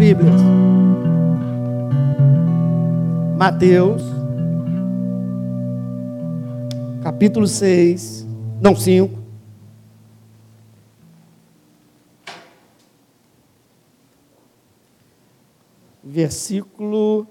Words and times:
Bíblias. 0.00 0.40
Mateus, 3.36 4.02
capítulo 7.02 7.46
6, 7.46 8.26
não 8.62 8.74
5. 8.74 9.20
Versículo 16.02 17.26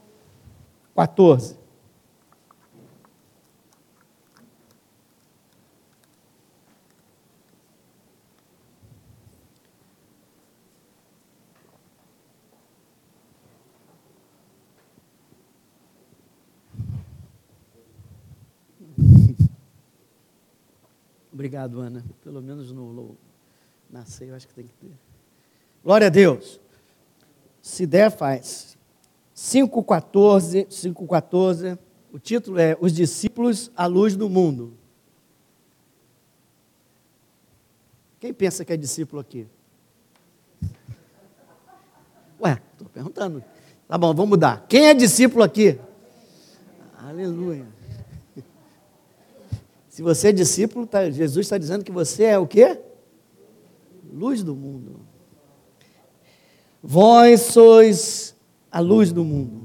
14. 0.95 1.58
Obrigado, 21.39 21.79
Ana. 21.79 22.03
Pelo 22.21 22.41
menos 22.41 22.69
no, 22.73 22.91
no 22.91 23.17
nascer, 23.89 24.27
eu 24.27 24.35
acho 24.35 24.45
que 24.45 24.53
tem 24.53 24.65
que 24.65 24.73
ter. 24.73 24.91
Glória 25.81 26.07
a 26.07 26.09
Deus. 26.09 26.59
Se 27.61 27.85
der, 27.87 28.11
faz. 28.11 28.77
5,14, 29.33 30.67
5,14. 30.67 31.79
O 32.11 32.19
título 32.19 32.59
é 32.59 32.77
Os 32.81 32.91
Discípulos 32.91 33.71
à 33.73 33.85
Luz 33.85 34.17
do 34.17 34.27
Mundo. 34.27 34.73
Quem 38.19 38.33
pensa 38.33 38.65
que 38.65 38.73
é 38.73 38.75
discípulo 38.75 39.21
aqui? 39.21 39.47
Ué, 42.41 42.61
estou 42.73 42.89
perguntando. 42.89 43.41
Tá 43.87 43.97
bom, 43.97 44.13
vamos 44.13 44.31
mudar. 44.31 44.65
Quem 44.67 44.87
é 44.87 44.93
discípulo 44.93 45.41
aqui? 45.41 45.79
Aleluia. 46.97 47.78
Se 49.99 50.03
você 50.03 50.29
é 50.29 50.31
discípulo, 50.31 50.85
tá, 50.85 51.09
Jesus 51.09 51.45
está 51.45 51.57
dizendo 51.57 51.83
que 51.83 51.91
você 51.91 52.23
é 52.23 52.39
o 52.39 52.47
quê? 52.47 52.79
Luz 54.13 54.41
do 54.41 54.55
mundo. 54.55 55.01
Vós 56.81 57.41
sois 57.41 58.33
a 58.71 58.79
luz 58.79 59.11
do 59.11 59.25
mundo. 59.25 59.61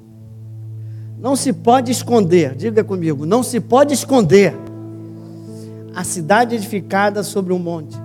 Não 1.21 1.37
se 1.37 1.53
pode 1.53 1.93
esconder, 1.93 2.57
diga 2.57 2.83
comigo, 2.83 3.25
não 3.25 3.45
se 3.45 3.61
pode 3.61 3.95
esconder 3.95 4.57
a 5.95 6.03
cidade 6.03 6.57
edificada 6.57 7.23
sobre 7.23 7.53
um 7.53 7.59
monte. 7.61 7.97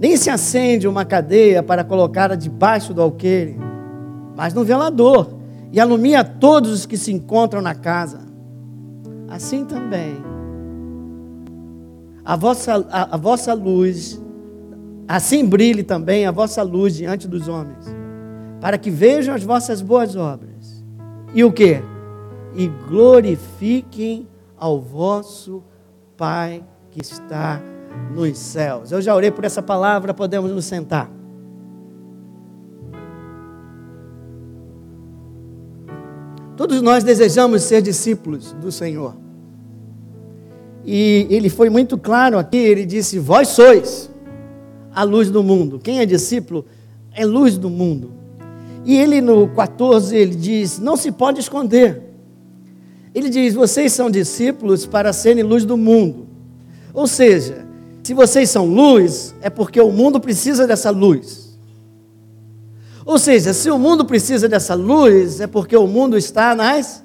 Nem 0.00 0.16
se 0.16 0.30
acende 0.30 0.88
uma 0.88 1.04
cadeia 1.04 1.62
para 1.62 1.84
colocá-la 1.84 2.34
debaixo 2.34 2.92
do 2.92 3.00
alqueire, 3.00 3.56
mas 4.34 4.52
no 4.52 4.64
velador, 4.64 5.32
e 5.70 5.78
alumia 5.78 6.24
todos 6.24 6.72
os 6.72 6.86
que 6.86 6.96
se 6.96 7.12
encontram 7.12 7.62
na 7.62 7.76
casa. 7.76 8.18
Assim 9.28 9.64
também 9.64 10.31
a 12.24 12.36
vossa, 12.36 12.86
a, 12.90 13.14
a 13.14 13.16
vossa 13.16 13.52
luz, 13.54 14.20
assim 15.08 15.44
brilhe 15.44 15.82
também 15.82 16.26
a 16.26 16.30
vossa 16.30 16.62
luz 16.62 16.94
diante 16.94 17.26
dos 17.26 17.48
homens, 17.48 17.84
para 18.60 18.78
que 18.78 18.90
vejam 18.90 19.34
as 19.34 19.42
vossas 19.42 19.82
boas 19.82 20.14
obras. 20.14 20.84
E 21.34 21.42
o 21.42 21.52
que? 21.52 21.82
E 22.54 22.68
glorifiquem 22.88 24.28
ao 24.56 24.80
vosso 24.80 25.62
Pai 26.16 26.62
que 26.90 27.00
está 27.00 27.60
nos 28.14 28.38
céus. 28.38 28.92
Eu 28.92 29.02
já 29.02 29.14
orei 29.14 29.30
por 29.30 29.44
essa 29.44 29.62
palavra, 29.62 30.14
podemos 30.14 30.52
nos 30.52 30.64
sentar. 30.64 31.10
Todos 36.56 36.80
nós 36.80 37.02
desejamos 37.02 37.62
ser 37.62 37.82
discípulos 37.82 38.52
do 38.52 38.70
Senhor. 38.70 39.16
E 40.84 41.26
ele 41.30 41.48
foi 41.48 41.70
muito 41.70 41.96
claro 41.96 42.38
aqui, 42.38 42.56
ele 42.56 42.84
disse: 42.84 43.18
Vós 43.18 43.48
sois 43.48 44.10
a 44.94 45.02
luz 45.02 45.30
do 45.30 45.42
mundo. 45.42 45.78
Quem 45.78 46.00
é 46.00 46.06
discípulo 46.06 46.64
é 47.14 47.24
luz 47.24 47.56
do 47.56 47.70
mundo. 47.70 48.12
E 48.84 48.96
ele 48.96 49.20
no 49.20 49.48
14, 49.48 50.16
ele 50.16 50.34
diz: 50.34 50.78
Não 50.78 50.96
se 50.96 51.12
pode 51.12 51.40
esconder. 51.40 52.02
Ele 53.14 53.28
diz: 53.28 53.54
Vocês 53.54 53.92
são 53.92 54.10
discípulos 54.10 54.86
para 54.86 55.12
serem 55.12 55.42
luz 55.42 55.64
do 55.64 55.76
mundo. 55.76 56.26
Ou 56.92 57.06
seja, 57.06 57.64
se 58.02 58.12
vocês 58.12 58.50
são 58.50 58.66
luz, 58.66 59.34
é 59.40 59.48
porque 59.48 59.80
o 59.80 59.92
mundo 59.92 60.20
precisa 60.20 60.66
dessa 60.66 60.90
luz. 60.90 61.56
Ou 63.04 63.18
seja, 63.18 63.52
se 63.52 63.70
o 63.70 63.78
mundo 63.78 64.04
precisa 64.04 64.48
dessa 64.48 64.74
luz, 64.74 65.40
é 65.40 65.46
porque 65.46 65.76
o 65.76 65.86
mundo 65.86 66.16
está 66.16 66.54
nas, 66.54 67.02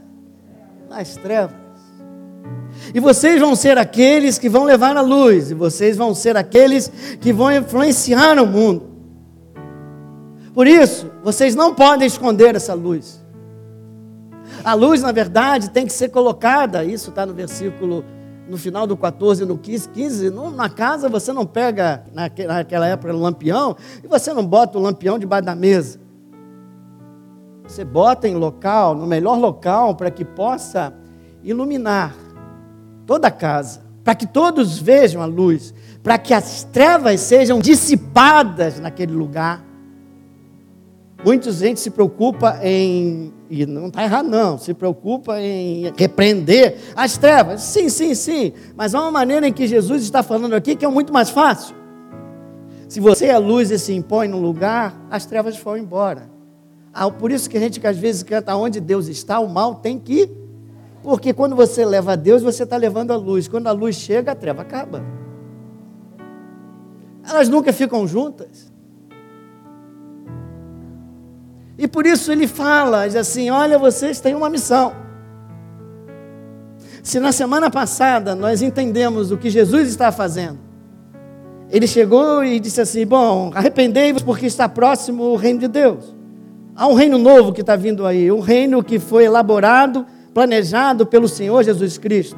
nas 0.89 1.15
trevas. 1.15 1.66
E 2.93 2.99
vocês 2.99 3.39
vão 3.39 3.55
ser 3.55 3.77
aqueles 3.77 4.37
que 4.37 4.49
vão 4.49 4.63
levar 4.63 4.95
a 4.95 5.01
luz, 5.01 5.51
e 5.51 5.53
vocês 5.53 5.97
vão 5.97 6.13
ser 6.13 6.37
aqueles 6.37 6.91
que 7.19 7.33
vão 7.33 7.51
influenciar 7.51 8.39
o 8.39 8.45
mundo. 8.45 8.83
Por 10.53 10.65
isso, 10.65 11.11
vocês 11.23 11.53
não 11.55 11.75
podem 11.75 12.07
esconder 12.07 12.55
essa 12.55 12.73
luz. 12.73 13.23
A 14.63 14.73
luz, 14.73 15.01
na 15.01 15.11
verdade, 15.11 15.69
tem 15.69 15.85
que 15.85 15.93
ser 15.93 16.09
colocada, 16.09 16.83
isso 16.83 17.09
está 17.09 17.25
no 17.25 17.33
versículo, 17.33 18.03
no 18.49 18.57
final 18.57 18.87
do 18.87 18.97
14, 18.97 19.45
no 19.45 19.57
15, 19.57 19.89
15 19.89 20.29
na 20.55 20.69
casa 20.69 21.09
você 21.09 21.31
não 21.33 21.45
pega, 21.45 22.03
naquela 22.13 22.87
época, 22.87 23.13
o 23.13 23.19
lampião, 23.19 23.75
e 24.03 24.07
você 24.07 24.33
não 24.33 24.45
bota 24.45 24.77
o 24.77 24.81
lampião 24.81 25.19
debaixo 25.19 25.45
da 25.45 25.55
mesa. 25.55 25.99
Você 27.67 27.83
bota 27.83 28.27
em 28.27 28.35
local, 28.35 28.95
no 28.95 29.05
melhor 29.05 29.37
local, 29.37 29.93
para 29.95 30.09
que 30.09 30.23
possa 30.23 30.93
iluminar 31.43 32.15
toda 33.07 33.29
a 33.29 33.31
casa, 33.31 33.81
para 34.03 34.13
que 34.13 34.27
todos 34.27 34.77
vejam 34.77 35.21
a 35.21 35.25
luz, 35.25 35.73
para 36.03 36.17
que 36.17 36.33
as 36.33 36.65
trevas 36.65 37.21
sejam 37.21 37.59
dissipadas 37.59 38.79
naquele 38.79 39.13
lugar. 39.13 39.65
Muita 41.25 41.51
gente 41.51 41.79
se 41.79 41.89
preocupa 41.89 42.59
em, 42.61 43.33
e 43.49 43.65
não 43.65 43.87
está 43.87 44.03
errado 44.03 44.29
não, 44.29 44.57
se 44.57 44.73
preocupa 44.73 45.39
em 45.41 45.91
repreender 45.97 46.77
as 46.95 47.17
trevas. 47.17 47.61
Sim, 47.61 47.89
sim, 47.89 48.13
sim, 48.13 48.53
mas 48.75 48.93
há 48.93 49.01
uma 49.01 49.11
maneira 49.11 49.47
em 49.47 49.53
que 49.53 49.65
Jesus 49.65 50.03
está 50.03 50.21
falando 50.21 50.53
aqui 50.53 50.75
que 50.75 50.85
é 50.85 50.89
muito 50.89 51.11
mais 51.11 51.29
fácil. 51.29 51.75
Se 52.87 52.99
você 52.99 53.27
é 53.27 53.37
luz 53.37 53.71
e 53.71 53.79
se 53.79 53.93
impõe 53.93 54.27
num 54.27 54.41
lugar, 54.41 54.95
as 55.09 55.25
trevas 55.25 55.57
vão 55.57 55.75
embora. 55.75 56.29
Ah, 56.93 57.09
por 57.09 57.31
isso 57.31 57.49
que 57.49 57.57
a 57.57 57.59
gente 57.59 57.79
que 57.79 57.87
às 57.87 57.97
vezes 57.97 58.23
canta 58.23 58.55
onde 58.55 58.79
Deus 58.79 59.07
está, 59.07 59.39
o 59.39 59.49
mal 59.49 59.75
tem 59.75 59.97
que 59.97 60.46
porque 61.07 61.31
quando 61.31 61.55
você 61.55 61.85
leva 61.85 62.11
a 62.11 62.15
Deus, 62.17 62.43
você 62.43 62.63
está 62.63 62.75
levando 62.75 63.11
a 63.11 63.15
luz. 63.15 63.47
Quando 63.47 63.67
a 63.67 63.71
luz 63.71 63.95
chega, 63.95 64.33
a 64.33 64.35
treva 64.35 64.63
acaba. 64.63 65.01
Elas 67.25 67.47
nunca 67.47 67.71
ficam 67.71 68.05
juntas. 68.05 68.69
E 71.77 71.87
por 71.87 72.05
isso 72.05 72.29
ele 72.29 72.45
fala, 72.45 73.07
diz 73.07 73.15
assim: 73.15 73.49
olha, 73.49 73.79
vocês 73.79 74.19
têm 74.19 74.35
uma 74.35 74.49
missão. 74.49 74.91
Se 77.01 77.21
na 77.21 77.31
semana 77.31 77.71
passada 77.71 78.35
nós 78.35 78.61
entendemos 78.61 79.31
o 79.31 79.37
que 79.37 79.49
Jesus 79.49 79.87
está 79.87 80.11
fazendo, 80.11 80.59
ele 81.69 81.87
chegou 81.87 82.43
e 82.43 82.59
disse 82.59 82.81
assim: 82.81 83.05
Bom, 83.05 83.49
arrependei-vos 83.55 84.23
porque 84.23 84.45
está 84.45 84.67
próximo 84.67 85.23
o 85.23 85.37
reino 85.37 85.61
de 85.61 85.69
Deus. 85.69 86.13
Há 86.75 86.85
um 86.85 86.95
reino 86.95 87.17
novo 87.17 87.53
que 87.53 87.61
está 87.61 87.77
vindo 87.77 88.05
aí, 88.05 88.29
um 88.29 88.41
reino 88.41 88.83
que 88.83 88.99
foi 88.99 89.23
elaborado 89.23 90.05
planejado 90.37 91.03
pelo 91.03 91.27
Senhor 91.27 91.63
Jesus 91.63 91.97
Cristo. 91.97 92.37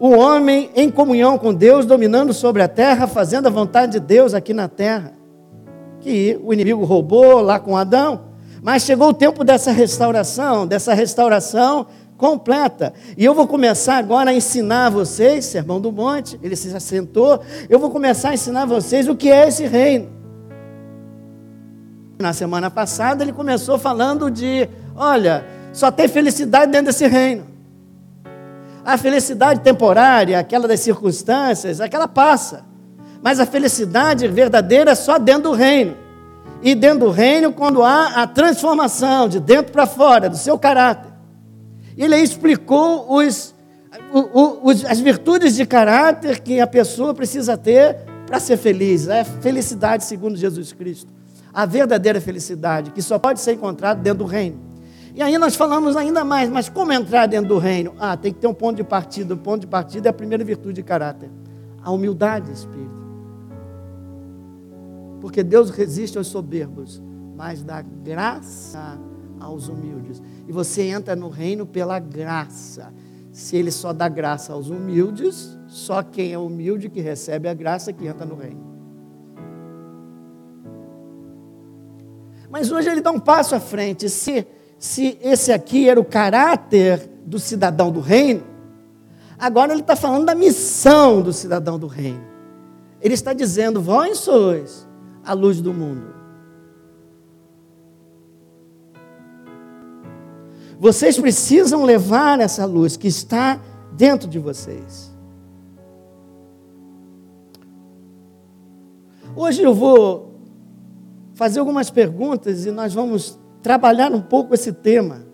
O 0.00 0.10
homem 0.10 0.68
em 0.74 0.90
comunhão 0.90 1.38
com 1.38 1.54
Deus, 1.54 1.86
dominando 1.86 2.32
sobre 2.32 2.60
a 2.60 2.66
terra, 2.66 3.06
fazendo 3.06 3.46
a 3.46 3.50
vontade 3.50 3.92
de 3.92 4.00
Deus 4.00 4.34
aqui 4.34 4.52
na 4.52 4.66
terra. 4.66 5.12
Que 6.00 6.36
o 6.42 6.52
inimigo 6.52 6.84
roubou 6.84 7.40
lá 7.40 7.60
com 7.60 7.76
Adão. 7.76 8.22
Mas 8.60 8.82
chegou 8.82 9.10
o 9.10 9.14
tempo 9.14 9.44
dessa 9.44 9.70
restauração, 9.70 10.66
dessa 10.66 10.92
restauração 10.92 11.86
completa. 12.16 12.92
E 13.16 13.24
eu 13.24 13.32
vou 13.32 13.46
começar 13.46 13.98
agora 13.98 14.30
a 14.30 14.34
ensinar 14.34 14.90
vocês, 14.90 15.44
Sermão 15.44 15.80
do 15.80 15.92
Monte, 15.92 16.36
ele 16.42 16.56
se 16.56 16.74
assentou, 16.74 17.40
eu 17.68 17.78
vou 17.78 17.90
começar 17.90 18.30
a 18.30 18.34
ensinar 18.34 18.66
vocês 18.66 19.06
o 19.06 19.14
que 19.14 19.30
é 19.30 19.46
esse 19.46 19.66
reino. 19.66 20.08
Na 22.18 22.32
semana 22.32 22.68
passada 22.72 23.22
ele 23.22 23.32
começou 23.32 23.78
falando 23.78 24.28
de, 24.32 24.68
olha, 24.96 25.59
só 25.72 25.90
tem 25.90 26.08
felicidade 26.08 26.70
dentro 26.70 26.86
desse 26.86 27.06
reino. 27.06 27.46
A 28.84 28.96
felicidade 28.96 29.60
temporária, 29.60 30.38
aquela 30.38 30.66
das 30.66 30.80
circunstâncias, 30.80 31.80
aquela 31.80 32.08
passa. 32.08 32.64
Mas 33.22 33.38
a 33.38 33.46
felicidade 33.46 34.26
verdadeira 34.26 34.92
é 34.92 34.94
só 34.94 35.18
dentro 35.18 35.50
do 35.50 35.52
reino. 35.52 35.96
E 36.62 36.74
dentro 36.74 37.00
do 37.00 37.10
reino, 37.10 37.52
quando 37.52 37.82
há 37.82 38.22
a 38.22 38.26
transformação 38.26 39.28
de 39.28 39.38
dentro 39.38 39.72
para 39.72 39.86
fora, 39.86 40.28
do 40.28 40.36
seu 40.36 40.58
caráter. 40.58 41.10
Ele 41.96 42.16
explicou 42.16 43.14
os, 43.14 43.54
os, 44.62 44.84
as 44.86 45.00
virtudes 45.00 45.54
de 45.54 45.66
caráter 45.66 46.40
que 46.40 46.60
a 46.60 46.66
pessoa 46.66 47.14
precisa 47.14 47.56
ter 47.56 47.96
para 48.26 48.40
ser 48.40 48.56
feliz. 48.56 49.08
É 49.08 49.24
felicidade 49.24 50.04
segundo 50.04 50.36
Jesus 50.36 50.72
Cristo. 50.72 51.12
a 51.52 51.66
verdadeira 51.66 52.20
felicidade, 52.20 52.90
que 52.92 53.02
só 53.02 53.18
pode 53.18 53.40
ser 53.40 53.52
encontrada 53.52 54.00
dentro 54.00 54.20
do 54.20 54.24
reino. 54.24 54.69
E 55.20 55.22
aí 55.22 55.36
nós 55.36 55.54
falamos 55.54 55.96
ainda 55.98 56.24
mais, 56.24 56.48
mas 56.48 56.70
como 56.70 56.94
entrar 56.94 57.26
dentro 57.26 57.50
do 57.50 57.58
reino? 57.58 57.92
Ah, 57.98 58.16
tem 58.16 58.32
que 58.32 58.38
ter 58.38 58.46
um 58.46 58.54
ponto 58.54 58.76
de 58.78 58.82
partida. 58.82 59.34
O 59.34 59.36
ponto 59.36 59.60
de 59.60 59.66
partida 59.66 60.08
é 60.08 60.10
a 60.10 60.14
primeira 60.14 60.42
virtude 60.42 60.76
de 60.76 60.82
caráter, 60.82 61.28
a 61.82 61.90
humildade 61.90 62.46
de 62.46 62.52
espírito. 62.52 63.06
Porque 65.20 65.42
Deus 65.42 65.68
resiste 65.68 66.16
aos 66.16 66.26
soberbos, 66.26 67.02
mas 67.36 67.62
dá 67.62 67.82
graça 67.82 68.98
aos 69.38 69.68
humildes. 69.68 70.22
E 70.48 70.52
você 70.52 70.84
entra 70.84 71.14
no 71.14 71.28
reino 71.28 71.66
pela 71.66 71.98
graça. 71.98 72.90
Se 73.30 73.58
ele 73.58 73.70
só 73.70 73.92
dá 73.92 74.08
graça 74.08 74.54
aos 74.54 74.70
humildes, 74.70 75.54
só 75.66 76.02
quem 76.02 76.32
é 76.32 76.38
humilde 76.38 76.88
que 76.88 77.02
recebe 77.02 77.46
a 77.46 77.52
graça 77.52 77.92
que 77.92 78.06
entra 78.06 78.24
no 78.24 78.36
reino. 78.36 78.70
Mas 82.48 82.72
hoje 82.72 82.88
ele 82.88 83.02
dá 83.02 83.10
um 83.10 83.20
passo 83.20 83.54
à 83.54 83.60
frente. 83.60 84.08
Se, 84.08 84.46
se 84.80 85.18
esse 85.20 85.52
aqui 85.52 85.90
era 85.90 86.00
o 86.00 86.04
caráter 86.04 87.06
do 87.26 87.38
cidadão 87.38 87.92
do 87.92 88.00
reino, 88.00 88.42
agora 89.38 89.72
ele 89.72 89.82
está 89.82 89.94
falando 89.94 90.24
da 90.24 90.34
missão 90.34 91.20
do 91.20 91.34
cidadão 91.34 91.78
do 91.78 91.86
reino. 91.86 92.24
Ele 92.98 93.12
está 93.12 93.34
dizendo: 93.34 93.82
Vós 93.82 94.20
sois 94.20 94.88
a 95.22 95.34
luz 95.34 95.60
do 95.60 95.74
mundo. 95.74 96.14
Vocês 100.78 101.20
precisam 101.20 101.84
levar 101.84 102.40
essa 102.40 102.64
luz 102.64 102.96
que 102.96 103.06
está 103.06 103.60
dentro 103.92 104.26
de 104.26 104.38
vocês. 104.38 105.14
Hoje 109.36 109.62
eu 109.62 109.74
vou 109.74 110.40
fazer 111.34 111.60
algumas 111.60 111.90
perguntas 111.90 112.64
e 112.64 112.70
nós 112.70 112.94
vamos 112.94 113.38
trabalhar 113.62 114.12
um 114.12 114.20
pouco 114.20 114.54
esse 114.54 114.72
tema. 114.72 115.26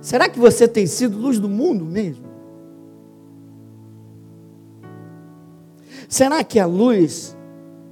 Será 0.00 0.28
que 0.28 0.38
você 0.38 0.68
tem 0.68 0.86
sido 0.86 1.18
luz 1.18 1.38
do 1.38 1.48
mundo 1.48 1.84
mesmo? 1.84 2.26
Será 6.08 6.44
que 6.44 6.60
a 6.60 6.66
luz, 6.66 7.36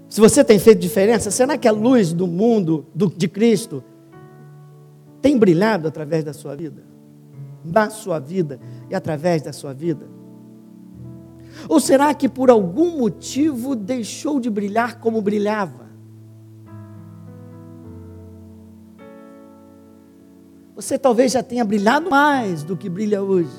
se 0.09 0.21
você 0.21 0.45
tem 0.45 0.59
feito 0.59 0.79
diferença, 0.79 1.31
será 1.31 1.59
que 1.59 1.67
a 1.67 1.73
luz 1.73 2.13
do 2.13 2.27
mundo, 2.27 2.87
do, 2.95 3.09
de 3.09 3.27
Cristo, 3.27 3.83
tem 5.21 5.39
brilhado 5.39 5.89
através 5.89 6.23
da 6.23 6.33
sua 6.33 6.55
vida? 6.55 6.85
Na 7.65 7.91
sua 7.91 8.19
vida 8.19 8.61
e 8.89 8.95
através 8.95 9.43
da 9.43 9.53
sua 9.53 9.73
vida? 9.73 10.07
Ou 11.69 11.81
será 11.81 12.13
que 12.15 12.29
por 12.29 12.51
algum 12.51 12.99
motivo 12.99 13.75
deixou 13.75 14.39
de 14.39 14.51
brilhar 14.51 15.01
como 15.01 15.21
brilhava? 15.23 15.84
Você 20.75 20.99
talvez 20.99 21.31
já 21.33 21.43
tenha 21.43 21.65
brilhado 21.65 22.11
mais 22.11 22.65
do 22.65 22.77
que 22.77 22.89
brilha 22.89 23.23
hoje. 23.23 23.51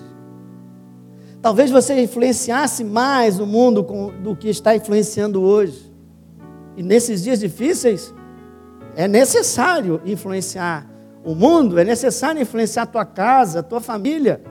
Talvez 1.42 1.72
você 1.72 2.02
influenciasse 2.02 2.84
mais 2.84 3.40
o 3.40 3.46
mundo 3.46 3.82
do 4.22 4.36
que 4.36 4.50
está 4.50 4.76
influenciando 4.76 5.42
hoje. 5.42 5.94
E 6.76 6.84
nesses 6.84 7.24
dias 7.24 7.40
difíceis, 7.40 8.14
é 8.96 9.08
necessário 9.08 10.02
influenciar 10.06 10.86
o 11.24 11.34
mundo, 11.34 11.80
é 11.80 11.86
necessário 11.86 12.42
influenciar 12.42 12.84
a 12.84 12.88
tua 12.88 13.06
casa, 13.06 13.60
a 13.60 13.64
tua 13.64 13.80
família. 13.80 14.42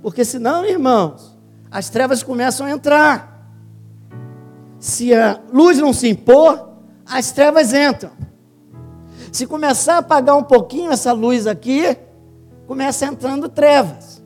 Porque 0.00 0.24
senão, 0.24 0.64
irmãos, 0.64 1.36
as 1.70 1.88
trevas 1.90 2.22
começam 2.22 2.66
a 2.66 2.70
entrar. 2.70 3.50
Se 4.78 5.12
a 5.12 5.40
luz 5.52 5.78
não 5.78 5.92
se 5.92 6.08
impor, 6.08 6.68
as 7.04 7.32
trevas 7.32 7.72
entram. 7.72 8.10
Se 9.34 9.48
começar 9.48 9.94
a 9.94 9.98
apagar 9.98 10.36
um 10.36 10.44
pouquinho 10.44 10.92
essa 10.92 11.10
luz 11.10 11.48
aqui, 11.48 11.98
começa 12.68 13.04
entrando 13.04 13.48
trevas. 13.48 14.22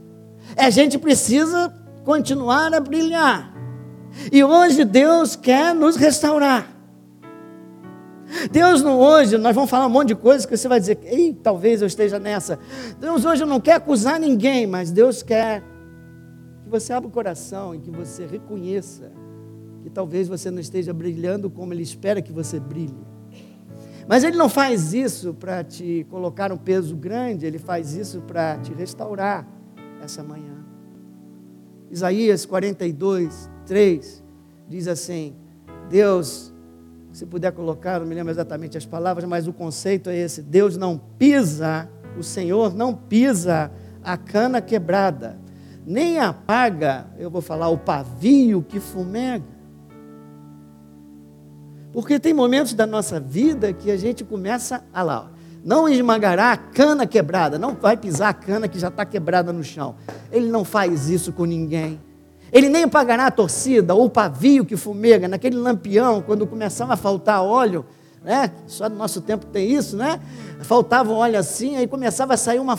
É, 0.55 0.66
a 0.66 0.70
gente 0.70 0.99
precisa 0.99 1.75
continuar 2.05 2.75
a 2.75 2.78
brilhar. 2.78 3.55
E 4.31 4.44
hoje 4.44 4.84
Deus 4.84 5.34
quer 5.34 5.75
nos 5.75 5.96
restaurar. 5.96 6.70
Deus 8.52 8.82
não 8.82 8.99
hoje, 8.99 9.38
nós 9.38 9.55
vamos 9.55 9.70
falar 9.70 9.87
um 9.87 9.88
monte 9.88 10.08
de 10.08 10.14
coisas 10.14 10.44
que 10.44 10.55
você 10.55 10.69
vai 10.69 10.78
dizer, 10.78 10.99
ei, 11.02 11.32
talvez 11.32 11.81
eu 11.81 11.87
esteja 11.87 12.19
nessa. 12.19 12.58
Deus 13.00 13.25
hoje 13.25 13.46
não 13.46 13.60
quer 13.60 13.76
acusar 13.76 14.20
ninguém, 14.20 14.66
mas 14.66 14.90
Deus 14.90 15.22
quer 15.22 15.62
que 16.62 16.69
você 16.69 16.93
abra 16.93 17.08
o 17.08 17.10
coração 17.10 17.75
e 17.75 17.78
que 17.78 17.90
você 17.90 18.26
reconheça 18.26 19.10
que 19.82 19.88
talvez 19.88 20.28
você 20.28 20.50
não 20.50 20.60
esteja 20.60 20.93
brilhando 20.93 21.49
como 21.49 21.72
Ele 21.72 21.82
espera 21.82 22.20
que 22.20 22.31
você 22.31 22.60
brilhe. 22.60 23.18
Mas 24.08 24.25
Ele 24.25 24.38
não 24.38 24.49
faz 24.49 24.94
isso 24.94 25.34
para 25.34 25.62
te 25.62 26.06
colocar 26.08 26.50
um 26.50 26.56
peso 26.56 26.96
grande, 26.96 27.44
Ele 27.44 27.58
faz 27.58 27.94
isso 27.94 28.22
para 28.22 28.56
te 28.56 28.72
restaurar 28.72 29.46
essa 30.02 30.22
manhã. 30.22 30.64
Isaías 31.90 32.46
42, 32.46 33.50
3 33.66 34.25
diz 34.66 34.88
assim: 34.88 35.37
Deus 35.90 36.55
se 37.12 37.26
puder 37.26 37.52
colocar, 37.52 38.00
não 38.00 38.06
me 38.06 38.14
lembro 38.14 38.31
exatamente 38.31 38.78
as 38.78 38.87
palavras, 38.87 39.28
mas 39.28 39.46
o 39.46 39.52
conceito 39.52 40.08
é 40.08 40.16
esse: 40.16 40.40
Deus 40.40 40.76
não 40.76 40.99
pisa, 41.19 41.88
o 42.19 42.22
Senhor 42.22 42.75
não 42.75 42.94
pisa 42.94 43.70
a 44.02 44.16
cana 44.16 44.62
quebrada, 44.62 45.38
nem 45.84 46.19
apaga, 46.19 47.06
eu 47.19 47.31
vou 47.31 47.43
falar, 47.43 47.69
o 47.69 47.76
pavio 47.76 48.62
que 48.62 48.81
fumega. 48.81 49.57
Porque 51.98 52.20
tem 52.20 52.32
momentos 52.32 52.74
da 52.74 52.86
nossa 52.86 53.18
vida 53.18 53.72
que 53.72 53.90
a 53.90 53.96
gente 53.96 54.22
começa 54.22 54.84
a 54.94 55.02
lá, 55.02 55.32
não 55.64 55.88
esmagará 55.88 56.52
a 56.52 56.56
cana 56.56 57.04
quebrada, 57.08 57.58
não 57.58 57.74
vai 57.74 57.96
pisar 57.96 58.28
a 58.28 58.32
cana 58.32 58.68
que 58.68 58.78
já 58.78 58.86
está 58.86 59.04
quebrada 59.04 59.52
no 59.52 59.64
chão. 59.64 59.96
Ele 60.30 60.48
não 60.48 60.64
faz 60.64 61.10
isso 61.10 61.32
com 61.32 61.44
ninguém. 61.44 62.00
Ele 62.52 62.68
nem 62.68 62.86
pagará 62.86 63.26
a 63.26 63.32
torcida 63.32 63.96
ou 63.96 64.04
o 64.04 64.10
pavio 64.10 64.64
que 64.64 64.76
fumega, 64.76 65.26
naquele 65.26 65.56
lampião, 65.56 66.22
quando 66.22 66.46
começava 66.46 66.94
a 66.94 66.96
faltar 66.96 67.42
óleo, 67.42 67.84
né? 68.25 68.50
Só 68.67 68.88
no 68.88 68.97
nosso 68.97 69.20
tempo 69.20 69.47
tem 69.47 69.70
isso, 69.73 69.97
né? 69.97 70.20
Faltava 70.61 71.12
óleo 71.12 71.38
assim, 71.38 71.76
aí 71.76 71.87
começava 71.87 72.35
a 72.35 72.37
sair 72.37 72.59
uma, 72.59 72.79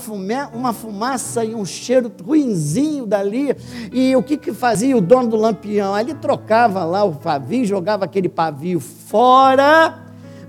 uma 0.53 0.73
fumaça 0.73 1.43
e 1.45 1.55
um 1.55 1.65
cheiro 1.65 2.11
ruinzinho 2.23 3.05
dali. 3.05 3.55
E 3.91 4.15
o 4.15 4.23
que, 4.23 4.37
que 4.37 4.53
fazia 4.53 4.95
o 4.95 5.01
dono 5.01 5.29
do 5.29 5.35
lampião? 5.37 5.97
Ele 5.97 6.13
trocava 6.13 6.83
lá 6.83 7.03
o 7.03 7.15
pavio, 7.15 7.65
jogava 7.65 8.05
aquele 8.05 8.27
pavio 8.27 8.79
fora, 8.79 9.97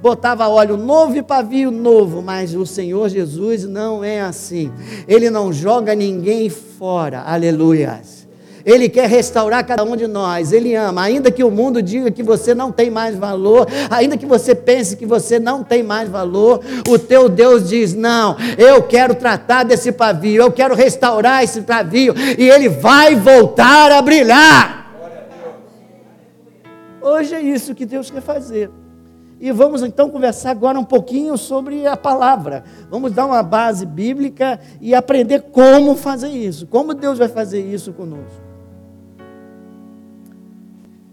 botava 0.03 0.49
óleo 0.49 0.77
novo 0.77 1.17
e 1.17 1.23
pavio 1.23 1.71
novo, 1.71 2.21
mas 2.21 2.55
o 2.55 2.67
Senhor 2.67 3.09
Jesus 3.09 3.65
não 3.65 4.03
é 4.03 4.21
assim. 4.21 4.73
Ele 5.07 5.31
não 5.31 5.53
joga 5.53 5.95
ninguém 5.95 6.51
fora. 6.51 7.23
Aleluias. 7.23 8.20
Ele 8.65 8.89
quer 8.89 9.09
restaurar 9.09 9.65
cada 9.65 9.85
um 9.85 9.97
de 9.97 10.07
nós, 10.07 10.53
Ele 10.53 10.75
ama. 10.75 11.03
Ainda 11.03 11.31
que 11.31 11.43
o 11.43 11.51
mundo 11.51 11.83
diga 11.83 12.11
que 12.11 12.23
você 12.23 12.55
não 12.55 12.71
tem 12.71 12.91
mais 12.91 13.17
valor, 13.17 13.67
ainda 13.91 14.17
que 14.17 14.27
você 14.27 14.55
pense 14.55 14.97
que 14.97 15.07
você 15.07 15.39
não 15.39 15.63
tem 15.63 15.83
mais 15.83 16.09
valor, 16.09 16.61
o 16.89 16.99
teu 16.99 17.29
Deus 17.29 17.69
diz: 17.69 17.95
Não, 17.95 18.37
eu 18.59 18.83
quero 18.83 19.15
tratar 19.15 19.65
desse 19.65 19.93
pavio, 19.93 20.43
eu 20.43 20.53
quero 20.53 20.75
restaurar 20.75 21.43
esse 21.43 21.63
pavio, 21.63 22.15
e 22.39 22.49
ele 22.49 22.69
vai 22.69 23.17
voltar 23.17 23.93
a 23.93 24.03
brilhar. 24.03 24.81
Hoje 27.03 27.35
é 27.35 27.41
isso 27.41 27.75
que 27.75 27.87
Deus 27.87 28.11
quer 28.11 28.21
fazer. 28.21 28.71
E 29.41 29.51
vamos 29.51 29.83
então 29.83 30.11
conversar 30.11 30.51
agora 30.51 30.79
um 30.79 30.85
pouquinho 30.85 31.39
sobre 31.39 31.87
a 31.87 31.97
palavra. 31.97 32.63
Vamos 32.91 33.13
dar 33.13 33.25
uma 33.25 33.43
base 33.43 33.87
bíblica 33.87 34.61
e 34.83 34.95
aprender 34.95 35.45
como 35.51 35.97
fazer 35.97 36.29
isso. 36.29 36.67
Como 36.67 36.93
Deus 36.93 37.17
vai 37.17 37.29
fazer 37.29 37.63
isso 37.63 37.91
conosco. 37.95 38.50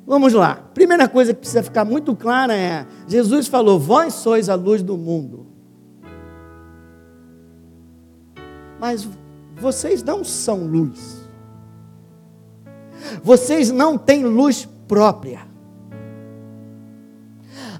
Vamos 0.07 0.31
lá. 0.31 0.55
Primeira 0.73 1.05
coisa 1.09 1.33
que 1.33 1.41
precisa 1.41 1.61
ficar 1.61 1.83
muito 1.83 2.15
clara 2.15 2.55
é: 2.55 2.87
Jesus 3.09 3.47
falou: 3.47 3.77
Vós 3.77 4.13
sois 4.13 4.47
a 4.47 4.55
luz 4.55 4.81
do 4.81 4.97
mundo. 4.97 5.45
Mas 8.79 9.05
vocês 9.59 10.01
não 10.01 10.23
são 10.23 10.65
luz. 10.65 11.27
Vocês 13.21 13.69
não 13.69 13.97
têm 13.97 14.23
luz 14.23 14.67
própria. 14.87 15.41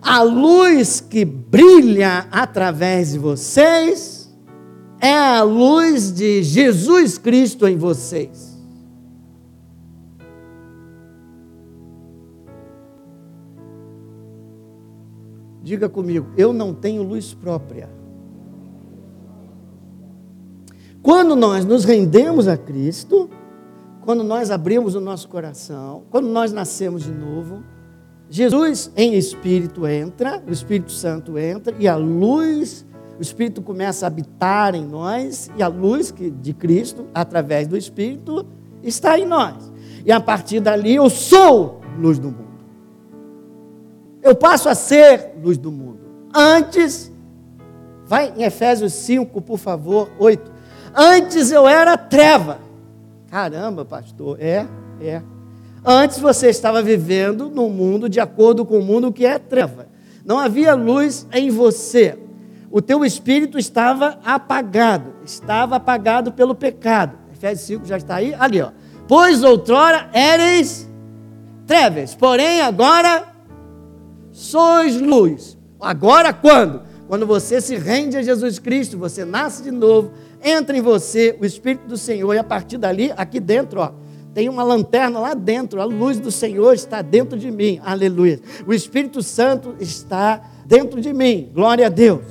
A 0.01 0.21
luz 0.21 0.99
que 0.99 1.23
brilha 1.23 2.27
através 2.29 3.13
de 3.13 3.19
vocês 3.19 4.29
é 4.99 5.13
a 5.13 5.43
luz 5.43 6.11
de 6.11 6.43
Jesus 6.43 7.17
Cristo 7.17 7.67
em 7.67 7.77
vocês. 7.77 8.46
Diga 15.67 15.89
comigo, 15.89 16.27
eu 16.37 16.53
não 16.53 16.73
tenho 16.73 17.03
luz 17.03 17.33
própria. 17.33 17.89
Quando 21.01 21.35
nós 21.35 21.65
nos 21.65 21.83
rendemos 21.83 22.47
a 22.47 22.55
Cristo, 22.55 23.29
quando 24.05 24.23
nós 24.23 24.49
abrimos 24.49 24.95
o 24.95 25.01
nosso 25.01 25.27
coração, 25.27 26.03
quando 26.09 26.29
nós 26.29 26.53
nascemos 26.53 27.03
de 27.03 27.11
novo, 27.11 27.63
Jesus 28.29 28.89
em 28.95 29.15
espírito 29.15 29.85
entra, 29.85 30.41
o 30.47 30.53
Espírito 30.53 30.93
Santo 30.93 31.37
entra 31.37 31.75
e 31.77 31.85
a 31.85 31.97
luz, 31.97 32.85
o 33.19 33.21
Espírito 33.21 33.61
começa 33.61 34.05
a 34.05 34.07
habitar 34.07 34.73
em 34.73 34.87
nós 34.87 35.51
e 35.57 35.61
a 35.61 35.67
luz 35.67 36.13
de 36.41 36.53
Cristo, 36.53 37.07
através 37.13 37.67
do 37.67 37.75
Espírito, 37.75 38.45
está 38.81 39.19
em 39.19 39.25
nós. 39.25 39.69
E 40.05 40.13
a 40.13 40.21
partir 40.21 40.61
dali 40.61 40.95
eu 40.95 41.09
sou 41.09 41.81
luz 41.99 42.17
do 42.19 42.31
mundo. 42.31 42.46
Eu 44.27 44.35
passo 44.35 44.67
a 44.67 44.75
ser 44.75 45.35
luz 45.41 45.57
do 45.57 45.71
mundo. 45.71 46.01
Antes, 46.35 47.09
vai 48.05 48.33
em 48.35 48.43
Efésios 48.43 48.91
5, 48.91 49.41
por 49.41 49.57
favor, 49.57 50.09
8. 50.19 50.51
Antes 50.93 51.49
eu 51.49 51.65
era 51.65 51.95
treva. 51.95 52.59
Caramba, 53.31 53.85
pastor, 53.85 54.37
é, 54.41 54.67
é. 54.99 55.21
Antes 55.85 56.19
você 56.19 56.49
estava 56.49 56.83
vivendo 56.83 57.49
num 57.49 57.69
mundo 57.69 58.09
de 58.09 58.19
acordo 58.19 58.65
com 58.65 58.79
o 58.79 58.83
mundo 58.83 59.13
que 59.13 59.25
é 59.25 59.39
treva. 59.39 59.87
Não 60.25 60.37
havia 60.37 60.73
luz 60.73 61.25
em 61.31 61.49
você. 61.49 62.19
O 62.69 62.81
teu 62.81 63.05
espírito 63.05 63.57
estava 63.57 64.19
apagado, 64.25 65.13
estava 65.23 65.77
apagado 65.77 66.33
pelo 66.33 66.53
pecado. 66.53 67.17
Efésios 67.31 67.65
5 67.65 67.85
já 67.85 67.95
está 67.95 68.15
aí, 68.15 68.35
ali, 68.37 68.61
ó. 68.61 68.71
Pois 69.07 69.41
outrora 69.41 70.09
éreis 70.11 70.85
trevas, 71.65 72.13
porém 72.13 72.59
agora 72.59 73.36
sois 74.37 75.01
luz. 75.01 75.57
Agora 75.81 76.31
quando? 76.31 76.83
Quando 77.07 77.25
você 77.25 77.59
se 77.59 77.75
rende 77.75 78.17
a 78.17 78.21
Jesus 78.21 78.59
Cristo, 78.59 78.95
você 78.95 79.25
nasce 79.25 79.63
de 79.63 79.71
novo, 79.71 80.11
entra 80.43 80.77
em 80.77 80.81
você 80.81 81.35
o 81.41 81.45
Espírito 81.45 81.87
do 81.87 81.97
Senhor, 81.97 82.35
e 82.35 82.37
a 82.37 82.43
partir 82.43 82.77
dali, 82.77 83.11
aqui 83.17 83.39
dentro, 83.39 83.79
ó, 83.79 83.91
tem 84.35 84.47
uma 84.47 84.61
lanterna 84.61 85.19
lá 85.19 85.33
dentro, 85.33 85.81
a 85.81 85.85
luz 85.85 86.19
do 86.19 86.29
Senhor 86.29 86.73
está 86.75 87.01
dentro 87.01 87.35
de 87.35 87.49
mim, 87.49 87.81
aleluia. 87.83 88.39
O 88.67 88.73
Espírito 88.73 89.23
Santo 89.23 89.73
está 89.79 90.39
dentro 90.67 91.01
de 91.01 91.11
mim, 91.13 91.49
glória 91.51 91.87
a 91.87 91.89
Deus. 91.89 92.21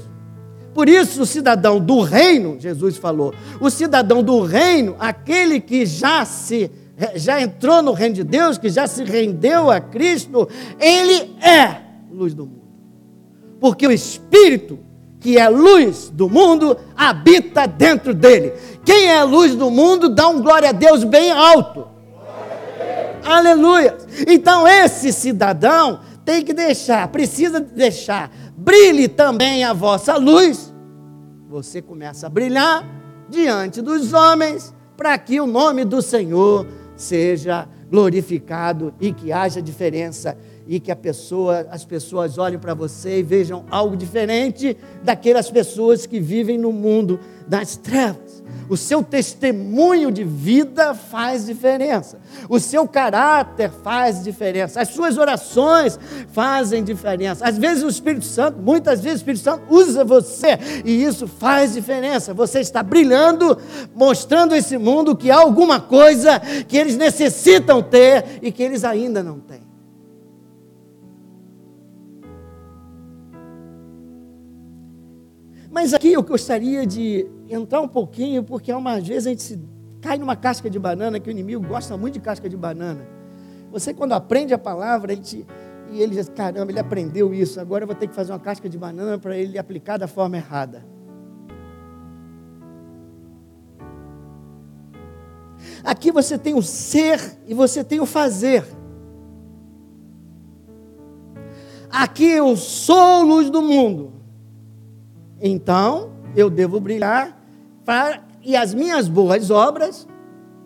Por 0.72 0.88
isso, 0.88 1.22
o 1.22 1.26
cidadão 1.26 1.80
do 1.80 2.02
reino, 2.02 2.56
Jesus 2.60 2.96
falou, 2.98 3.34
o 3.60 3.68
cidadão 3.68 4.22
do 4.22 4.42
reino, 4.42 4.94
aquele 5.00 5.60
que 5.60 5.84
já 5.84 6.24
se 6.24 6.70
já 7.14 7.42
entrou 7.42 7.82
no 7.82 7.92
reino 7.92 8.14
de 8.14 8.24
Deus, 8.24 8.56
que 8.56 8.70
já 8.70 8.86
se 8.86 9.04
rendeu 9.04 9.70
a 9.70 9.78
Cristo, 9.78 10.48
ele 10.80 11.36
é 11.42 11.85
luz 12.16 12.32
do 12.32 12.46
mundo. 12.46 12.66
Porque 13.60 13.86
o 13.86 13.92
Espírito, 13.92 14.78
que 15.20 15.38
é 15.38 15.48
luz 15.48 16.08
do 16.08 16.30
mundo, 16.30 16.76
habita 16.96 17.66
dentro 17.66 18.14
dele. 18.14 18.54
Quem 18.84 19.06
é 19.06 19.18
a 19.18 19.24
luz 19.24 19.54
do 19.54 19.70
mundo, 19.70 20.08
dá 20.08 20.26
um 20.28 20.40
glória 20.40 20.70
a 20.70 20.72
Deus 20.72 21.04
bem 21.04 21.30
alto. 21.30 21.86
Aleluia. 23.22 23.98
Então 24.26 24.66
esse 24.66 25.12
cidadão 25.12 26.00
tem 26.24 26.42
que 26.42 26.54
deixar, 26.54 27.06
precisa 27.08 27.60
deixar, 27.60 28.30
brilhe 28.56 29.08
também 29.08 29.62
a 29.62 29.72
vossa 29.72 30.16
luz. 30.16 30.72
Você 31.48 31.82
começa 31.82 32.26
a 32.26 32.30
brilhar 32.30 32.84
diante 33.28 33.82
dos 33.82 34.12
homens, 34.12 34.74
para 34.96 35.16
que 35.18 35.40
o 35.40 35.46
nome 35.46 35.84
do 35.84 36.00
Senhor 36.00 36.66
seja 36.96 37.68
glorificado 37.90 38.94
e 39.00 39.12
que 39.12 39.32
haja 39.32 39.60
diferença 39.60 40.36
e 40.66 40.80
que 40.80 40.94
pessoa, 40.94 41.66
as 41.70 41.84
pessoas 41.84 42.38
olhem 42.38 42.58
para 42.58 42.74
você 42.74 43.20
e 43.20 43.22
vejam 43.22 43.64
algo 43.70 43.96
diferente 43.96 44.76
daquelas 45.02 45.50
pessoas 45.50 46.06
que 46.06 46.18
vivem 46.18 46.58
no 46.58 46.72
mundo 46.72 47.20
das 47.46 47.76
trevas. 47.76 48.42
O 48.68 48.76
seu 48.76 49.02
testemunho 49.02 50.10
de 50.10 50.24
vida 50.24 50.92
faz 50.92 51.46
diferença. 51.46 52.18
O 52.48 52.58
seu 52.58 52.86
caráter 52.88 53.70
faz 53.70 54.24
diferença. 54.24 54.80
As 54.80 54.88
suas 54.88 55.16
orações 55.16 55.98
fazem 56.32 56.82
diferença. 56.82 57.46
Às 57.46 57.56
vezes 57.56 57.84
o 57.84 57.88
Espírito 57.88 58.24
Santo, 58.24 58.58
muitas 58.58 59.00
vezes 59.00 59.18
o 59.18 59.22
Espírito 59.22 59.44
Santo 59.44 59.62
usa 59.70 60.04
você 60.04 60.58
e 60.84 61.04
isso 61.04 61.28
faz 61.28 61.74
diferença. 61.74 62.34
Você 62.34 62.60
está 62.60 62.82
brilhando, 62.82 63.56
mostrando 63.94 64.54
a 64.54 64.58
esse 64.58 64.76
mundo 64.76 65.14
que 65.14 65.30
há 65.30 65.36
alguma 65.36 65.80
coisa 65.80 66.40
que 66.66 66.76
eles 66.76 66.96
necessitam 66.96 67.80
ter 67.80 68.40
e 68.42 68.50
que 68.50 68.62
eles 68.62 68.82
ainda 68.82 69.22
não 69.22 69.38
têm. 69.38 69.65
Mas 75.76 75.92
aqui 75.92 76.14
eu 76.14 76.22
gostaria 76.22 76.86
de 76.86 77.26
entrar 77.50 77.82
um 77.82 77.86
pouquinho, 77.86 78.42
porque 78.42 78.72
umas 78.72 79.06
vezes 79.06 79.26
a 79.26 79.28
gente 79.28 79.42
se 79.42 79.60
cai 80.00 80.16
numa 80.16 80.34
casca 80.34 80.70
de 80.70 80.78
banana, 80.78 81.20
que 81.20 81.28
o 81.28 81.30
inimigo 81.30 81.68
gosta 81.68 81.98
muito 81.98 82.14
de 82.14 82.20
casca 82.20 82.48
de 82.48 82.56
banana. 82.56 83.06
Você, 83.70 83.92
quando 83.92 84.14
aprende 84.14 84.54
a 84.54 84.58
palavra, 84.58 85.12
a 85.12 85.14
gente, 85.14 85.46
e 85.90 86.00
ele 86.00 86.14
diz: 86.14 86.30
caramba, 86.30 86.72
ele 86.72 86.80
aprendeu 86.80 87.34
isso, 87.34 87.60
agora 87.60 87.84
eu 87.84 87.86
vou 87.86 87.94
ter 87.94 88.06
que 88.06 88.14
fazer 88.14 88.32
uma 88.32 88.38
casca 88.38 88.70
de 88.70 88.78
banana 88.78 89.18
para 89.18 89.36
ele 89.36 89.58
aplicar 89.58 89.98
da 89.98 90.08
forma 90.08 90.38
errada. 90.38 90.82
Aqui 95.84 96.10
você 96.10 96.38
tem 96.38 96.54
o 96.54 96.62
ser 96.62 97.20
e 97.46 97.52
você 97.52 97.84
tem 97.84 98.00
o 98.00 98.06
fazer. 98.06 98.64
Aqui 101.90 102.30
eu 102.30 102.56
sou 102.56 103.20
luz 103.24 103.50
do 103.50 103.60
mundo. 103.60 104.15
Então, 105.40 106.12
eu 106.34 106.50
devo 106.50 106.80
brilhar 106.80 107.36
para, 107.84 108.22
e 108.42 108.56
as 108.56 108.74
minhas 108.74 109.08
boas 109.08 109.50
obras 109.50 110.06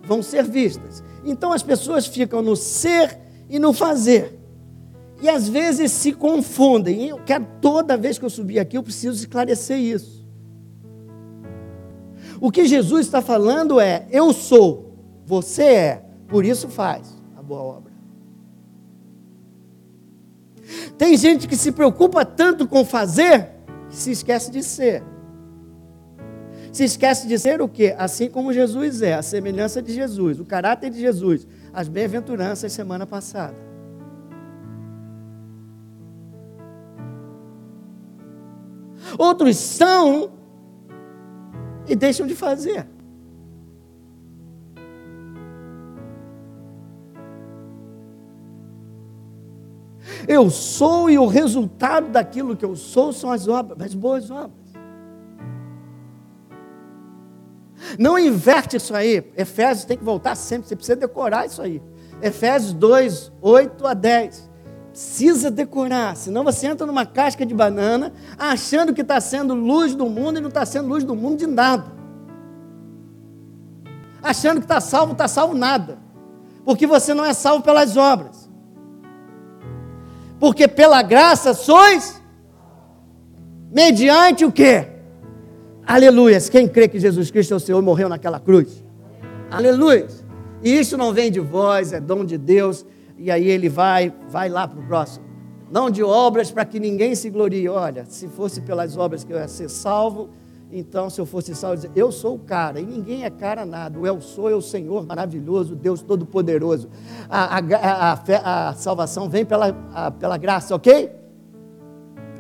vão 0.03 0.23
ser 0.23 0.45
vistas. 0.45 1.03
Então 1.25 1.53
as 1.53 1.63
pessoas 1.63 2.07
ficam 2.07 2.43
no 2.43 2.57
ser 2.57 3.19
e 3.49 3.59
no 3.59 3.73
fazer. 3.73 4.39
E 5.23 5.29
às 5.29 5.49
vezes 5.49 5.93
se 5.93 6.13
confundem. 6.13 7.09
Eu 7.09 7.19
quero 7.19 7.47
toda 7.61 7.97
vez 7.97 8.19
que 8.19 8.25
eu 8.25 8.31
subir 8.31 8.59
aqui, 8.59 8.77
eu 8.77 8.83
preciso 8.83 9.19
esclarecer 9.19 9.79
isso. 9.79 10.27
O 12.41 12.51
que 12.51 12.65
Jesus 12.65 13.07
está 13.07 13.21
falando 13.21 13.79
é: 13.79 14.07
eu 14.11 14.33
sou, 14.33 14.95
você 15.27 15.63
é, 15.63 16.05
por 16.27 16.45
isso 16.45 16.69
faz 16.69 17.15
a 17.37 17.43
boa 17.43 17.61
obra. 17.61 17.91
Tem 20.97 21.17
gente 21.17 21.47
que 21.47 21.57
se 21.57 21.73
preocupa 21.73 22.25
tanto 22.25 22.67
com 22.67 22.85
fazer 22.85 23.60
se 23.97 24.11
esquece 24.13 24.51
de 24.51 24.63
ser. 24.63 25.03
Se 26.73 26.85
esquece 26.85 27.27
de 27.27 27.39
ser 27.39 27.61
o 27.61 27.69
quê? 27.69 27.95
Assim 27.99 28.31
como 28.31 28.53
Jesus 28.53 29.03
é, 29.03 29.15
a 29.15 29.23
semelhança 29.23 29.83
de 29.83 29.93
Jesus, 29.93 30.39
o 30.39 30.45
caráter 30.45 30.91
de 30.91 31.01
Jesus, 31.01 31.47
as 31.73 31.89
bem-aventuranças 31.89 32.73
semana 32.73 33.07
passada. 33.07 33.57
Outros 39.19 39.57
são 39.57 40.31
e 41.89 41.97
deixam 41.97 42.27
de 42.27 42.37
fazer. 42.37 42.87
Eu 50.31 50.49
sou 50.49 51.11
e 51.11 51.19
o 51.19 51.27
resultado 51.27 52.09
daquilo 52.11 52.57
que 52.57 52.65
eu 52.65 52.77
sou 52.77 53.13
são 53.13 53.33
as 53.33 53.49
obras, 53.49 53.85
as 53.85 53.95
boas 53.95 54.31
obras. 54.31 54.53
Não 57.99 58.17
inverte 58.17 58.77
isso 58.77 58.95
aí. 58.95 59.29
Efésios 59.37 59.85
tem 59.85 59.99
que 59.99 60.05
voltar 60.05 60.37
sempre, 60.37 60.69
você 60.69 60.77
precisa 60.77 60.95
decorar 60.95 61.47
isso 61.47 61.61
aí. 61.61 61.83
Efésios 62.23 62.73
2, 62.73 63.33
8 63.43 63.85
a 63.85 63.93
10. 63.93 64.49
Precisa 64.93 65.51
decorar, 65.51 66.17
senão 66.17 66.45
você 66.45 66.69
entra 66.69 66.87
numa 66.87 67.05
casca 67.05 67.45
de 67.45 67.53
banana 67.53 68.13
achando 68.39 68.95
que 68.95 69.01
está 69.01 69.21
sendo 69.21 69.53
luz 69.53 69.97
do 69.97 70.09
mundo 70.09 70.39
e 70.39 70.41
não 70.41 70.49
está 70.49 70.65
sendo 70.65 70.87
luz 70.87 71.03
do 71.03 71.17
mundo 71.17 71.39
de 71.39 71.49
nada. 71.49 71.91
Achando 74.23 74.59
que 74.59 74.65
está 74.65 74.81
salvo, 74.81 75.11
está 75.11 75.27
salvo 75.27 75.57
nada. 75.57 75.99
Porque 76.65 76.87
você 76.87 77.13
não 77.15 77.25
é 77.25 77.33
salvo 77.33 77.65
pelas 77.65 77.97
obras 77.97 78.40
porque 80.41 80.67
pela 80.67 81.03
graça 81.03 81.53
sois 81.53 82.21
mediante 83.71 84.45
o 84.45 84.51
quê? 84.51 84.89
Aleluias. 85.87 86.49
Quem 86.49 86.67
crê 86.67 86.89
que 86.89 86.99
Jesus 86.99 87.31
Cristo 87.31 87.53
é 87.53 87.57
o 87.59 87.61
Senhor 87.61 87.83
morreu 87.83 88.09
naquela 88.09 88.41
cruz? 88.41 88.83
Aleluias. 89.51 90.25
E 90.63 90.79
isso 90.79 90.97
não 90.97 91.13
vem 91.13 91.31
de 91.31 91.41
vós, 91.41 91.93
é 91.93 92.01
dom 92.01 92.25
de 92.25 92.39
Deus. 92.39 92.87
E 93.19 93.31
aí 93.31 93.49
ele 93.49 93.69
vai, 93.69 94.13
vai 94.31 94.49
lá 94.49 94.67
para 94.67 94.81
o 94.81 94.87
próximo. 94.87 95.27
Não 95.71 95.91
de 95.91 96.03
obras 96.03 96.51
para 96.51 96.65
que 96.65 96.81
ninguém 96.81 97.15
se 97.15 97.29
glorie. 97.29 97.69
Olha, 97.69 98.07
se 98.07 98.27
fosse 98.27 98.63
pelas 98.63 98.97
obras 98.97 99.23
que 99.23 99.33
eu 99.33 99.39
ia 99.39 99.47
ser 99.47 99.69
salvo, 99.69 100.31
então, 100.73 101.11
se 101.11 101.21
eu 101.21 101.27
fosse 101.27 101.55
salvo, 101.55 101.75
eu 101.75 101.77
dizer, 101.77 101.91
eu 101.97 102.13
sou 102.13 102.37
o 102.37 102.39
cara, 102.39 102.79
e 102.81 102.85
ninguém 102.85 103.25
é 103.25 103.31
cara 103.31 103.67
nada. 103.67 103.99
O 103.99 104.07
eu 104.07 104.21
sou 104.21 104.49
é 104.49 104.55
o 104.55 104.63
Senhor 104.63 105.05
maravilhoso, 105.05 105.75
Deus 105.75 106.01
Todo-Poderoso. 106.01 106.89
A, 107.29 107.59
a, 107.59 108.13
a, 108.13 108.69
a, 108.69 108.75
salvação 108.75 109.29
vem 109.29 109.45
pela, 109.45 109.73
pela 110.13 110.37
graça, 110.37 110.75
ok? 110.75 111.11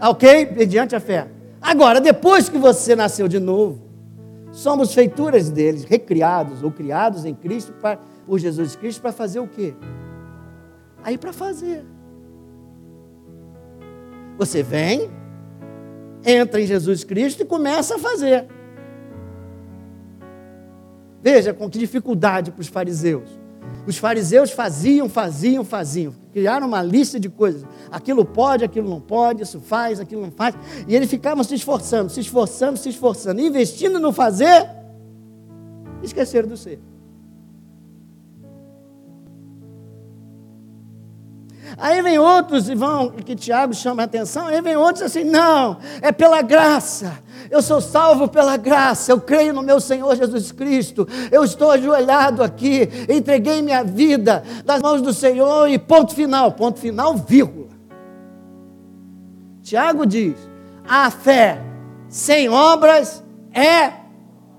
Ok? 0.00 0.52
Mediante 0.56 0.94
a 0.94 1.00
fé. 1.00 1.28
Agora, 1.60 2.00
depois 2.00 2.48
que 2.48 2.56
você 2.56 2.94
nasceu 2.94 3.26
de 3.26 3.40
novo, 3.40 3.82
somos 4.52 4.94
feituras 4.94 5.50
deles, 5.50 5.82
recriados 5.82 6.62
ou 6.62 6.70
criados 6.70 7.24
em 7.24 7.34
Cristo, 7.34 7.72
pra, 7.80 7.98
por 8.24 8.38
Jesus 8.38 8.76
Cristo, 8.76 9.02
para 9.02 9.12
fazer 9.12 9.40
o 9.40 9.48
quê? 9.48 9.74
Aí 11.02 11.18
para 11.18 11.32
fazer. 11.32 11.84
Você 14.38 14.62
vem, 14.62 15.10
entra 16.24 16.60
em 16.60 16.66
Jesus 16.66 17.04
Cristo 17.04 17.42
e 17.42 17.44
começa 17.44 17.96
a 17.96 17.98
fazer. 17.98 18.46
Veja 21.22 21.52
com 21.52 21.68
que 21.68 21.78
dificuldade 21.78 22.50
para 22.50 22.60
os 22.60 22.68
fariseus. 22.68 23.28
Os 23.86 23.98
fariseus 23.98 24.50
faziam, 24.50 25.08
faziam, 25.08 25.64
faziam. 25.64 26.14
Criaram 26.32 26.66
uma 26.66 26.82
lista 26.82 27.18
de 27.18 27.28
coisas. 27.28 27.64
Aquilo 27.90 28.24
pode, 28.24 28.64
aquilo 28.64 28.88
não 28.88 29.00
pode, 29.00 29.42
isso 29.42 29.60
faz, 29.60 30.00
aquilo 30.00 30.22
não 30.22 30.30
faz. 30.30 30.54
E 30.86 30.94
eles 30.94 31.10
ficavam 31.10 31.42
se 31.42 31.54
esforçando, 31.54 32.10
se 32.10 32.20
esforçando, 32.20 32.78
se 32.78 32.88
esforçando, 32.88 33.40
investindo 33.40 33.98
no 33.98 34.12
fazer, 34.12 34.68
esqueceram 36.02 36.48
do 36.48 36.56
ser. 36.56 36.80
Aí 41.80 42.02
vem 42.02 42.18
outros 42.18 42.68
vão, 42.68 43.08
que 43.10 43.34
Tiago 43.34 43.72
chama 43.72 44.02
a 44.02 44.04
atenção, 44.04 44.48
aí 44.48 44.60
vem 44.60 44.76
outros 44.76 45.02
assim, 45.02 45.24
não, 45.24 45.78
é 46.02 46.12
pela 46.12 46.42
graça. 46.42 47.18
Eu 47.50 47.62
sou 47.62 47.80
salvo 47.80 48.28
pela 48.28 48.58
graça, 48.58 49.10
eu 49.10 49.18
creio 49.18 49.54
no 49.54 49.62
meu 49.62 49.80
Senhor 49.80 50.14
Jesus 50.14 50.52
Cristo. 50.52 51.08
Eu 51.32 51.42
estou 51.42 51.70
ajoelhado 51.70 52.42
aqui, 52.42 52.86
entreguei 53.08 53.62
minha 53.62 53.82
vida 53.82 54.44
nas 54.66 54.82
mãos 54.82 55.00
do 55.00 55.14
Senhor 55.14 55.68
e 55.70 55.78
ponto 55.78 56.14
final, 56.14 56.52
ponto 56.52 56.78
final, 56.78 57.14
vírgula. 57.16 57.70
Tiago 59.62 60.04
diz: 60.04 60.36
a 60.86 61.10
fé 61.10 61.62
sem 62.10 62.48
obras 62.50 63.24
é. 63.54 63.92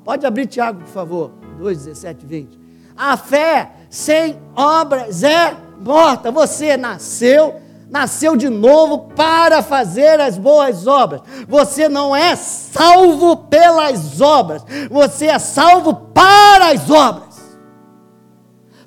Pode 0.03 0.25
abrir 0.25 0.47
Tiago, 0.47 0.79
por 0.79 0.87
favor, 0.87 1.31
2, 1.59 1.85
17, 1.85 2.25
20. 2.25 2.59
A 2.97 3.15
fé 3.15 3.71
sem 3.89 4.41
obras 4.55 5.23
é 5.23 5.55
morta. 5.81 6.31
Você 6.31 6.77
nasceu, 6.77 7.55
nasceu 7.89 8.35
de 8.35 8.49
novo 8.49 9.09
para 9.15 9.61
fazer 9.61 10.19
as 10.19 10.37
boas 10.37 10.87
obras. 10.87 11.21
Você 11.47 11.89
não 11.89 12.15
é 12.15 12.35
salvo 12.35 13.35
pelas 13.35 14.21
obras, 14.21 14.63
você 14.89 15.27
é 15.27 15.39
salvo 15.39 15.93
para 15.93 16.71
as 16.71 16.89
obras. 16.89 17.41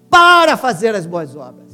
Para 0.08 0.56
fazer 0.56 0.94
as 0.94 1.06
boas 1.06 1.34
obras. 1.34 1.64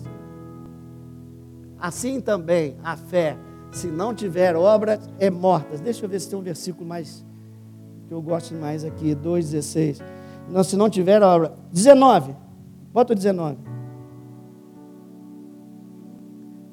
Assim 1.78 2.20
também 2.20 2.76
a 2.82 2.96
fé, 2.96 3.36
se 3.72 3.86
não 3.86 4.14
tiver 4.14 4.56
obras, 4.56 4.98
é 5.18 5.30
morta. 5.30 5.76
Deixa 5.78 6.04
eu 6.04 6.08
ver 6.08 6.20
se 6.20 6.28
tem 6.28 6.38
um 6.38 6.42
versículo 6.42 6.86
mais 6.86 7.24
que 8.08 8.14
eu 8.14 8.20
gosto 8.20 8.54
mais 8.54 8.84
aqui, 8.84 9.14
2,16. 9.14 10.02
Não, 10.48 10.64
se 10.64 10.76
não 10.76 10.90
tiver 10.90 11.22
obra. 11.22 11.54
19. 11.72 12.34
Bota 12.92 13.12
o 13.12 13.16
19. 13.16 13.56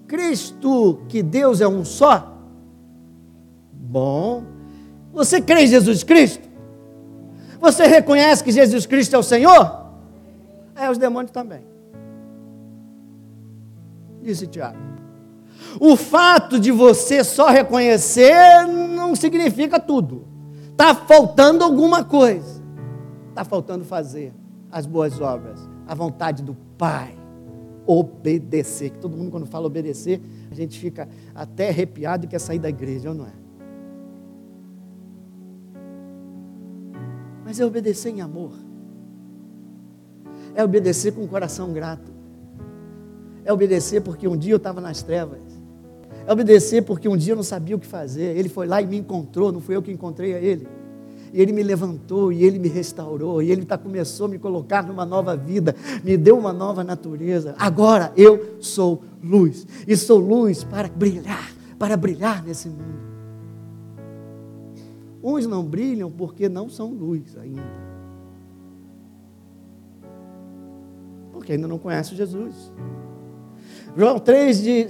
Cristo, 0.07 1.01
que 1.09 1.21
Deus 1.21 1.59
é 1.59 1.67
um 1.67 1.83
só? 1.83 2.33
Bom. 3.71 4.43
Você 5.13 5.41
crê 5.41 5.63
em 5.63 5.67
Jesus 5.67 6.03
Cristo? 6.03 6.47
Você 7.59 7.85
reconhece 7.85 8.43
que 8.43 8.51
Jesus 8.51 8.85
Cristo 8.85 9.15
é 9.15 9.19
o 9.19 9.23
Senhor? 9.23 9.87
É, 10.75 10.89
os 10.89 10.97
demônios 10.97 11.31
também. 11.31 11.61
Disse 14.21 14.47
Tiago. 14.47 14.77
O 15.79 15.95
fato 15.95 16.59
de 16.59 16.71
você 16.71 17.23
só 17.23 17.49
reconhecer 17.49 18.65
não 18.67 19.15
significa 19.15 19.79
tudo. 19.79 20.25
Está 20.71 20.93
faltando 20.93 21.63
alguma 21.63 22.03
coisa. 22.03 22.61
Está 23.29 23.43
faltando 23.43 23.83
fazer 23.83 24.33
as 24.71 24.85
boas 24.85 25.19
obras, 25.19 25.67
a 25.87 25.95
vontade 25.95 26.43
do 26.43 26.55
Pai 26.77 27.16
obedecer. 27.87 28.91
Que 28.91 28.99
todo 28.99 29.17
mundo, 29.17 29.31
quando 29.31 29.47
fala 29.47 29.65
obedecer, 29.65 30.21
a 30.51 30.53
gente 30.53 30.77
fica 30.77 31.07
até 31.33 31.69
arrepiado 31.69 32.25
e 32.25 32.27
quer 32.27 32.39
sair 32.39 32.59
da 32.59 32.69
igreja, 32.69 33.09
ou 33.09 33.15
não 33.15 33.25
é? 33.25 33.33
Mas 37.43 37.59
é 37.59 37.65
obedecer 37.65 38.09
em 38.09 38.21
amor. 38.21 38.51
É 40.53 40.63
obedecer 40.63 41.13
com 41.13 41.23
o 41.23 41.27
coração 41.27 41.71
grato. 41.71 42.11
É 43.45 43.53
obedecer 43.53 44.01
porque 44.01 44.27
um 44.27 44.35
dia 44.35 44.51
eu 44.51 44.57
estava 44.57 44.81
nas 44.81 45.01
trevas. 45.01 45.39
É 46.27 46.31
obedecer 46.33 46.83
porque 46.83 47.07
um 47.07 47.15
dia 47.15 47.31
eu 47.31 47.37
não 47.37 47.43
sabia 47.43 47.75
o 47.75 47.79
que 47.79 47.87
fazer. 47.87 48.35
Ele 48.35 48.49
foi 48.49 48.67
lá 48.67 48.81
e 48.81 48.85
me 48.85 48.97
encontrou, 48.97 49.51
não 49.51 49.61
fui 49.61 49.75
eu 49.77 49.81
que 49.81 49.91
encontrei 49.91 50.35
a 50.35 50.41
ele 50.41 50.67
e 51.33 51.41
Ele 51.41 51.51
me 51.51 51.63
levantou, 51.63 52.31
e 52.31 52.43
Ele 52.43 52.59
me 52.59 52.67
restaurou, 52.67 53.41
e 53.41 53.51
Ele 53.51 53.65
tá, 53.65 53.77
começou 53.77 54.25
a 54.25 54.29
me 54.29 54.39
colocar 54.39 54.85
numa 54.85 55.05
nova 55.05 55.35
vida, 55.35 55.75
me 56.03 56.17
deu 56.17 56.37
uma 56.37 56.53
nova 56.53 56.83
natureza. 56.83 57.55
Agora 57.57 58.11
eu 58.15 58.57
sou 58.59 59.03
luz, 59.23 59.65
e 59.87 59.95
sou 59.95 60.19
luz 60.19 60.63
para 60.63 60.87
brilhar, 60.87 61.51
para 61.77 61.97
brilhar 61.97 62.43
nesse 62.43 62.69
mundo. 62.69 63.07
Uns 65.23 65.45
não 65.45 65.63
brilham 65.63 66.09
porque 66.09 66.47
não 66.47 66.69
são 66.69 66.93
luz 66.93 67.35
ainda. 67.37 67.87
Porque 71.33 71.53
ainda 71.53 71.67
não 71.67 71.77
conhecem 71.77 72.15
Jesus. 72.15 72.71
João 73.97 74.19
3, 74.19 74.61
de, 74.61 74.87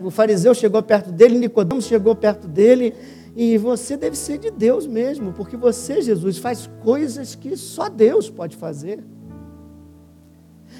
o 0.00 0.10
fariseu 0.10 0.54
chegou 0.54 0.82
perto 0.82 1.12
dele, 1.12 1.38
Nicodemos 1.38 1.84
chegou 1.84 2.16
perto 2.16 2.48
dele, 2.48 2.94
e 3.36 3.58
você 3.58 3.98
deve 3.98 4.16
ser 4.16 4.38
de 4.38 4.50
Deus 4.50 4.86
mesmo, 4.86 5.30
porque 5.34 5.58
você, 5.58 6.00
Jesus, 6.00 6.38
faz 6.38 6.70
coisas 6.82 7.34
que 7.34 7.54
só 7.54 7.90
Deus 7.90 8.30
pode 8.30 8.56
fazer. 8.56 9.04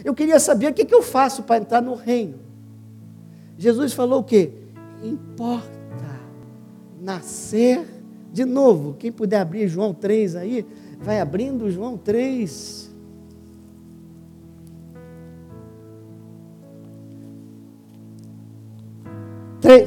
Eu 0.03 0.15
queria 0.15 0.41
saber 0.41 0.71
o 0.71 0.75
que, 0.75 0.87
que 0.87 0.95
eu 0.95 1.03
faço 1.03 1.43
para 1.43 1.59
entrar 1.59 1.83
no 1.83 1.95
reino. 1.95 2.39
Jesus 3.59 3.93
falou 3.93 4.21
o 4.21 4.25
quê? 4.25 4.53
Importa 5.05 5.71
nascer 6.99 7.85
de 8.33 8.47
novo. 8.47 8.97
Quem 8.99 9.13
puder 9.13 9.41
abrir 9.41 9.69
João 9.69 9.93
3 9.93 10.37
aí, 10.37 10.67
vai 10.99 11.21
abrindo 11.21 11.71
João 11.71 11.99
3. 11.99 12.91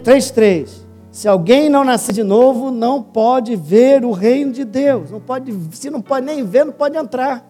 Três, 0.03 0.29
três. 0.29 0.88
Se 1.11 1.27
alguém 1.27 1.69
não 1.69 1.83
nascer 1.83 2.13
de 2.13 2.23
novo, 2.23 2.69
não 2.69 3.01
pode 3.01 3.55
ver 3.55 4.05
o 4.05 4.11
reino 4.11 4.51
de 4.51 4.63
Deus. 4.63 5.09
Não 5.09 5.19
pode, 5.19 5.51
se 5.71 5.89
não 5.89 6.01
pode 6.01 6.25
nem 6.25 6.43
ver, 6.43 6.65
não 6.65 6.73
pode 6.73 6.97
entrar. 6.97 7.45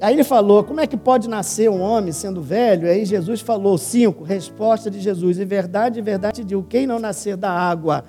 Aí 0.00 0.14
ele 0.14 0.24
falou: 0.24 0.64
como 0.64 0.80
é 0.80 0.86
que 0.86 0.96
pode 0.96 1.28
nascer 1.28 1.70
um 1.70 1.80
homem 1.80 2.12
sendo 2.12 2.42
velho? 2.42 2.88
Aí 2.88 3.04
Jesus 3.04 3.40
falou: 3.40 3.78
cinco, 3.78 4.24
resposta 4.24 4.90
de 4.90 5.00
Jesus: 5.00 5.38
em 5.38 5.44
verdade, 5.44 6.00
em 6.00 6.02
verdade, 6.02 6.44
digo: 6.44 6.64
quem 6.64 6.86
não 6.86 6.98
nascer 6.98 7.36
da 7.36 7.50
água 7.50 8.04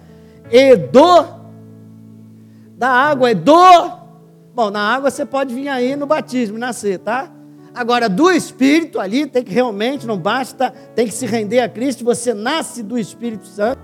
e 0.51 0.75
do. 0.75 1.39
Da 2.77 2.89
água 2.89 3.31
e 3.31 3.35
do. 3.35 3.99
Bom, 4.55 4.71
na 4.71 4.81
água 4.81 5.11
você 5.11 5.25
pode 5.25 5.53
vir 5.53 5.67
aí 5.67 5.95
no 5.95 6.07
batismo 6.07 6.57
nascer, 6.57 6.99
tá? 6.99 7.31
Agora, 7.79 8.09
do 8.09 8.29
Espírito 8.29 8.99
ali, 8.99 9.25
tem 9.25 9.41
que 9.41 9.53
realmente, 9.53 10.05
não 10.05 10.17
basta, 10.17 10.69
tem 10.93 11.07
que 11.07 11.13
se 11.13 11.25
render 11.25 11.61
a 11.61 11.69
Cristo, 11.69 12.03
você 12.03 12.33
nasce 12.33 12.83
do 12.83 12.99
Espírito 12.99 13.47
Santo. 13.47 13.79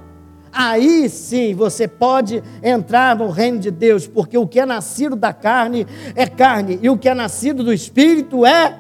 Aí 0.52 1.08
sim 1.08 1.56
você 1.56 1.88
pode 1.88 2.44
entrar 2.62 3.16
no 3.16 3.30
reino 3.30 3.58
de 3.58 3.72
Deus, 3.72 4.06
porque 4.06 4.38
o 4.38 4.46
que 4.46 4.60
é 4.60 4.66
nascido 4.66 5.16
da 5.16 5.32
carne 5.32 5.88
é 6.14 6.28
carne, 6.28 6.78
e 6.82 6.90
o 6.90 6.98
que 6.98 7.08
é 7.08 7.14
nascido 7.14 7.64
do 7.64 7.72
Espírito 7.72 8.46
é. 8.46 8.78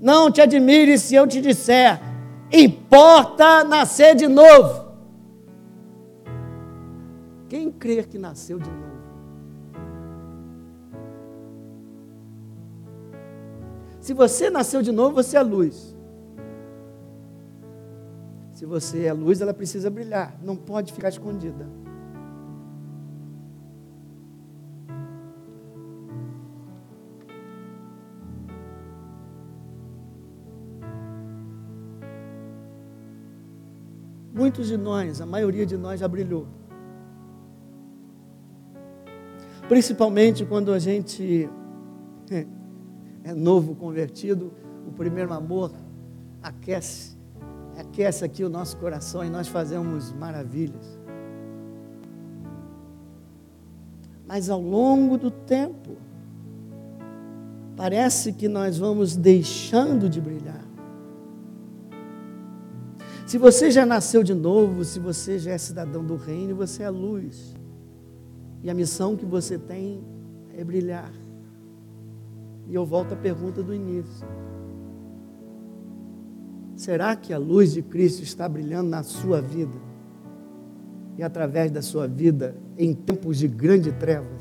Não 0.00 0.30
te 0.30 0.40
admire 0.40 0.96
se 0.96 1.14
eu 1.14 1.26
te 1.26 1.38
disser, 1.42 2.00
importa 2.50 3.64
nascer 3.64 4.14
de 4.14 4.26
novo. 4.26 4.94
Quem 7.50 7.70
crê 7.70 8.02
que 8.02 8.16
nasceu 8.16 8.58
de 8.58 8.70
novo? 8.70 8.89
Se 14.00 14.14
você 14.14 14.48
nasceu 14.48 14.80
de 14.80 14.90
novo, 14.90 15.14
você 15.14 15.36
é 15.36 15.42
luz. 15.42 15.94
Se 18.54 18.64
você 18.64 19.04
é 19.04 19.12
luz, 19.12 19.40
ela 19.40 19.54
precisa 19.54 19.90
brilhar, 19.90 20.38
não 20.42 20.56
pode 20.56 20.92
ficar 20.92 21.10
escondida. 21.10 21.68
Muitos 34.32 34.68
de 34.68 34.76
nós, 34.76 35.20
a 35.20 35.26
maioria 35.26 35.66
de 35.66 35.76
nós 35.76 36.00
já 36.00 36.08
brilhou. 36.08 36.46
Principalmente 39.68 40.46
quando 40.46 40.72
a 40.72 40.78
gente 40.78 41.48
é 43.24 43.34
novo 43.34 43.74
convertido, 43.74 44.52
o 44.86 44.92
primeiro 44.92 45.32
amor 45.32 45.72
aquece, 46.42 47.16
aquece 47.76 48.24
aqui 48.24 48.42
o 48.44 48.48
nosso 48.48 48.76
coração 48.76 49.24
e 49.24 49.30
nós 49.30 49.48
fazemos 49.48 50.12
maravilhas. 50.12 50.98
Mas 54.26 54.48
ao 54.48 54.60
longo 54.60 55.18
do 55.18 55.30
tempo, 55.30 55.96
parece 57.76 58.32
que 58.32 58.48
nós 58.48 58.78
vamos 58.78 59.16
deixando 59.16 60.08
de 60.08 60.20
brilhar. 60.20 60.64
Se 63.26 63.38
você 63.38 63.70
já 63.70 63.86
nasceu 63.86 64.22
de 64.22 64.34
novo, 64.34 64.84
se 64.84 64.98
você 64.98 65.38
já 65.38 65.52
é 65.52 65.58
cidadão 65.58 66.04
do 66.04 66.16
reino, 66.16 66.54
você 66.54 66.82
é 66.82 66.90
luz. 66.90 67.54
E 68.62 68.68
a 68.68 68.74
missão 68.74 69.16
que 69.16 69.24
você 69.24 69.58
tem 69.58 70.02
é 70.56 70.64
brilhar. 70.64 71.12
E 72.70 72.74
eu 72.76 72.86
volto 72.86 73.14
à 73.14 73.16
pergunta 73.16 73.64
do 73.64 73.74
início. 73.74 74.24
Será 76.76 77.16
que 77.16 77.32
a 77.32 77.38
luz 77.38 77.72
de 77.72 77.82
Cristo 77.82 78.22
está 78.22 78.48
brilhando 78.48 78.88
na 78.88 79.02
sua 79.02 79.40
vida? 79.42 79.76
E 81.18 81.22
através 81.22 81.72
da 81.72 81.82
sua 81.82 82.06
vida 82.06 82.56
em 82.78 82.94
tempos 82.94 83.38
de 83.38 83.48
grande 83.48 83.90
trevas? 83.90 84.40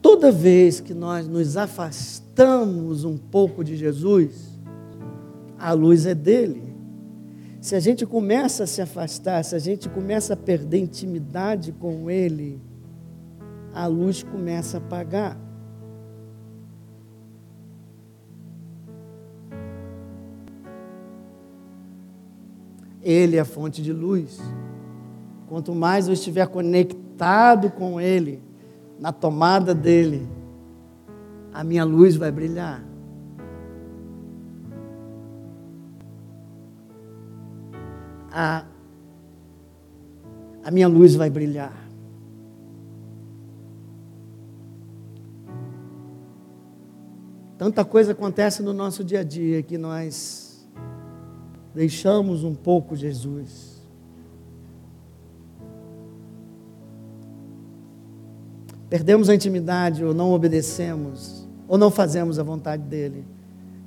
Toda 0.00 0.30
vez 0.30 0.78
que 0.78 0.94
nós 0.94 1.26
nos 1.26 1.56
afastamos 1.56 3.04
um 3.04 3.18
pouco 3.18 3.64
de 3.64 3.76
Jesus, 3.76 4.60
a 5.58 5.72
luz 5.72 6.06
é 6.06 6.14
dele. 6.14 6.71
Se 7.62 7.76
a 7.76 7.80
gente 7.80 8.04
começa 8.04 8.64
a 8.64 8.66
se 8.66 8.82
afastar, 8.82 9.44
se 9.44 9.54
a 9.54 9.58
gente 9.60 9.88
começa 9.88 10.34
a 10.34 10.36
perder 10.36 10.78
intimidade 10.78 11.70
com 11.70 12.10
ele, 12.10 12.60
a 13.72 13.86
luz 13.86 14.20
começa 14.20 14.78
a 14.78 14.80
apagar. 14.80 15.38
Ele 23.00 23.36
é 23.36 23.40
a 23.40 23.44
fonte 23.44 23.80
de 23.80 23.92
luz. 23.92 24.40
Quanto 25.48 25.72
mais 25.72 26.08
eu 26.08 26.14
estiver 26.14 26.48
conectado 26.48 27.70
com 27.70 28.00
Ele, 28.00 28.42
na 28.98 29.12
tomada 29.12 29.72
dele, 29.72 30.28
a 31.54 31.62
minha 31.62 31.84
luz 31.84 32.16
vai 32.16 32.32
brilhar. 32.32 32.91
A, 38.32 38.64
a 40.64 40.70
minha 40.70 40.88
luz 40.88 41.14
vai 41.14 41.28
brilhar. 41.28 41.76
Tanta 47.58 47.84
coisa 47.84 48.12
acontece 48.12 48.62
no 48.62 48.72
nosso 48.72 49.04
dia 49.04 49.20
a 49.20 49.24
dia 49.24 49.62
que 49.62 49.78
nós 49.78 50.66
deixamos 51.74 52.42
um 52.42 52.54
pouco 52.54 52.96
Jesus. 52.96 53.72
perdemos 58.92 59.30
a 59.30 59.34
intimidade, 59.34 60.04
ou 60.04 60.12
não 60.12 60.32
obedecemos, 60.34 61.48
ou 61.66 61.78
não 61.78 61.90
fazemos 61.90 62.38
a 62.38 62.42
vontade 62.42 62.82
dele. 62.82 63.24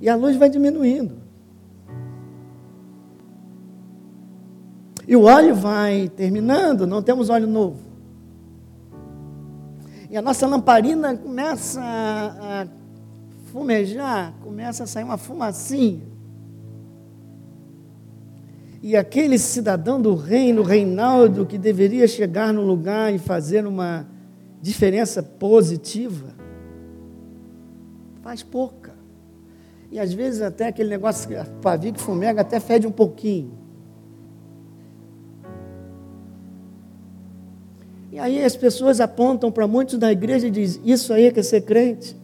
E 0.00 0.08
a 0.08 0.16
luz 0.16 0.36
vai 0.36 0.50
diminuindo. 0.50 1.14
E 5.06 5.14
o 5.14 5.22
óleo 5.22 5.54
vai 5.54 6.08
terminando, 6.08 6.86
não 6.86 7.02
temos 7.02 7.30
óleo 7.30 7.46
novo. 7.46 7.78
E 10.10 10.16
a 10.16 10.22
nossa 10.22 10.46
lamparina 10.46 11.16
começa 11.16 11.80
a 11.80 12.66
fumejar, 13.52 14.34
começa 14.42 14.84
a 14.84 14.86
sair 14.86 15.04
uma 15.04 15.16
fumacinha. 15.16 16.02
E 18.82 18.96
aquele 18.96 19.38
cidadão 19.38 20.00
do 20.00 20.14
reino, 20.14 20.62
Reinaldo, 20.62 21.46
que 21.46 21.58
deveria 21.58 22.06
chegar 22.06 22.52
no 22.52 22.62
lugar 22.62 23.12
e 23.12 23.18
fazer 23.18 23.66
uma 23.66 24.06
diferença 24.60 25.22
positiva, 25.22 26.28
faz 28.22 28.42
pouca. 28.42 28.94
E 29.90 29.98
às 29.98 30.12
vezes 30.12 30.42
até 30.42 30.68
aquele 30.68 30.90
negócio, 30.90 31.28
pavio 31.62 31.92
que 31.92 32.00
fumega, 32.00 32.40
até 32.40 32.60
fede 32.60 32.86
um 32.86 32.92
pouquinho. 32.92 33.65
E 38.16 38.18
aí 38.18 38.42
as 38.42 38.56
pessoas 38.56 38.98
apontam 38.98 39.52
para 39.52 39.68
muitos 39.68 39.98
da 39.98 40.10
igreja 40.10 40.46
e 40.46 40.50
dizem, 40.50 40.80
isso 40.86 41.12
aí 41.12 41.26
é 41.26 41.30
que 41.30 41.38
é 41.38 41.42
ser 41.42 41.60
crente? 41.60 42.16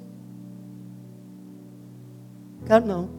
Cara, 2.64 2.82
não. 2.82 3.10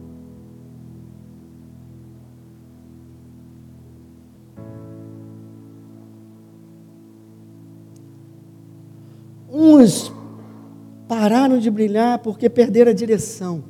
Uns 9.48 10.12
pararam 11.06 11.60
de 11.60 11.70
brilhar 11.70 12.18
porque 12.18 12.50
perderam 12.50 12.90
a 12.90 12.94
direção. 12.94 13.62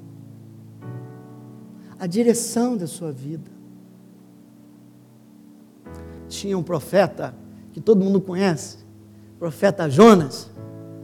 A 1.99 2.07
direção 2.07 2.75
da 2.75 2.87
sua 2.87 3.13
vida. 3.13 3.51
Tinha 6.27 6.57
um 6.57 6.63
profeta 6.63 7.35
que 7.71 7.83
todo 7.83 8.03
mundo 8.03 8.19
conhece, 8.19 8.84
profeta 9.39 9.89
Jonas, 9.89 10.51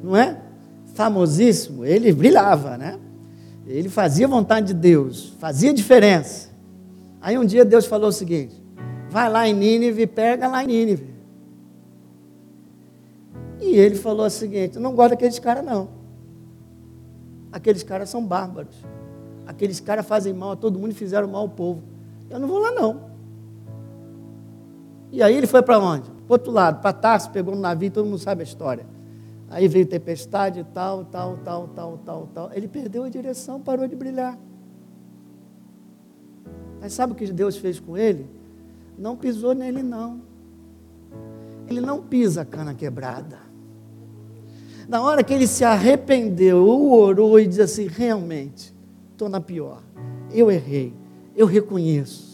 não 0.02 0.16
é? 0.16 0.40
Famosíssimo, 0.94 1.84
ele 1.84 2.12
brilhava, 2.12 2.76
né? 2.76 2.98
Ele 3.66 3.88
fazia 3.88 4.26
vontade 4.26 4.68
de 4.68 4.74
Deus, 4.74 5.34
fazia 5.38 5.72
diferença. 5.72 6.50
Aí 7.20 7.38
um 7.38 7.44
dia 7.44 7.64
Deus 7.64 7.86
falou 7.86 8.08
o 8.08 8.12
seguinte: 8.12 8.60
vai 9.08 9.30
lá 9.30 9.46
em 9.48 9.54
Nínive, 9.54 10.06
pega 10.06 10.48
lá 10.48 10.64
em 10.64 10.66
Nínive. 10.66 11.10
E 13.60 13.76
ele 13.76 13.94
falou 13.94 14.26
o 14.26 14.30
seguinte: 14.30 14.78
não 14.78 14.94
gosto 14.94 15.10
daqueles 15.10 15.38
caras, 15.38 15.64
não. 15.64 15.88
Aqueles 17.52 17.82
caras 17.82 18.08
são 18.08 18.24
bárbaros. 18.24 18.76
Aqueles 19.46 19.80
caras 19.80 20.06
fazem 20.06 20.32
mal 20.32 20.52
a 20.52 20.56
todo 20.56 20.78
mundo 20.78 20.92
e 20.92 20.94
fizeram 20.94 21.28
mal 21.28 21.42
ao 21.42 21.48
povo. 21.48 21.82
Eu 22.28 22.38
não 22.38 22.46
vou 22.46 22.58
lá, 22.58 22.70
não. 22.70 23.10
E 25.12 25.22
aí 25.22 25.36
ele 25.36 25.46
foi 25.46 25.60
para 25.60 25.78
onde? 25.78 26.10
Para 26.30 26.36
outro 26.36 26.52
lado, 26.52 26.80
para 26.80 26.92
Tarso, 26.92 27.28
pegou 27.32 27.56
um 27.56 27.58
navio, 27.58 27.90
todo 27.90 28.04
mundo 28.04 28.20
sabe 28.20 28.42
a 28.42 28.44
história. 28.44 28.86
Aí 29.48 29.66
veio 29.66 29.84
tempestade 29.84 30.64
tal, 30.72 31.04
tal, 31.06 31.38
tal, 31.38 31.66
tal, 31.66 31.98
tal, 31.98 32.28
tal. 32.32 32.50
Ele 32.54 32.68
perdeu 32.68 33.02
a 33.02 33.08
direção, 33.08 33.60
parou 33.60 33.88
de 33.88 33.96
brilhar. 33.96 34.38
Mas 36.80 36.92
sabe 36.92 37.14
o 37.14 37.16
que 37.16 37.26
Deus 37.32 37.56
fez 37.56 37.80
com 37.80 37.96
ele? 37.96 38.28
Não 38.96 39.16
pisou 39.16 39.56
nele, 39.56 39.82
não. 39.82 40.20
Ele 41.66 41.80
não 41.80 42.00
pisa 42.00 42.42
a 42.42 42.44
cana 42.44 42.74
quebrada. 42.74 43.38
Na 44.88 45.02
hora 45.02 45.24
que 45.24 45.34
ele 45.34 45.48
se 45.48 45.64
arrependeu, 45.64 46.64
orou 46.92 47.40
e 47.40 47.46
disse 47.48 47.62
assim: 47.62 47.86
realmente, 47.88 48.72
estou 49.10 49.28
na 49.28 49.40
pior. 49.40 49.82
Eu 50.30 50.48
errei. 50.48 50.94
Eu 51.34 51.48
reconheço 51.48 52.30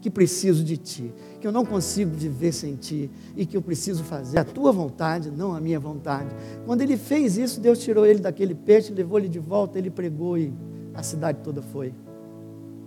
que 0.00 0.10
preciso 0.10 0.64
de 0.64 0.78
ti, 0.78 1.12
que 1.44 1.48
eu 1.48 1.52
não 1.52 1.66
consigo 1.66 2.10
viver 2.10 2.52
sem 2.52 2.74
ti 2.74 3.10
e 3.36 3.44
que 3.44 3.54
eu 3.54 3.60
preciso 3.60 4.02
fazer 4.02 4.38
a 4.38 4.44
tua 4.46 4.72
vontade, 4.72 5.30
não 5.30 5.54
a 5.54 5.60
minha 5.60 5.78
vontade. 5.78 6.34
Quando 6.64 6.80
ele 6.80 6.96
fez 6.96 7.36
isso, 7.36 7.60
Deus 7.60 7.80
tirou 7.80 8.06
ele 8.06 8.18
daquele 8.18 8.54
peixe, 8.54 8.94
levou 8.94 9.18
ele 9.18 9.28
de 9.28 9.38
volta, 9.40 9.78
ele 9.78 9.90
pregou 9.90 10.38
e 10.38 10.50
a 10.94 11.02
cidade 11.02 11.40
toda 11.44 11.60
foi, 11.60 11.92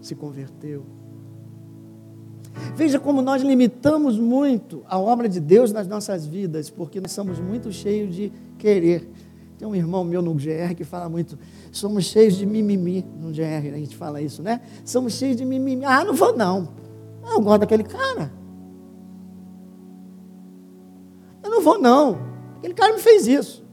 se 0.01 0.15
converteu. 0.15 0.83
Veja 2.75 2.99
como 2.99 3.21
nós 3.21 3.43
limitamos 3.43 4.17
muito 4.17 4.81
a 4.87 4.97
obra 4.97 5.29
de 5.29 5.39
Deus 5.39 5.71
nas 5.71 5.87
nossas 5.87 6.25
vidas, 6.25 6.67
porque 6.67 6.99
nós 6.99 7.11
somos 7.11 7.39
muito 7.39 7.71
cheios 7.71 8.15
de 8.15 8.33
querer. 8.57 9.07
Tem 9.59 9.67
um 9.67 9.75
irmão 9.75 10.03
meu 10.03 10.23
no 10.23 10.33
GR 10.33 10.73
que 10.75 10.83
fala 10.83 11.07
muito, 11.07 11.37
somos 11.71 12.05
cheios 12.05 12.35
de 12.35 12.43
mimimi, 12.47 13.05
no 13.21 13.29
GR 13.29 13.71
a 13.71 13.77
gente 13.77 13.95
fala 13.95 14.19
isso, 14.19 14.41
né? 14.41 14.61
Somos 14.83 15.13
cheios 15.13 15.37
de 15.37 15.45
mimimi. 15.45 15.85
Ah, 15.85 16.03
não 16.03 16.15
vou 16.15 16.35
não. 16.35 16.69
Eu 17.23 17.39
gosto 17.39 17.59
daquele 17.59 17.83
cara. 17.83 18.35
Não 21.57 21.61
vou 21.63 21.79
não. 21.79 22.19
Aquele 22.57 22.73
cara 22.73 22.93
me 22.93 22.99
fez 22.99 23.27
isso. 23.27 23.65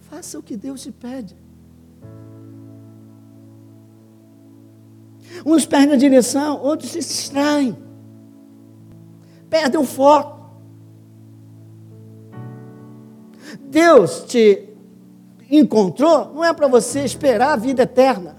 Faça 0.00 0.38
o 0.38 0.42
que 0.42 0.56
Deus 0.56 0.82
te 0.82 0.92
pede. 0.92 1.36
Uns 5.44 5.66
perdem 5.66 5.94
a 5.94 5.98
direção, 5.98 6.60
outros 6.62 6.90
se 6.90 6.98
distraem. 6.98 7.76
Perdem 9.50 9.80
o 9.80 9.84
foco. 9.84 10.38
Deus 13.60 14.24
te 14.24 14.68
encontrou, 15.50 16.32
não 16.34 16.44
é 16.44 16.52
para 16.52 16.68
você 16.68 17.04
esperar 17.04 17.52
a 17.52 17.56
vida 17.56 17.82
eterna. 17.82 18.37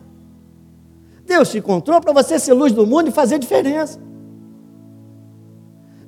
Deus 1.30 1.52
te 1.52 1.60
encontrou 1.60 2.02
para 2.02 2.12
você 2.12 2.39
ser 2.39 2.54
luz 2.54 2.74
do 2.74 2.88
mundo 2.88 3.10
e 3.10 3.12
fazer 3.12 3.38
diferença. 3.38 4.00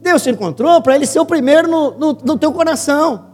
Deus 0.01 0.23
te 0.23 0.31
encontrou 0.31 0.81
para 0.81 0.95
Ele 0.95 1.05
ser 1.05 1.19
o 1.19 1.25
primeiro 1.27 1.67
no, 1.69 1.91
no, 1.91 2.13
no 2.13 2.39
teu 2.39 2.51
coração. 2.51 3.27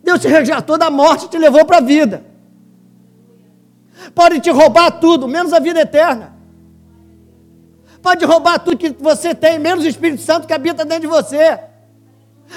Deus 0.00 0.20
te 0.20 0.28
resgatou 0.28 0.78
da 0.78 0.88
morte 0.88 1.26
e 1.26 1.28
te 1.28 1.36
levou 1.36 1.64
para 1.64 1.78
a 1.78 1.80
vida. 1.80 2.24
Pode 4.14 4.38
te 4.38 4.50
roubar 4.50 5.00
tudo, 5.00 5.26
menos 5.26 5.52
a 5.52 5.58
vida 5.58 5.80
eterna. 5.80 6.32
Pode 8.00 8.24
roubar 8.24 8.60
tudo 8.60 8.76
que 8.76 8.90
você 8.90 9.34
tem, 9.34 9.58
menos 9.58 9.84
o 9.84 9.88
Espírito 9.88 10.22
Santo 10.22 10.46
que 10.46 10.54
habita 10.54 10.84
dentro 10.84 11.00
de 11.00 11.08
você. 11.08 11.58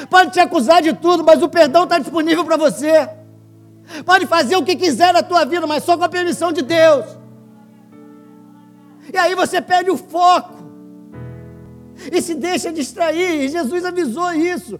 Pode 0.08 0.34
te 0.34 0.40
acusar 0.40 0.84
de 0.84 0.94
tudo, 0.94 1.24
mas 1.24 1.42
o 1.42 1.50
perdão 1.50 1.86
está 1.86 1.98
disponível 1.98 2.46
para 2.46 2.58
você. 2.58 3.10
Pode 4.06 4.28
fazer 4.28 4.56
o 4.56 4.64
que 4.64 4.76
quiser 4.76 5.14
na 5.14 5.24
tua 5.24 5.46
vida, 5.46 5.66
mas 5.66 5.84
só 5.84 5.98
com 5.98 6.04
a 6.04 6.10
permissão 6.10 6.52
de 6.52 6.62
Deus. 6.62 7.06
E 9.12 9.18
aí 9.18 9.36
você 9.36 9.62
perde 9.62 9.90
o 9.90 9.98
foco. 9.98 10.60
E 12.12 12.22
se 12.22 12.36
deixa 12.36 12.72
distrair. 12.72 13.44
E 13.44 13.50
Jesus 13.50 13.84
avisou 13.84 14.32
isso. 14.34 14.80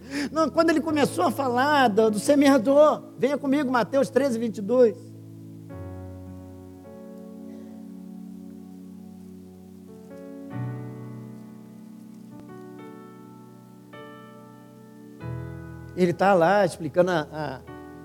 Quando 0.52 0.70
ele 0.70 0.80
começou 0.80 1.24
a 1.24 1.30
falar 1.30 1.88
do, 1.88 2.12
do 2.12 2.18
semeador. 2.18 3.02
Venha 3.18 3.36
comigo, 3.36 3.70
Mateus 3.70 4.08
13, 4.08 4.38
22. 4.38 5.10
Ele 15.96 16.12
está 16.12 16.32
lá 16.32 16.64
explicando 16.64 17.10
a, 17.10 17.26
a, 17.30 17.60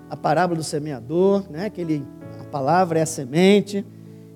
a, 0.08 0.16
parábola 0.16 0.58
do 0.58 0.64
semeador, 0.64 1.44
né? 1.50 1.70
que 1.70 1.80
ele, 1.80 2.06
a 2.40 2.44
palavra 2.44 2.98
é 2.98 3.02
a 3.02 3.06
semente, 3.06 3.84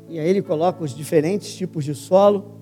e 0.09 0.19
aí 0.19 0.29
ele 0.29 0.43
coloca 0.43 0.83
os 0.83 0.95
diferentes 0.95 1.55
tipos 1.55 1.85
de 1.85 1.95
solo. 1.95 2.57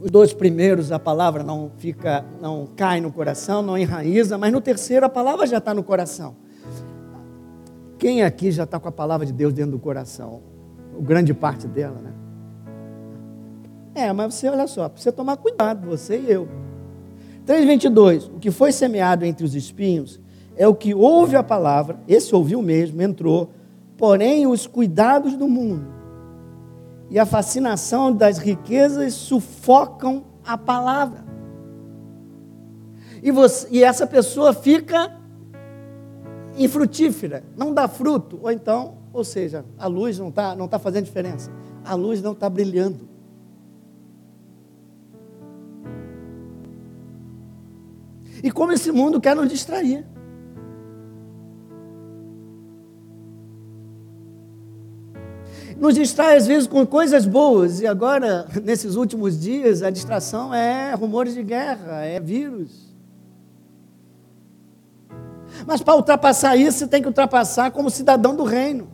Os 0.00 0.10
dois 0.10 0.32
primeiros 0.32 0.92
a 0.92 0.98
palavra 0.98 1.42
não 1.42 1.70
fica, 1.78 2.24
não 2.40 2.68
cai 2.76 3.00
no 3.00 3.12
coração, 3.12 3.62
não 3.62 3.78
enraiza, 3.78 4.36
mas 4.36 4.52
no 4.52 4.60
terceiro 4.60 5.06
a 5.06 5.08
palavra 5.08 5.46
já 5.46 5.58
está 5.58 5.72
no 5.72 5.82
coração. 5.82 6.36
Quem 7.98 8.22
aqui 8.22 8.50
já 8.50 8.64
está 8.64 8.78
com 8.78 8.88
a 8.88 8.92
palavra 8.92 9.24
de 9.24 9.32
Deus 9.32 9.52
dentro 9.52 9.72
do 9.72 9.78
coração? 9.78 10.42
O 10.96 11.02
grande 11.02 11.32
parte 11.32 11.66
dela, 11.66 11.98
né? 12.00 12.12
É, 13.94 14.12
mas 14.12 14.34
você 14.34 14.48
olha 14.48 14.66
só, 14.66 14.88
precisa 14.90 15.12
tomar 15.12 15.38
cuidado, 15.38 15.88
você 15.88 16.18
e 16.18 16.30
eu. 16.30 16.65
3,22. 17.46 18.28
O 18.34 18.38
que 18.38 18.50
foi 18.50 18.72
semeado 18.72 19.24
entre 19.24 19.44
os 19.44 19.54
espinhos 19.54 20.20
é 20.56 20.66
o 20.66 20.74
que 20.74 20.94
ouve 20.94 21.36
a 21.36 21.42
palavra, 21.42 22.00
esse 22.08 22.34
ouviu 22.34 22.60
mesmo, 22.60 23.00
entrou, 23.00 23.50
porém 23.96 24.46
os 24.46 24.66
cuidados 24.66 25.36
do 25.36 25.46
mundo 25.46 25.96
e 27.10 27.18
a 27.18 27.26
fascinação 27.26 28.12
das 28.12 28.38
riquezas 28.38 29.14
sufocam 29.14 30.24
a 30.44 30.58
palavra. 30.58 31.24
E, 33.22 33.30
você, 33.30 33.68
e 33.70 33.82
essa 33.82 34.06
pessoa 34.06 34.52
fica 34.52 35.14
infrutífera, 36.56 37.44
não 37.56 37.72
dá 37.72 37.86
fruto, 37.86 38.38
ou 38.42 38.50
então, 38.50 38.98
ou 39.12 39.24
seja, 39.24 39.64
a 39.78 39.86
luz 39.86 40.18
não 40.18 40.28
está 40.28 40.54
não 40.54 40.66
tá 40.66 40.78
fazendo 40.78 41.04
diferença, 41.04 41.50
a 41.84 41.94
luz 41.94 42.22
não 42.22 42.32
está 42.32 42.48
brilhando. 42.48 43.05
E 48.42 48.50
como 48.50 48.72
esse 48.72 48.92
mundo 48.92 49.20
quer 49.20 49.34
nos 49.34 49.48
distrair. 49.48 50.04
Nos 55.78 55.94
distrai 55.94 56.36
às 56.36 56.46
vezes 56.46 56.66
com 56.66 56.86
coisas 56.86 57.26
boas, 57.26 57.80
e 57.80 57.86
agora, 57.86 58.46
nesses 58.64 58.96
últimos 58.96 59.38
dias, 59.38 59.82
a 59.82 59.90
distração 59.90 60.52
é 60.52 60.94
rumores 60.94 61.34
de 61.34 61.42
guerra, 61.42 62.02
é 62.02 62.18
vírus. 62.18 62.86
Mas 65.66 65.82
para 65.82 65.96
ultrapassar 65.96 66.56
isso, 66.56 66.78
você 66.78 66.86
tem 66.86 67.02
que 67.02 67.08
ultrapassar 67.08 67.70
como 67.70 67.90
cidadão 67.90 68.34
do 68.34 68.44
reino. 68.44 68.88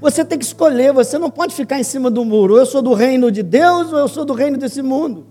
Você 0.00 0.24
tem 0.24 0.38
que 0.38 0.44
escolher, 0.44 0.92
você 0.92 1.18
não 1.18 1.30
pode 1.30 1.54
ficar 1.54 1.78
em 1.78 1.82
cima 1.82 2.10
do 2.10 2.24
muro. 2.24 2.56
Eu 2.56 2.64
sou 2.66 2.80
do 2.80 2.94
reino 2.94 3.30
de 3.30 3.42
Deus 3.42 3.92
ou 3.92 3.98
eu 3.98 4.08
sou 4.08 4.24
do 4.24 4.32
reino 4.32 4.56
desse 4.56 4.82
mundo. 4.82 5.26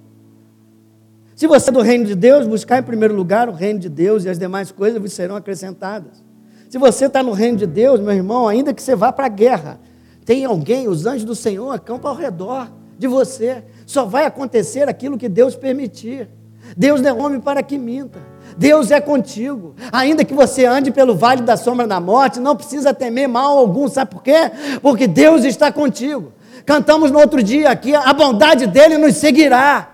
Se 1.43 1.47
você 1.47 1.71
é 1.71 1.73
do 1.73 1.81
reino 1.81 2.05
de 2.05 2.15
Deus, 2.15 2.47
buscar 2.47 2.79
em 2.79 2.83
primeiro 2.83 3.13
lugar 3.13 3.49
o 3.49 3.51
reino 3.51 3.77
de 3.77 3.89
Deus 3.89 4.23
e 4.23 4.29
as 4.29 4.39
demais 4.39 4.71
coisas 4.71 5.01
vos 5.01 5.11
serão 5.11 5.35
acrescentadas. 5.35 6.23
Se 6.69 6.77
você 6.77 7.07
está 7.07 7.21
no 7.21 7.33
reino 7.33 7.57
de 7.57 7.67
Deus, 7.67 7.99
meu 7.99 8.13
irmão, 8.13 8.47
ainda 8.47 8.73
que 8.73 8.81
você 8.81 8.95
vá 8.95 9.11
para 9.11 9.25
a 9.25 9.27
guerra, 9.27 9.77
tem 10.23 10.45
alguém, 10.45 10.87
os 10.87 11.05
anjos 11.05 11.25
do 11.25 11.35
Senhor 11.35 11.69
acampam 11.71 12.11
ao 12.11 12.15
redor 12.15 12.71
de 12.97 13.07
você. 13.07 13.61
Só 13.85 14.05
vai 14.05 14.25
acontecer 14.25 14.87
aquilo 14.87 15.17
que 15.17 15.27
Deus 15.27 15.53
permitir. 15.53 16.29
Deus 16.77 17.01
não 17.01 17.09
é 17.09 17.13
homem 17.13 17.41
para 17.41 17.61
que 17.61 17.77
minta. 17.77 18.19
Deus 18.57 18.89
é 18.89 19.01
contigo. 19.01 19.75
Ainda 19.91 20.23
que 20.23 20.33
você 20.33 20.65
ande 20.65 20.91
pelo 20.91 21.13
vale 21.13 21.41
da 21.41 21.57
sombra 21.57 21.85
da 21.85 21.99
morte, 21.99 22.39
não 22.39 22.55
precisa 22.55 22.93
temer 22.93 23.27
mal 23.27 23.57
algum. 23.57 23.89
Sabe 23.89 24.11
por 24.11 24.23
quê? 24.23 24.49
Porque 24.81 25.07
Deus 25.07 25.43
está 25.43 25.73
contigo. 25.73 26.31
Cantamos 26.65 27.11
no 27.11 27.19
outro 27.19 27.43
dia 27.43 27.69
aqui: 27.69 27.93
a 27.93 28.13
bondade 28.13 28.65
dele 28.65 28.97
nos 28.97 29.17
seguirá. 29.17 29.92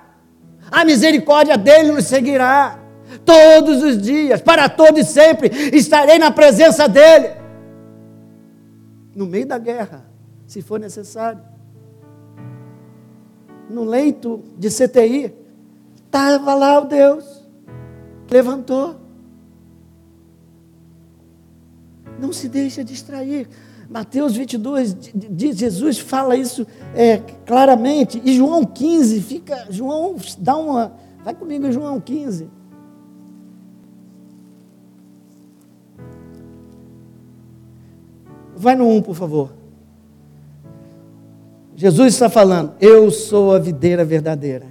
A 0.72 0.86
misericórdia 0.86 1.58
dele 1.58 1.92
nos 1.92 2.06
seguirá 2.06 2.80
todos 3.26 3.84
os 3.84 4.02
dias, 4.02 4.42
para 4.42 4.70
todos 4.70 5.00
e 5.00 5.04
sempre, 5.04 5.50
estarei 5.76 6.20
na 6.20 6.32
presença 6.32 6.88
dele. 6.88 7.32
No 9.16 9.26
meio 9.26 9.46
da 9.46 9.58
guerra, 9.58 10.06
se 10.46 10.62
for 10.62 10.80
necessário. 10.80 11.42
No 13.70 13.84
leito 13.84 14.44
de 14.58 14.70
CTI, 14.70 15.34
estava 16.06 16.54
lá 16.54 16.80
o 16.80 16.86
Deus, 16.86 17.44
levantou. 18.30 18.96
Não 22.20 22.34
se 22.34 22.50
deixa 22.50 22.84
distrair. 22.84 23.48
Mateus 23.90 24.36
22, 24.36 24.96
diz, 25.16 25.58
Jesus 25.58 25.98
fala 25.98 26.36
isso 26.36 26.68
é, 26.94 27.18
claramente. 27.44 28.22
E 28.24 28.36
João 28.36 28.64
15, 28.64 29.20
fica. 29.22 29.66
João 29.72 30.16
dá 30.38 30.56
uma. 30.56 30.94
Vai 31.24 31.34
comigo 31.34 31.66
em 31.66 31.72
João 31.72 32.00
15. 32.00 32.48
Vai 38.56 38.76
no 38.76 38.88
1, 38.90 39.02
por 39.02 39.16
favor. 39.16 39.54
Jesus 41.76 42.14
está 42.14 42.30
falando, 42.30 42.74
eu 42.80 43.10
sou 43.10 43.56
a 43.56 43.60
videira 43.60 44.06
verdadeira. 44.06 44.68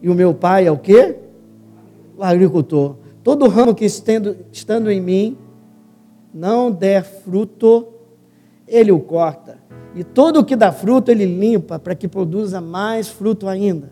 E 0.00 0.08
o 0.08 0.14
meu 0.14 0.32
pai 0.32 0.66
é 0.66 0.70
o 0.70 0.78
quê? 0.78 1.16
O 2.16 2.22
agricultor. 2.22 2.96
Todo 3.24 3.48
ramo 3.48 3.74
que 3.74 3.84
estendo, 3.84 4.36
estando 4.52 4.90
em 4.90 5.00
mim 5.00 5.36
não 6.32 6.70
der 6.70 7.02
fruto, 7.02 7.88
ele 8.66 8.92
o 8.92 9.00
corta. 9.00 9.58
E 9.94 10.04
todo 10.04 10.40
o 10.40 10.44
que 10.44 10.56
dá 10.56 10.70
fruto, 10.72 11.10
ele 11.10 11.24
limpa, 11.24 11.78
para 11.78 11.94
que 11.94 12.06
produza 12.06 12.60
mais 12.60 13.08
fruto 13.08 13.48
ainda. 13.48 13.90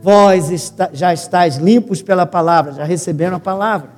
Vós 0.00 0.50
está, 0.50 0.90
já 0.92 1.12
estáis 1.12 1.56
limpos 1.56 2.02
pela 2.02 2.24
palavra, 2.24 2.72
já 2.72 2.84
receberam 2.84 3.36
a 3.36 3.40
palavra 3.40 3.90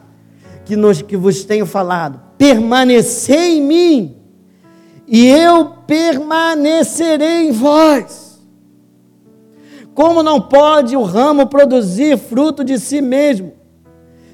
que, 0.65 0.77
nos, 0.77 1.03
que 1.03 1.17
vos 1.17 1.45
tenho 1.45 1.67
falado. 1.67 2.21
Permanecei 2.39 3.59
em 3.59 3.63
mim, 3.63 4.17
e 5.07 5.27
eu 5.27 5.75
permanecerei 5.87 7.49
em 7.49 7.53
vós. 7.53 8.41
Como 9.93 10.23
não 10.23 10.41
pode 10.41 10.97
o 10.97 11.03
ramo 11.03 11.47
produzir 11.47 12.17
fruto 12.17 12.65
de 12.65 12.79
si 12.79 13.03
mesmo, 13.03 13.53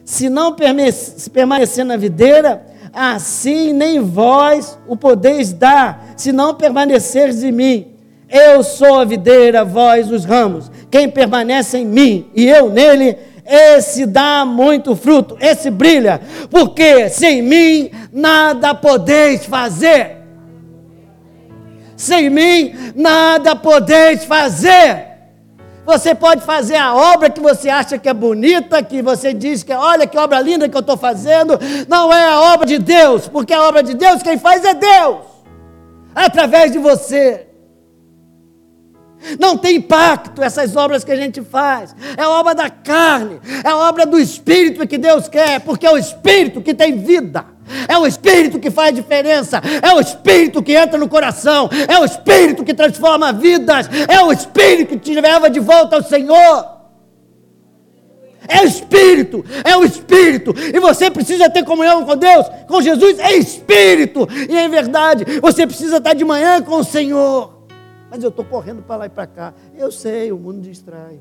se 0.05 0.29
não 0.29 0.55
permanecer 0.55 1.85
na 1.85 1.97
videira, 1.97 2.65
assim 2.97 3.75
nem 3.75 4.01
vós 4.01 4.79
o 4.89 4.97
podeis 4.97 5.53
dar, 5.53 6.15
se 6.17 6.33
não 6.33 6.55
permaneceres 6.55 7.43
em 7.43 7.53
mim. 7.53 7.89
Eu 8.29 8.63
sou 8.65 8.99
a 8.99 9.05
videira, 9.05 9.65
vós 9.65 10.11
os 10.11 10.25
ramos. 10.25 10.71
Quem 10.91 11.09
permanece 11.09 11.77
em 11.79 11.85
mim 11.85 12.31
e 12.35 12.49
eu 12.49 12.71
nele, 12.71 13.19
esse 13.45 14.07
dá 14.07 14.45
muito 14.47 14.97
fruto, 14.97 15.37
esse 15.41 15.71
brilha, 15.71 16.21
porque 16.51 17.11
sem 17.11 17.43
mim 17.43 17.91
nada 18.11 18.75
podeis 18.75 19.45
fazer. 19.45 20.17
Sem 21.97 22.31
mim 22.31 22.75
nada 22.95 23.55
podeis 23.55 24.25
fazer. 24.25 25.16
Você 25.87 26.17
pode 26.17 26.43
fazer 26.43 26.75
a 26.75 26.95
obra 26.95 27.31
que 27.31 27.41
você 27.41 27.69
acha 27.69 27.97
que 27.97 28.09
é 28.09 28.13
bonita, 28.13 28.83
que 28.83 29.01
você 29.01 29.33
diz 29.33 29.63
que 29.63 29.73
olha 29.73 30.07
que 30.07 30.19
obra 30.19 30.41
linda 30.41 30.69
que 30.69 30.77
eu 30.77 30.81
estou 30.81 30.97
fazendo. 30.97 31.57
Não 31.89 32.13
é 32.13 32.27
a 32.27 32.41
obra 32.55 32.67
de 32.67 32.79
Deus, 32.79 33.29
porque 33.29 33.55
a 33.55 33.63
obra 33.63 33.85
de 33.85 33.95
Deus 33.95 34.21
quem 34.21 34.37
faz 34.37 34.65
é 34.65 34.75
Deus, 34.75 35.25
é 36.15 36.25
através 36.25 36.73
de 36.73 36.79
você. 36.79 37.47
Não 39.39 39.57
tem 39.57 39.77
impacto 39.77 40.43
essas 40.43 40.77
obras 40.77 41.05
que 41.05 41.13
a 41.13 41.17
gente 41.17 41.41
faz. 41.41 41.95
É 42.17 42.27
obra 42.27 42.55
da 42.55 42.69
carne, 42.69 43.41
é 43.65 43.73
obra 43.73 44.05
do 44.05 44.19
Espírito 44.19 44.87
que 44.87 44.99
Deus 44.99 45.29
quer, 45.29 45.61
porque 45.61 45.87
é 45.87 45.91
o 45.91 45.97
Espírito 45.97 46.61
que 46.61 46.75
tem 46.75 46.99
vida. 46.99 47.56
É 47.89 47.97
o 47.99 48.07
Espírito 48.07 48.59
que 48.59 48.71
faz 48.71 48.95
diferença. 48.95 49.61
É 49.83 49.93
o 49.95 50.01
Espírito 50.01 50.63
que 50.63 50.75
entra 50.75 50.99
no 50.99 51.09
coração. 51.09 51.69
É 51.89 51.99
o 51.99 52.05
Espírito 52.05 52.65
que 52.65 52.75
transforma 52.75 53.33
vidas. 53.33 53.89
É 54.09 54.23
o 54.23 54.33
Espírito 54.33 54.99
que 54.99 55.13
te 55.13 55.21
leva 55.21 55.51
de 55.51 55.61
volta 55.61 55.97
ao 55.97 56.03
Senhor. 56.03 56.77
É 58.49 58.61
o 58.63 58.65
Espírito, 58.65 59.45
é 59.65 59.77
o 59.77 59.85
Espírito, 59.85 60.55
e 60.57 60.79
você 60.79 61.11
precisa 61.11 61.51
ter 61.51 61.65
comunhão 61.65 62.05
com 62.05 62.17
Deus, 62.17 62.47
com 62.69 62.81
Jesus, 62.81 63.19
é 63.19 63.35
Espírito, 63.35 64.29
e 64.49 64.57
é 64.57 64.69
verdade, 64.69 65.41
você 65.41 65.67
precisa 65.67 65.97
estar 65.97 66.15
de 66.15 66.25
manhã 66.25 66.63
com 66.63 66.77
o 66.77 66.85
Senhor. 66.85 67.67
Mas 68.11 68.23
eu 68.23 68.29
estou 68.29 68.45
correndo 68.45 68.83
para 68.83 68.97
lá 68.97 69.07
e 69.07 69.09
para 69.09 69.27
cá. 69.27 69.55
Eu 69.77 69.91
sei, 69.91 70.31
o 70.31 70.39
mundo 70.39 70.61
distrai. 70.61 71.19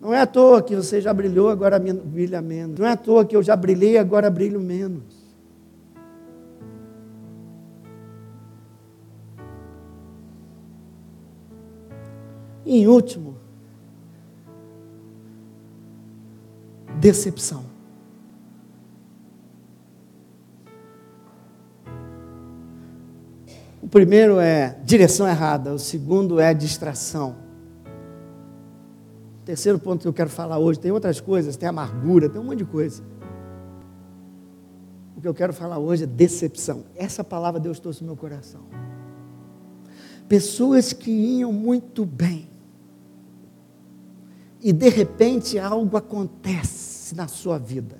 Não 0.00 0.14
é 0.14 0.20
à 0.22 0.26
toa 0.26 0.62
que 0.62 0.74
você 0.74 0.98
já 0.98 1.12
brilhou, 1.12 1.50
agora 1.50 1.78
brilha 1.78 2.40
menos. 2.40 2.78
Não 2.78 2.86
é 2.86 2.92
à 2.92 2.96
toa 2.96 3.24
que 3.24 3.36
eu 3.36 3.42
já 3.42 3.54
brilhei, 3.54 3.98
agora 3.98 4.30
brilho 4.30 4.58
menos. 4.58 5.20
E 12.64 12.78
em 12.78 12.86
último, 12.86 13.36
decepção. 16.98 17.64
O 23.82 23.88
primeiro 23.88 24.38
é 24.38 24.78
direção 24.84 25.28
errada, 25.28 25.74
o 25.74 25.78
segundo 25.78 26.38
é 26.38 26.54
distração. 26.54 27.49
Terceiro 29.50 29.80
ponto 29.80 30.02
que 30.02 30.06
eu 30.06 30.12
quero 30.12 30.30
falar 30.30 30.58
hoje, 30.58 30.78
tem 30.78 30.92
outras 30.92 31.20
coisas, 31.20 31.56
tem 31.56 31.68
amargura, 31.68 32.28
tem 32.28 32.40
um 32.40 32.44
monte 32.44 32.58
de 32.58 32.64
coisa. 32.64 33.02
O 35.16 35.20
que 35.20 35.26
eu 35.26 35.34
quero 35.34 35.52
falar 35.52 35.76
hoje 35.76 36.04
é 36.04 36.06
decepção. 36.06 36.84
Essa 36.94 37.24
palavra 37.24 37.58
Deus 37.58 37.80
trouxe 37.80 38.02
no 38.02 38.06
meu 38.06 38.16
coração. 38.16 38.60
Pessoas 40.28 40.92
que 40.92 41.10
iam 41.10 41.52
muito 41.52 42.04
bem, 42.04 42.48
e 44.60 44.72
de 44.72 44.88
repente 44.88 45.58
algo 45.58 45.96
acontece 45.96 47.16
na 47.16 47.26
sua 47.26 47.58
vida, 47.58 47.98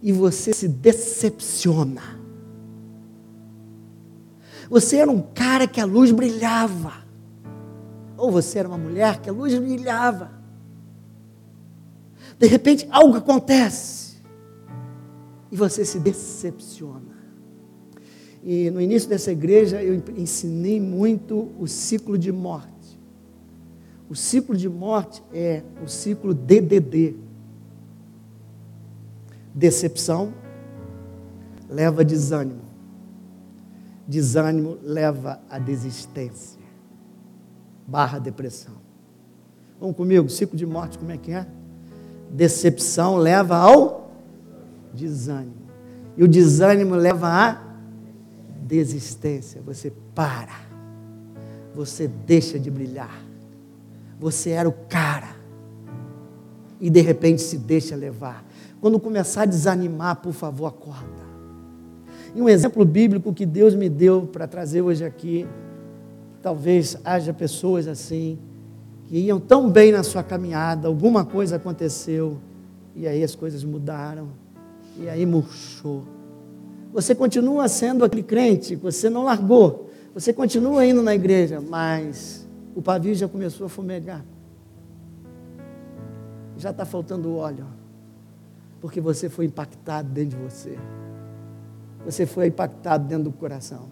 e 0.00 0.12
você 0.12 0.52
se 0.52 0.68
decepciona. 0.68 2.20
Você 4.70 4.98
era 4.98 5.10
um 5.10 5.20
cara 5.20 5.66
que 5.66 5.80
a 5.80 5.84
luz 5.84 6.12
brilhava. 6.12 6.92
Ou 8.16 8.30
você 8.30 8.60
era 8.60 8.68
uma 8.68 8.78
mulher 8.78 9.20
que 9.20 9.28
a 9.28 9.32
luz 9.32 9.52
brilhava. 9.58 10.38
De 12.40 12.46
repente 12.46 12.88
algo 12.90 13.18
acontece. 13.18 14.16
E 15.52 15.56
você 15.56 15.84
se 15.84 15.98
decepciona. 15.98 17.20
E 18.42 18.70
no 18.70 18.80
início 18.80 19.06
dessa 19.06 19.30
igreja 19.30 19.82
eu 19.82 20.02
ensinei 20.16 20.80
muito 20.80 21.50
o 21.58 21.66
ciclo 21.66 22.16
de 22.16 22.32
morte. 22.32 22.98
O 24.08 24.14
ciclo 24.16 24.56
de 24.56 24.70
morte 24.70 25.22
é 25.34 25.62
o 25.84 25.86
ciclo 25.86 26.32
DDD. 26.32 27.14
Decepção 29.54 30.32
leva 31.68 32.00
a 32.00 32.04
desânimo 32.04 32.70
Desânimo 34.10 34.76
leva 34.82 35.40
à 35.48 35.56
desistência, 35.56 36.60
barra 37.86 38.18
depressão. 38.18 38.74
Vamos 39.78 39.94
comigo, 39.94 40.28
ciclo 40.28 40.58
de 40.58 40.66
morte, 40.66 40.98
como 40.98 41.12
é 41.12 41.16
que 41.16 41.30
é? 41.30 41.46
Decepção 42.30 43.16
leva 43.16 43.56
ao 43.56 44.12
desânimo. 44.92 45.68
E 46.16 46.24
o 46.24 46.28
desânimo 46.28 46.94
leva 46.94 47.28
à 47.28 47.62
desistência. 48.62 49.60
Você 49.64 49.92
para. 50.14 50.70
Você 51.74 52.08
deixa 52.08 52.58
de 52.58 52.70
brilhar. 52.70 53.22
Você 54.18 54.50
era 54.50 54.68
o 54.68 54.72
cara. 54.72 55.36
E 56.80 56.88
de 56.88 57.00
repente 57.00 57.42
se 57.42 57.58
deixa 57.58 57.96
levar. 57.96 58.44
Quando 58.80 58.98
começar 58.98 59.42
a 59.42 59.46
desanimar, 59.46 60.16
por 60.16 60.32
favor, 60.32 60.66
acorda. 60.66 61.30
E 62.34 62.40
um 62.40 62.48
exemplo 62.48 62.84
bíblico 62.84 63.34
que 63.34 63.44
Deus 63.44 63.74
me 63.74 63.88
deu 63.88 64.22
para 64.26 64.46
trazer 64.46 64.82
hoje 64.82 65.04
aqui, 65.04 65.46
talvez 66.40 66.96
haja 67.04 67.32
pessoas 67.32 67.88
assim, 67.88 68.38
que 69.10 69.18
iam 69.18 69.40
tão 69.40 69.68
bem 69.68 69.90
na 69.90 70.04
sua 70.04 70.22
caminhada, 70.22 70.86
alguma 70.86 71.24
coisa 71.24 71.56
aconteceu, 71.56 72.38
e 72.94 73.08
aí 73.08 73.24
as 73.24 73.34
coisas 73.34 73.64
mudaram, 73.64 74.28
e 74.96 75.08
aí 75.08 75.26
murchou. 75.26 76.04
Você 76.92 77.12
continua 77.12 77.66
sendo 77.68 78.04
aquele 78.04 78.22
crente, 78.22 78.76
você 78.76 79.10
não 79.10 79.24
largou, 79.24 79.90
você 80.14 80.32
continua 80.32 80.86
indo 80.86 81.02
na 81.02 81.14
igreja, 81.14 81.60
mas 81.60 82.48
o 82.74 82.80
pavio 82.80 83.14
já 83.14 83.26
começou 83.26 83.66
a 83.66 83.68
fumegar. 83.68 84.24
Já 86.56 86.70
está 86.70 86.84
faltando 86.86 87.34
óleo, 87.34 87.66
porque 88.80 89.00
você 89.00 89.28
foi 89.28 89.46
impactado 89.46 90.08
dentro 90.08 90.38
de 90.38 90.44
você 90.44 90.78
você 92.04 92.26
foi 92.26 92.46
impactado 92.46 93.06
dentro 93.06 93.24
do 93.24 93.32
coração. 93.32 93.88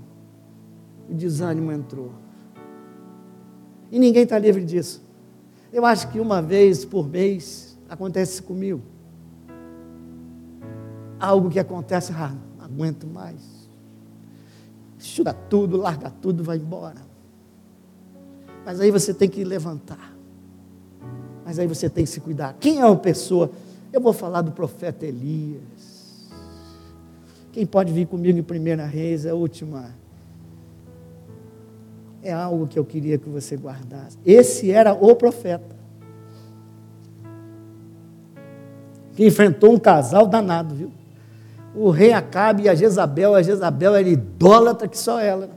O 1.09 1.15
desânimo 1.15 1.73
entrou. 1.73 2.13
E 3.91 3.99
ninguém 3.99 4.23
está 4.23 4.39
livre 4.39 4.65
disso. 4.65 5.03
Eu 5.73 5.85
acho 5.85 6.09
que 6.11 6.19
uma 6.19 6.41
vez 6.41 6.85
por 6.85 7.07
mês 7.07 7.79
acontece 7.89 8.43
comigo. 8.43 8.83
Algo 11.21 11.51
que 11.51 11.59
acontece, 11.59 12.13
ah, 12.13 12.35
não 12.57 12.65
aguento 12.65 13.07
mais. 13.07 13.69
Chuta 14.99 15.33
tudo, 15.33 15.77
larga 15.77 16.11
tudo, 16.11 16.43
vai 16.43 16.57
embora. 16.57 17.07
Mas 18.65 18.81
aí 18.81 18.91
você 18.91 19.13
tem 19.13 19.29
que 19.29 19.45
levantar. 19.45 20.15
Mas 21.45 21.59
aí 21.59 21.67
você 21.67 21.89
tem 21.89 22.05
que 22.05 22.11
se 22.11 22.21
cuidar. 22.21 22.55
Quem 22.61 22.81
é 22.81 22.83
a 22.83 22.95
pessoa? 22.97 23.51
Eu 23.93 24.01
vou 24.01 24.13
falar 24.13 24.43
do 24.43 24.53
profeta 24.53 25.07
Elias. 25.07 26.29
Quem 27.53 27.65
pode 27.65 27.93
vir 27.93 28.07
comigo 28.07 28.39
em 28.39 28.43
primeira 28.43 28.85
reis, 28.85 29.25
é 29.25 29.31
a 29.31 29.35
última. 29.35 29.95
É 32.23 32.33
algo 32.33 32.67
que 32.67 32.79
eu 32.79 32.85
queria 32.85 33.17
que 33.19 33.29
você 33.29 33.57
guardasse. 33.57 34.19
Esse 34.25 34.71
era 34.71 34.93
o 34.93 35.15
profeta. 35.15 35.77
Que 39.15 39.27
enfrentou 39.27 39.73
um 39.73 39.79
casal 39.79 40.27
danado, 40.27 40.75
viu? 40.75 40.93
O 41.75 41.91
rei 41.91 42.13
Acabe 42.13 42.65
e 42.65 42.69
a 42.69 42.75
Jezabel. 42.75 43.35
A 43.35 43.43
Jezabel 43.43 43.95
era 43.95 44.09
idólatra 44.09 44.89
que 44.89 44.99
só 44.99 45.21
ela. 45.21 45.51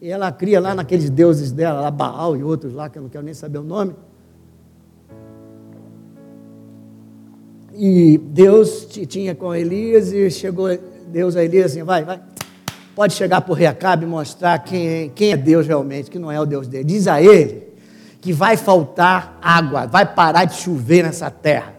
E 0.00 0.10
ela 0.10 0.30
cria 0.30 0.60
lá 0.60 0.74
naqueles 0.74 1.10
deuses 1.10 1.50
dela, 1.50 1.80
lá 1.80 1.90
Baal 1.90 2.36
e 2.36 2.44
outros 2.44 2.72
lá, 2.72 2.88
que 2.88 2.98
eu 2.98 3.02
não 3.02 3.08
quero 3.08 3.24
nem 3.24 3.34
saber 3.34 3.58
o 3.58 3.64
nome. 3.64 3.94
E 7.74 8.18
Deus 8.18 8.86
tinha 8.86 9.34
com 9.34 9.54
Elias 9.54 10.12
e 10.12 10.30
chegou 10.30 10.68
Deus 11.08 11.36
a 11.36 11.44
Elias 11.44 11.72
assim, 11.72 11.82
vai, 11.82 12.04
vai. 12.04 12.20
Pode 12.96 13.12
chegar 13.12 13.42
para 13.42 13.52
o 13.52 13.54
rei 13.54 13.66
Acabe 13.66 14.06
e 14.06 14.08
mostrar 14.08 14.58
quem 14.60 14.88
é, 14.88 15.10
quem 15.14 15.30
é 15.30 15.36
Deus 15.36 15.66
realmente, 15.66 16.10
que 16.10 16.18
não 16.18 16.32
é 16.32 16.40
o 16.40 16.46
Deus 16.46 16.66
dele. 16.66 16.82
Diz 16.82 17.06
a 17.06 17.20
ele 17.20 17.62
que 18.22 18.32
vai 18.32 18.56
faltar 18.56 19.38
água, 19.42 19.86
vai 19.86 20.06
parar 20.06 20.46
de 20.46 20.54
chover 20.54 21.04
nessa 21.04 21.30
terra. 21.30 21.74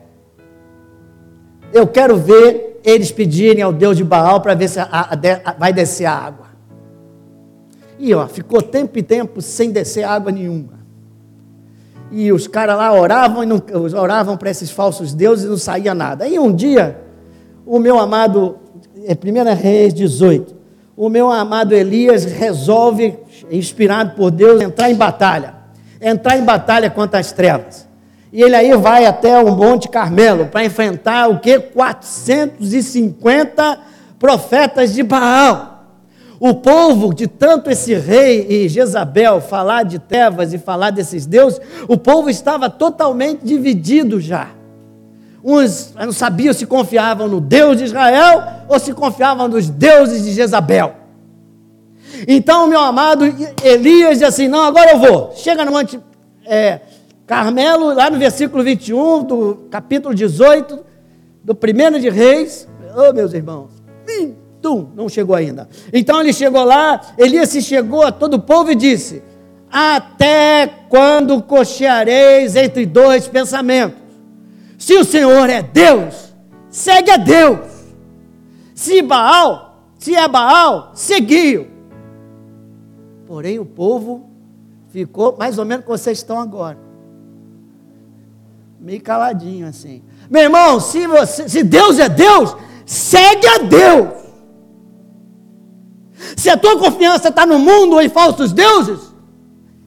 Eu 1.73 1.87
quero 1.87 2.17
ver 2.17 2.79
eles 2.83 3.11
pedirem 3.11 3.63
ao 3.63 3.73
Deus 3.73 3.97
de 3.97 4.03
Baal 4.03 4.41
para 4.41 4.53
ver 4.53 4.69
se 4.69 4.79
a, 4.79 4.83
a, 4.83 5.13
a, 5.43 5.53
vai 5.53 5.73
descer 5.73 6.05
a 6.05 6.13
água. 6.13 6.45
E 7.97 8.13
ó, 8.13 8.27
ficou 8.27 8.61
tempo 8.61 8.99
e 8.99 9.01
tempo 9.01 9.41
sem 9.41 9.71
descer 9.71 10.03
água 10.03 10.31
nenhuma. 10.31 10.77
E 12.11 12.31
os 12.31 12.47
caras 12.47 12.77
lá 12.77 12.93
oravam 12.93 13.43
e 13.43 13.47
não, 13.47 13.59
oravam 13.99 14.37
para 14.37 14.51
esses 14.51 14.69
falsos 14.69 15.15
deuses 15.15 15.45
e 15.45 15.49
não 15.49 15.57
saía 15.57 15.95
nada. 15.95 16.25
Aí 16.25 16.37
um 16.37 16.53
dia, 16.53 17.01
o 17.65 17.79
meu 17.79 17.97
amado, 17.97 18.59
é 19.03 19.13
1 19.13 19.55
Reis 19.59 19.95
18, 19.95 20.56
o 20.97 21.07
meu 21.09 21.31
amado 21.31 21.73
Elias 21.75 22.25
resolve, 22.25 23.19
inspirado 23.51 24.15
por 24.15 24.31
Deus, 24.31 24.59
entrar 24.59 24.89
em 24.89 24.95
batalha. 24.95 25.53
Entrar 26.01 26.39
em 26.39 26.43
batalha 26.43 26.89
contra 26.89 27.19
as 27.19 27.31
trevas. 27.31 27.87
E 28.33 28.41
ele 28.41 28.55
aí 28.55 28.75
vai 28.75 29.05
até 29.05 29.39
o 29.39 29.55
Monte 29.55 29.87
Carmelo 29.87 30.47
para 30.47 30.65
enfrentar 30.65 31.29
o 31.29 31.39
que? 31.39 31.59
450 31.59 33.79
profetas 34.17 34.95
de 34.95 35.03
Baal. 35.03 35.85
O 36.39 36.55
povo, 36.55 37.13
de 37.13 37.27
tanto 37.27 37.69
esse 37.69 37.93
rei 37.93 38.47
e 38.49 38.67
Jezabel 38.67 39.39
falar 39.39 39.83
de 39.83 39.99
trevas 39.99 40.51
e 40.51 40.57
falar 40.57 40.89
desses 40.89 41.27
deuses, 41.27 41.61
o 41.87 41.97
povo 41.97 42.27
estava 42.29 42.69
totalmente 42.71 43.45
dividido 43.45 44.19
já. 44.19 44.56
Uns 45.43 45.93
não 45.95 46.11
sabiam 46.11 46.53
se 46.53 46.65
confiavam 46.65 47.27
no 47.27 47.39
Deus 47.39 47.77
de 47.77 47.85
Israel 47.85 48.43
ou 48.67 48.79
se 48.79 48.93
confiavam 48.93 49.47
nos 49.47 49.69
deuses 49.69 50.23
de 50.23 50.33
Jezabel. 50.33 50.95
Então, 52.27 52.67
meu 52.67 52.79
amado 52.79 53.25
Elias 53.63 54.19
diz 54.19 54.27
assim: 54.27 54.47
Não, 54.47 54.63
agora 54.63 54.91
eu 54.91 54.99
vou. 54.99 55.33
Chega 55.35 55.63
no 55.65 55.71
Monte 55.71 55.99
é, 56.45 56.79
Carmelo, 57.25 57.93
lá 57.93 58.09
no 58.09 58.17
versículo 58.17 58.63
21 58.63 59.23
do 59.23 59.67
capítulo 59.69 60.15
18, 60.15 60.79
do 61.43 61.53
primeiro 61.53 61.99
de 61.99 62.09
Reis. 62.09 62.67
Oh, 62.95 63.13
meus 63.13 63.33
irmãos. 63.33 63.69
Tum, 64.61 64.87
não 64.95 65.07
chegou 65.07 65.35
ainda. 65.35 65.69
Então 65.93 66.19
ele 66.19 66.33
chegou 66.33 66.63
lá, 66.63 66.99
Elias 67.17 67.49
se 67.49 67.61
chegou 67.61 68.03
a 68.03 68.11
todo 68.11 68.35
o 68.35 68.39
povo 68.39 68.71
e 68.71 68.75
disse: 68.75 69.21
Até 69.69 70.67
quando 70.89 71.41
cocheareis 71.43 72.55
entre 72.55 72.85
dois 72.85 73.27
pensamentos? 73.27 74.06
Se 74.77 74.95
o 74.95 75.03
Senhor 75.03 75.49
é 75.49 75.61
Deus, 75.61 76.33
segue 76.69 77.11
a 77.11 77.17
Deus. 77.17 77.59
Se 78.75 79.01
Baal, 79.01 79.65
Se 79.97 80.13
é 80.13 80.27
Baal, 80.27 80.91
seguiu. 80.93 81.67
Porém, 83.25 83.57
o 83.59 83.65
povo 83.65 84.29
ficou 84.89 85.35
mais 85.37 85.57
ou 85.57 85.65
menos 85.65 85.83
como 85.83 85.97
vocês 85.97 86.19
estão 86.19 86.39
agora. 86.39 86.77
Meio 88.79 89.01
caladinho 89.01 89.67
assim. 89.67 90.03
Meu 90.29 90.43
irmão, 90.43 90.79
se, 90.79 91.07
você, 91.07 91.49
se 91.49 91.63
Deus 91.63 91.97
é 91.97 92.07
Deus, 92.07 92.55
segue 92.85 93.47
a 93.47 93.57
Deus. 93.57 94.13
Se 96.35 96.49
a 96.49 96.57
tua 96.57 96.77
confiança 96.77 97.29
está 97.29 97.45
no 97.45 97.57
mundo 97.57 97.93
ou 97.93 98.01
em 98.01 98.09
falsos 98.09 98.53
deuses, 98.53 99.13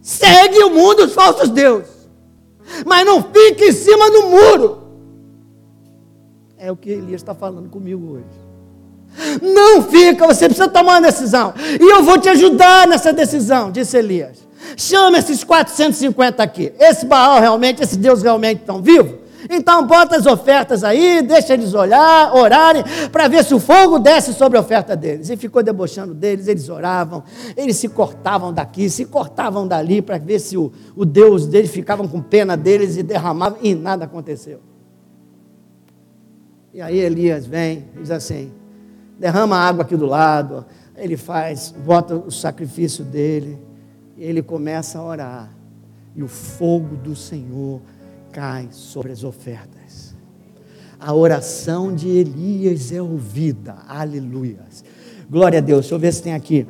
segue 0.03 0.59
o 0.65 0.71
mundo 0.71 1.05
os 1.05 1.15
falsos 1.15 1.49
deuses. 1.49 2.11
Mas 2.85 3.07
não 3.07 3.23
fique 3.23 3.67
em 3.67 3.73
cima 3.73 4.11
do 4.11 4.27
muro. 4.27 4.80
É 6.63 6.71
o 6.71 6.77
que 6.77 6.91
Elias 6.91 7.23
está 7.23 7.35
falando 7.35 7.71
comigo 7.71 8.17
hoje. 8.17 9.41
Não 9.41 9.83
fica, 9.83 10.27
você 10.27 10.45
precisa 10.45 10.69
tomar 10.69 10.93
uma 10.93 11.01
decisão. 11.01 11.55
E 11.59 11.91
eu 11.91 12.05
vou 12.05 12.19
te 12.19 12.29
ajudar 12.29 12.87
nessa 12.87 13.15
decisão, 13.15 13.71
disse 13.71 13.97
Elias. 13.97 14.47
Chama 14.77 15.19
esses 15.19 15.43
450 15.43 16.43
aqui. 16.43 16.71
Esse 16.79 17.07
Baal 17.07 17.41
realmente, 17.41 17.83
esse 17.83 17.97
Deus 17.97 18.23
realmente 18.23 18.61
estão 18.61 18.83
vivo? 18.83 19.21
Então 19.49 19.87
bota 19.87 20.17
as 20.17 20.27
ofertas 20.27 20.85
aí, 20.85 21.23
deixa 21.23 21.55
eles 21.55 21.73
olhar, 21.73 22.37
orarem, 22.37 22.85
para 23.11 23.27
ver 23.27 23.43
se 23.43 23.55
o 23.55 23.59
fogo 23.59 23.99
desce 23.99 24.35
sobre 24.35 24.59
a 24.59 24.61
oferta 24.61 24.95
deles. 24.95 25.31
E 25.31 25.39
ficou 25.39 25.63
debochando 25.63 26.13
deles, 26.13 26.47
eles 26.47 26.69
oravam, 26.69 27.25
eles 27.57 27.77
se 27.77 27.89
cortavam 27.89 28.53
daqui, 28.53 28.91
se 28.91 29.07
cortavam 29.07 29.67
dali, 29.67 30.03
para 30.03 30.19
ver 30.19 30.39
se 30.39 30.59
o, 30.59 30.71
o 30.95 31.07
Deus 31.07 31.47
deles 31.47 31.71
ficavam 31.71 32.07
com 32.07 32.21
pena 32.21 32.55
deles 32.55 32.99
e 32.99 33.03
derramavam, 33.03 33.59
e 33.63 33.75
nada 33.75 34.05
aconteceu. 34.05 34.70
E 36.73 36.81
aí 36.81 36.99
Elias 36.99 37.47
vem, 37.47 37.87
diz 37.97 38.11
assim: 38.11 38.53
derrama 39.19 39.57
água 39.57 39.83
aqui 39.83 39.97
do 39.97 40.07
lado, 40.07 40.65
ele 40.97 41.17
faz, 41.17 41.75
bota 41.85 42.15
o 42.15 42.31
sacrifício 42.31 43.05
dele, 43.05 43.59
e 44.17 44.25
ele 44.25 44.43
começa 44.43 44.99
a 44.99 45.05
orar. 45.05 45.51
E 46.15 46.23
o 46.23 46.29
fogo 46.29 46.97
do 46.97 47.17
Senhor 47.17 47.81
cai 48.33 48.69
sobre 48.71 49.13
as 49.13 49.25
ofertas. 49.25 50.15
A 50.99 51.15
oração 51.15 51.95
de 51.95 52.09
Elias 52.09 52.93
é 52.93 53.01
ouvida. 53.01 53.77
Aleluias. 53.89 54.85
Glória 55.31 55.59
a 55.59 55.63
Deus. 55.63 55.81
Deixa 55.81 55.95
eu 55.95 55.99
ver 55.99 56.13
se 56.13 56.23
tem 56.23 56.35
aqui. 56.35 56.67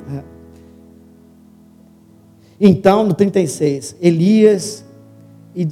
Então, 2.59 3.03
no 3.03 3.13
36, 3.13 3.97
Elias, 3.99 4.85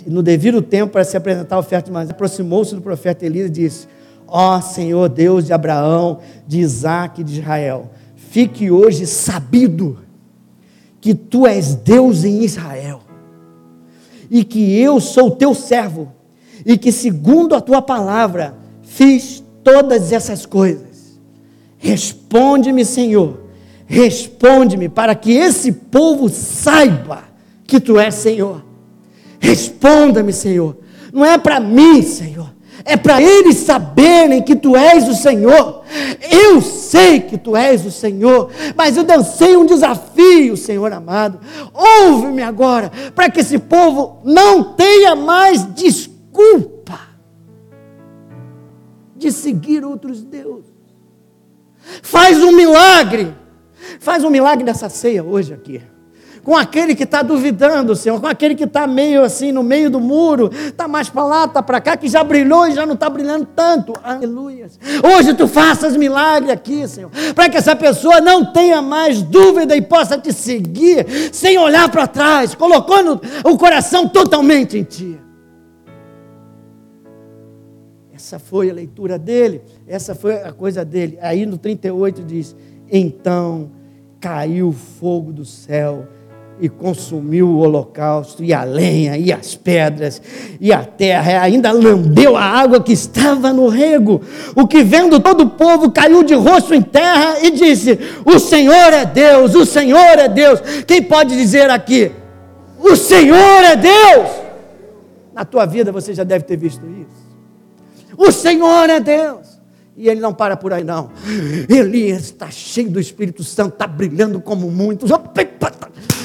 no 0.07 0.21
devido 0.21 0.61
tempo 0.61 0.91
para 0.91 1.03
se 1.03 1.15
apresentar 1.15 1.55
a 1.55 1.59
oferta, 1.59 1.89
mas 1.91 2.09
aproximou-se 2.09 2.75
do 2.75 2.81
profeta 2.81 3.25
Elias 3.25 3.47
e 3.47 3.51
disse: 3.51 3.87
Ó 4.31 4.61
Senhor 4.61 5.09
Deus 5.09 5.45
de 5.45 5.53
Abraão, 5.53 6.19
de 6.47 6.59
Isaac 6.59 7.21
e 7.21 7.23
de 7.23 7.39
Israel, 7.39 7.89
fique 8.15 8.69
hoje 8.69 9.05
sabido 9.05 9.99
que 11.01 11.13
tu 11.13 11.47
és 11.47 11.75
Deus 11.75 12.23
em 12.23 12.43
Israel 12.43 13.01
e 14.29 14.43
que 14.43 14.79
eu 14.79 14.99
sou 14.99 15.31
teu 15.31 15.55
servo, 15.55 16.11
e 16.65 16.77
que 16.77 16.91
segundo 16.91 17.55
a 17.55 17.61
tua 17.61 17.81
palavra 17.81 18.53
fiz 18.83 19.43
todas 19.63 20.11
essas 20.11 20.45
coisas. 20.45 21.19
Responde-me, 21.77 22.85
Senhor, 22.85 23.39
responde-me, 23.87 24.87
para 24.87 25.15
que 25.15 25.31
esse 25.31 25.71
povo 25.71 26.29
saiba 26.29 27.23
que 27.65 27.79
tu 27.79 27.99
és 27.99 28.13
Senhor. 28.13 28.63
Responda-me, 29.39 30.33
Senhor. 30.33 30.77
Não 31.11 31.25
é 31.25 31.37
para 31.37 31.59
mim, 31.59 32.03
Senhor 32.03 32.58
é 32.85 32.95
para 32.97 33.21
eles 33.21 33.57
saberem 33.57 34.41
que 34.41 34.55
tu 34.55 34.75
és 34.75 35.07
o 35.07 35.13
Senhor. 35.13 35.83
Eu 36.29 36.61
sei 36.61 37.19
que 37.19 37.37
tu 37.37 37.55
és 37.55 37.85
o 37.85 37.91
Senhor, 37.91 38.49
mas 38.75 38.97
eu 38.97 39.03
dancei 39.03 39.55
um 39.57 39.65
desafio, 39.65 40.55
Senhor 40.57 40.91
amado. 40.91 41.39
Ouve-me 41.73 42.41
agora, 42.41 42.91
para 43.13 43.29
que 43.29 43.39
esse 43.39 43.57
povo 43.57 44.19
não 44.23 44.73
tenha 44.73 45.15
mais 45.15 45.73
desculpa 45.73 46.99
de 49.15 49.31
seguir 49.31 49.83
outros 49.83 50.23
deuses. 50.23 50.69
Faz 52.01 52.41
um 52.43 52.51
milagre, 52.51 53.33
faz 53.99 54.23
um 54.23 54.29
milagre 54.29 54.63
dessa 54.63 54.89
ceia 54.89 55.23
hoje 55.23 55.53
aqui 55.53 55.81
com 56.49 56.57
aquele 56.57 56.95
que 56.95 57.03
está 57.03 57.21
duvidando, 57.21 57.95
Senhor, 57.95 58.19
com 58.19 58.25
aquele 58.25 58.55
que 58.55 58.63
está 58.63 58.87
meio 58.87 59.23
assim 59.23 59.51
no 59.51 59.61
meio 59.61 59.87
do 59.87 59.99
muro, 59.99 60.49
está 60.51 60.87
mais 60.87 61.07
para 61.07 61.23
lá, 61.23 61.45
está 61.45 61.61
para 61.61 61.79
cá, 61.79 61.95
que 61.95 62.09
já 62.09 62.23
brilhou 62.23 62.67
e 62.67 62.71
já 62.71 62.87
não 62.87 62.95
está 62.95 63.07
brilhando 63.07 63.45
tanto. 63.55 63.93
Aleluia. 64.03 64.67
Hoje 65.15 65.35
tu 65.35 65.47
faças 65.47 65.95
milagre 65.95 66.51
aqui, 66.51 66.87
Senhor, 66.87 67.11
para 67.35 67.49
que 67.49 67.57
essa 67.57 67.75
pessoa 67.75 68.19
não 68.19 68.51
tenha 68.51 68.81
mais 68.81 69.21
dúvida 69.21 69.75
e 69.75 69.81
possa 69.83 70.17
te 70.17 70.33
seguir 70.33 71.05
sem 71.31 71.55
olhar 71.59 71.87
para 71.91 72.07
trás, 72.07 72.55
colocando 72.55 73.21
o 73.45 73.55
coração 73.55 74.09
totalmente 74.09 74.75
em 74.75 74.81
ti. 74.83 75.19
Essa 78.11 78.39
foi 78.39 78.71
a 78.71 78.73
leitura 78.73 79.19
dele, 79.19 79.61
essa 79.85 80.15
foi 80.15 80.41
a 80.41 80.51
coisa 80.51 80.83
dele. 80.83 81.15
Aí 81.21 81.45
no 81.45 81.59
38 81.59 82.23
diz: 82.23 82.55
Então 82.91 83.69
caiu 84.19 84.71
fogo 84.71 85.31
do 85.31 85.45
céu 85.45 86.07
e 86.59 86.67
consumiu 86.67 87.47
o 87.47 87.59
holocausto, 87.59 88.43
e 88.43 88.53
a 88.53 88.63
lenha, 88.63 89.17
e 89.17 89.31
as 89.31 89.55
pedras, 89.55 90.21
e 90.59 90.73
a 90.73 90.83
terra, 90.83 91.31
e 91.31 91.35
ainda 91.35 91.71
lambeu 91.71 92.35
a 92.35 92.43
água 92.43 92.81
que 92.81 92.91
estava 92.91 93.53
no 93.53 93.67
rego. 93.67 94.21
O 94.55 94.67
que 94.67 94.83
vendo 94.83 95.19
todo 95.19 95.41
o 95.41 95.49
povo 95.49 95.91
caiu 95.91 96.23
de 96.23 96.33
rosto 96.33 96.73
em 96.73 96.81
terra 96.81 97.39
e 97.41 97.51
disse: 97.51 97.97
O 98.25 98.37
Senhor 98.39 98.93
é 98.93 99.05
Deus, 99.05 99.55
o 99.55 99.65
Senhor 99.65 100.19
é 100.19 100.27
Deus. 100.27 100.59
Quem 100.85 101.01
pode 101.01 101.35
dizer 101.35 101.69
aqui? 101.69 102.11
O 102.79 102.95
Senhor 102.95 103.63
é 103.63 103.75
Deus. 103.75 104.29
Na 105.33 105.45
tua 105.45 105.65
vida 105.65 105.91
você 105.91 106.13
já 106.13 106.23
deve 106.23 106.43
ter 106.43 106.57
visto 106.57 106.85
isso. 106.85 107.29
O 108.17 108.31
Senhor 108.31 108.89
é 108.89 108.99
Deus. 108.99 109.59
E 109.95 110.07
ele 110.07 110.21
não 110.21 110.33
para 110.33 110.55
por 110.55 110.71
aí, 110.71 110.83
não. 110.83 111.11
Elias 111.67 112.23
está 112.23 112.49
cheio 112.49 112.89
do 112.89 113.01
Espírito 113.01 113.43
Santo, 113.43 113.73
está 113.73 113.85
brilhando 113.85 114.39
como 114.39 114.71
muitos. 114.71 115.11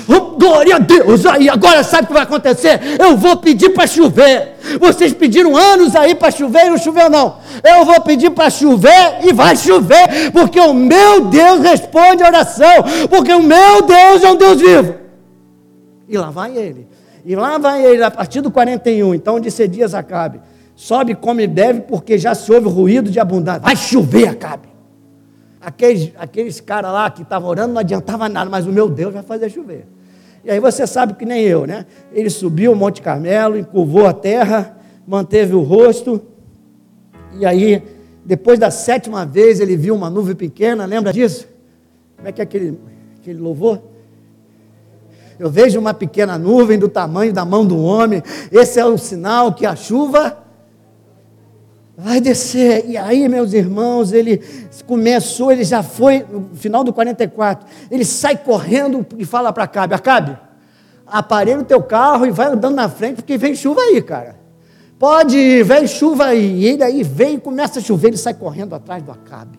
Oh, 0.08 0.36
glória 0.36 0.76
a 0.76 0.78
Deus! 0.78 1.24
Aí, 1.26 1.48
agora 1.48 1.82
sabe 1.82 2.04
o 2.04 2.06
que 2.08 2.12
vai 2.12 2.22
acontecer? 2.22 2.80
Eu 2.98 3.16
vou 3.16 3.36
pedir 3.36 3.70
para 3.70 3.86
chover. 3.86 4.56
Vocês 4.78 5.12
pediram 5.12 5.56
anos 5.56 5.96
aí 5.96 6.14
para 6.14 6.30
chover 6.30 6.66
e 6.66 6.70
não 6.70 6.78
choveu, 6.78 7.08
não. 7.08 7.36
Eu 7.62 7.84
vou 7.84 8.00
pedir 8.02 8.30
para 8.30 8.50
chover 8.50 9.24
e 9.24 9.32
vai 9.32 9.56
chover, 9.56 10.30
porque 10.32 10.60
o 10.60 10.74
meu 10.74 11.26
Deus 11.26 11.60
responde 11.60 12.22
a 12.22 12.28
oração, 12.28 12.84
porque 13.08 13.32
o 13.32 13.42
meu 13.42 13.82
Deus 13.82 14.22
é 14.22 14.30
um 14.30 14.36
Deus 14.36 14.60
vivo. 14.60 14.94
E 16.08 16.18
lá 16.18 16.30
vai 16.30 16.56
ele. 16.56 16.86
E 17.24 17.34
lá 17.34 17.56
vai 17.56 17.84
ele, 17.84 18.02
a 18.02 18.10
partir 18.10 18.42
do 18.42 18.50
41. 18.50 19.14
Então 19.14 19.40
disse 19.40 19.66
Dias 19.66 19.94
Acabe: 19.94 20.40
sobe, 20.76 21.14
come 21.14 21.46
bebe, 21.46 21.82
porque 21.88 22.18
já 22.18 22.34
se 22.34 22.52
ouve 22.52 22.68
ruído 22.68 23.10
de 23.10 23.18
abundância. 23.18 23.60
Vai 23.60 23.76
chover, 23.76 24.28
Acabe. 24.28 24.68
Aqueles, 25.60 26.12
aqueles 26.18 26.60
caras 26.60 26.92
lá 26.92 27.10
que 27.10 27.22
estavam 27.22 27.48
orando 27.48 27.72
não 27.72 27.80
adiantava 27.80 28.28
nada, 28.28 28.50
mas 28.50 28.66
o 28.66 28.70
meu 28.70 28.86
Deus 28.86 29.14
vai 29.14 29.22
fazer 29.22 29.48
chover. 29.48 29.93
E 30.44 30.50
aí 30.50 30.60
você 30.60 30.86
sabe 30.86 31.14
que 31.14 31.24
nem 31.24 31.42
eu, 31.42 31.66
né? 31.66 31.86
Ele 32.12 32.28
subiu 32.28 32.72
o 32.72 32.76
Monte 32.76 33.00
Carmelo, 33.00 33.56
encurvou 33.58 34.06
a 34.06 34.12
terra, 34.12 34.76
manteve 35.06 35.54
o 35.54 35.60
rosto, 35.62 36.20
e 37.38 37.44
aí, 37.44 37.82
depois 38.24 38.58
da 38.58 38.70
sétima 38.70 39.26
vez, 39.26 39.58
ele 39.58 39.76
viu 39.76 39.94
uma 39.94 40.08
nuvem 40.08 40.36
pequena, 40.36 40.84
lembra 40.84 41.12
disso? 41.12 41.48
Como 42.16 42.28
é 42.28 42.32
que 42.32 42.40
é 42.40 42.44
aquele, 42.44 42.78
aquele 43.20 43.40
louvor? 43.40 43.80
Eu 45.38 45.50
vejo 45.50 45.80
uma 45.80 45.92
pequena 45.92 46.38
nuvem 46.38 46.78
do 46.78 46.88
tamanho 46.88 47.32
da 47.32 47.44
mão 47.44 47.66
do 47.66 47.76
homem, 47.76 48.22
esse 48.52 48.78
é 48.78 48.84
o 48.84 48.96
sinal 48.96 49.52
que 49.52 49.66
a 49.66 49.74
chuva 49.74 50.43
vai 51.96 52.20
descer. 52.20 52.84
E 52.88 52.96
aí, 52.96 53.28
meus 53.28 53.52
irmãos, 53.52 54.12
ele 54.12 54.42
começou, 54.86 55.52
ele 55.52 55.64
já 55.64 55.82
foi, 55.82 56.24
no 56.30 56.50
final 56.54 56.82
do 56.82 56.92
44, 56.92 57.66
ele 57.90 58.04
sai 58.04 58.36
correndo 58.36 59.06
e 59.16 59.24
fala 59.24 59.52
para 59.52 59.64
Acabe, 59.64 59.94
Acabe, 59.94 60.38
aparelha 61.06 61.60
o 61.60 61.64
teu 61.64 61.82
carro 61.82 62.26
e 62.26 62.30
vai 62.30 62.46
andando 62.46 62.74
na 62.74 62.88
frente, 62.88 63.16
porque 63.16 63.36
vem 63.36 63.54
chuva 63.54 63.80
aí, 63.80 64.02
cara. 64.02 64.36
Pode 64.98 65.36
ir, 65.36 65.64
vem 65.64 65.86
chuva 65.86 66.26
aí. 66.26 66.60
E 66.60 66.66
ele 66.66 66.82
aí 66.82 67.02
vem 67.02 67.34
e 67.34 67.40
começa 67.40 67.78
a 67.78 67.82
chover, 67.82 68.08
ele 68.08 68.16
sai 68.16 68.34
correndo 68.34 68.74
atrás 68.74 69.02
do 69.02 69.10
Acabe. 69.10 69.58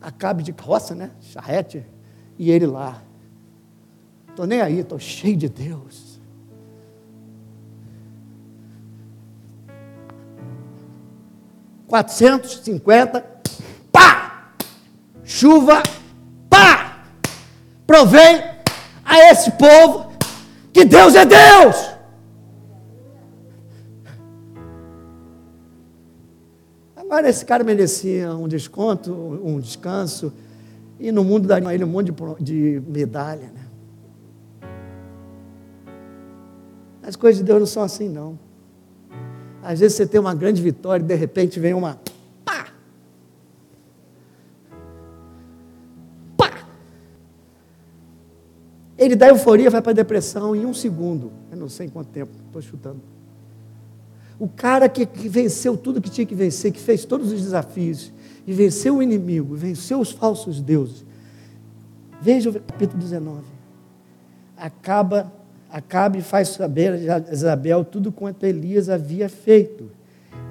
Acabe 0.00 0.42
de 0.42 0.54
roça, 0.58 0.94
né? 0.94 1.10
Charrete. 1.20 1.84
E 2.38 2.50
ele 2.50 2.66
lá. 2.66 3.02
Estou 4.28 4.46
nem 4.46 4.60
aí, 4.60 4.78
estou 4.78 4.98
cheio 4.98 5.36
de 5.36 5.48
Deus. 5.48 6.09
450, 11.90 13.24
pá! 13.90 14.52
Chuva, 15.24 15.82
pá! 16.48 17.02
Provei 17.84 18.44
a 19.04 19.18
esse 19.32 19.50
povo 19.50 20.12
que 20.72 20.84
Deus 20.84 21.16
é 21.16 21.26
Deus. 21.26 21.90
Agora 26.94 27.28
esse 27.28 27.44
cara 27.44 27.64
merecia 27.64 28.32
um 28.36 28.46
desconto, 28.46 29.12
um 29.12 29.58
descanso, 29.58 30.32
e 31.00 31.10
no 31.10 31.24
mundo 31.24 31.48
daria 31.48 31.74
ele 31.74 31.82
um 31.82 31.88
monte 31.88 32.12
de 32.38 32.80
medalha. 32.86 33.50
Né? 33.52 34.68
As 37.02 37.16
coisas 37.16 37.38
de 37.38 37.44
Deus 37.44 37.58
não 37.58 37.66
são 37.66 37.82
assim, 37.82 38.08
não. 38.08 38.38
Às 39.62 39.80
vezes 39.80 39.96
você 39.96 40.06
tem 40.06 40.20
uma 40.20 40.34
grande 40.34 40.62
vitória 40.62 41.02
e 41.02 41.06
de 41.06 41.14
repente 41.14 41.60
vem 41.60 41.74
uma. 41.74 42.00
Pá! 42.44 42.68
Pá! 46.36 46.66
Ele 48.96 49.14
dá 49.14 49.28
euforia, 49.28 49.70
vai 49.70 49.82
para 49.82 49.92
a 49.92 49.94
depressão 49.94 50.56
em 50.56 50.64
um 50.64 50.72
segundo. 50.72 51.32
Eu 51.50 51.58
não 51.58 51.68
sei 51.68 51.86
em 51.86 51.90
quanto 51.90 52.08
tempo, 52.08 52.32
estou 52.46 52.62
chutando. 52.62 53.00
O 54.38 54.48
cara 54.48 54.88
que, 54.88 55.04
que, 55.04 55.28
venceu 55.28 55.76
tudo 55.76 56.00
que 56.00 56.08
tinha 56.08 56.26
que 56.26 56.34
vencer, 56.34 56.72
que 56.72 56.80
fez 56.80 57.04
todos 57.04 57.30
os 57.30 57.42
desafios, 57.42 58.10
e 58.46 58.54
venceu 58.54 58.96
o 58.96 59.02
inimigo, 59.02 59.54
venceu 59.54 60.00
os 60.00 60.10
falsos 60.10 60.62
deuses. 60.62 61.04
Veja 62.22 62.48
o 62.48 62.54
capítulo 62.54 62.98
19. 62.98 63.42
Acaba, 64.56 65.30
Acabe 65.72 66.20
faz 66.20 66.48
saber 66.48 67.10
a 67.10 67.18
Isabel 67.32 67.84
tudo 67.84 68.10
quanto 68.10 68.44
Elias 68.44 68.88
havia 68.88 69.28
feito, 69.28 69.90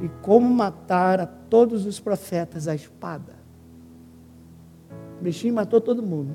e 0.02 0.08
como 0.22 0.48
matar 0.50 1.20
a 1.20 1.26
todos 1.26 1.86
os 1.86 2.00
profetas 2.00 2.68
à 2.68 2.76
espada. 2.76 3.34
O 5.20 5.24
bichinho 5.24 5.54
matou 5.54 5.82
todo 5.82 6.02
mundo. 6.02 6.34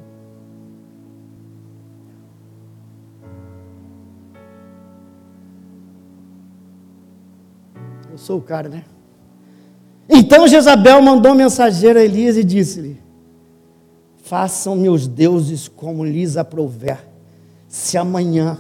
Eu 8.11 8.19
sou 8.19 8.39
o 8.39 8.43
cara, 8.43 8.69
né? 8.69 8.85
Então 10.09 10.47
Jezabel 10.47 11.01
mandou 11.01 11.35
mensageiro 11.35 11.99
a 11.99 12.03
Elias 12.03 12.37
e 12.37 12.45
disse-lhe: 12.45 13.01
Façam 14.19 14.77
meus 14.77 15.09
deuses 15.09 15.69
como 15.69 16.05
lhes 16.05 16.37
aprouver, 16.37 16.99
se 17.67 17.97
amanhã, 17.97 18.59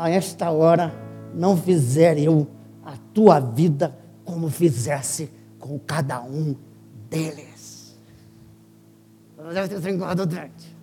a 0.00 0.08
esta 0.08 0.50
hora, 0.50 0.94
não 1.34 1.54
fizer 1.54 2.18
eu 2.18 2.48
a 2.82 2.94
tua 3.12 3.38
vida 3.38 3.94
como 4.24 4.48
fizesse 4.48 5.30
com 5.58 5.78
cada 5.78 6.22
um 6.22 6.56
deles. 7.10 7.94
Deve 9.52 9.68
ter 9.68 10.22
o 10.22 10.26
dente. 10.26 10.74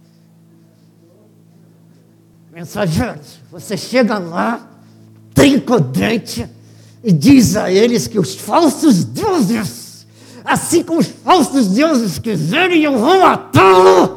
Mensageiros, 2.54 3.40
você 3.50 3.76
chega 3.76 4.20
lá, 4.20 4.70
trinca 5.34 5.78
o 5.78 5.80
dente 5.80 6.48
e 7.04 7.12
diz 7.12 7.56
a 7.56 7.72
eles 7.72 8.08
que 8.08 8.20
os 8.20 8.36
falsos 8.36 9.04
deuses, 9.04 10.06
assim 10.46 10.84
como 10.84 11.00
os 11.00 11.08
falsos 11.08 11.70
deuses 11.70 12.20
quiserem, 12.20 12.84
eu 12.84 13.00
vou 13.00 13.20
matá-lo. 13.20 14.17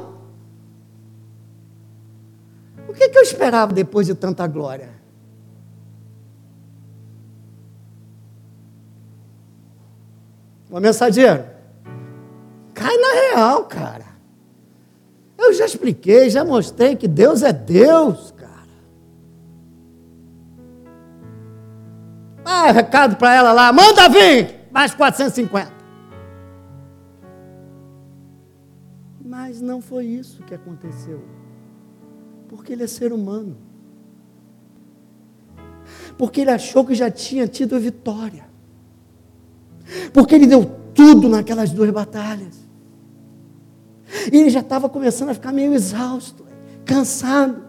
Eu 3.21 3.23
esperava 3.23 3.73
depois 3.73 4.07
de 4.07 4.15
tanta 4.15 4.47
glória? 4.47 4.89
Uma 10.69 10.81
mensageiro, 10.81 11.45
cai 12.73 12.97
na 12.97 13.13
real, 13.13 13.65
cara. 13.65 14.07
Eu 15.37 15.53
já 15.53 15.65
expliquei, 15.65 16.31
já 16.31 16.45
mostrei 16.45 16.97
que 16.97 17.09
Deus 17.09 17.43
é 17.43 17.53
Deus. 17.53 18.31
Ah, 22.45 22.73
recado 22.73 23.17
para 23.17 23.35
ela 23.35 23.53
lá, 23.53 23.73
manda 23.73 24.09
vir, 24.09 24.69
mais 24.71 24.95
450. 24.95 25.73
Mas 29.25 29.61
não 29.61 29.81
foi 29.81 30.05
isso 30.05 30.43
que 30.43 30.55
aconteceu. 30.55 31.40
Porque 32.51 32.73
ele 32.73 32.83
é 32.83 32.87
ser 32.89 33.13
humano. 33.13 33.57
Porque 36.19 36.41
ele 36.41 36.51
achou 36.51 36.85
que 36.85 36.97
já 36.97 37.09
tinha 37.09 37.47
tido 37.47 37.79
vitória. 37.79 38.45
Porque 40.13 40.35
ele 40.35 40.49
deu 40.49 40.65
tudo 40.93 41.29
naquelas 41.29 41.71
duas 41.71 41.91
batalhas. 41.91 42.57
E 44.33 44.37
ele 44.37 44.51
já 44.51 44.59
estava 44.59 44.89
começando 44.89 45.29
a 45.29 45.35
ficar 45.35 45.53
meio 45.53 45.73
exausto, 45.73 46.45
cansado. 46.85 47.63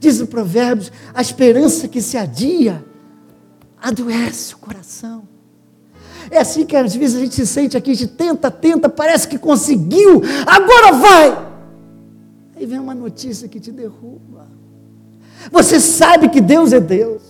Diz 0.00 0.20
o 0.20 0.26
Provérbios: 0.26 0.90
a 1.14 1.22
esperança 1.22 1.86
que 1.86 2.02
se 2.02 2.18
adia 2.18 2.84
adoece 3.80 4.54
o 4.54 4.58
coração. 4.58 5.28
É 6.28 6.38
assim 6.38 6.66
que 6.66 6.74
às 6.74 6.92
vezes 6.92 7.16
a 7.16 7.20
gente 7.20 7.36
se 7.36 7.46
sente 7.46 7.76
aqui, 7.76 7.92
a 7.92 7.94
gente 7.94 8.14
tenta, 8.14 8.50
tenta, 8.50 8.88
parece 8.88 9.28
que 9.28 9.38
conseguiu, 9.38 10.22
agora 10.44 10.92
vai. 10.92 11.45
Aí 12.56 12.64
vem 12.64 12.78
uma 12.78 12.94
notícia 12.94 13.46
que 13.46 13.60
te 13.60 13.70
derruba. 13.70 14.48
Você 15.52 15.78
sabe 15.78 16.30
que 16.30 16.40
Deus 16.40 16.72
é 16.72 16.80
Deus. 16.80 17.22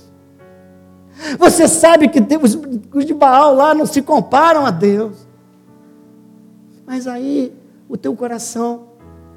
Você 1.38 1.66
sabe 1.66 2.08
que 2.08 2.20
Deus, 2.20 2.56
os 2.94 3.04
de 3.04 3.12
Baal 3.12 3.54
lá 3.54 3.74
não 3.74 3.86
se 3.86 4.00
comparam 4.00 4.64
a 4.64 4.70
Deus. 4.70 5.26
Mas 6.86 7.08
aí 7.08 7.52
o 7.88 7.96
teu 7.96 8.14
coração 8.14 8.88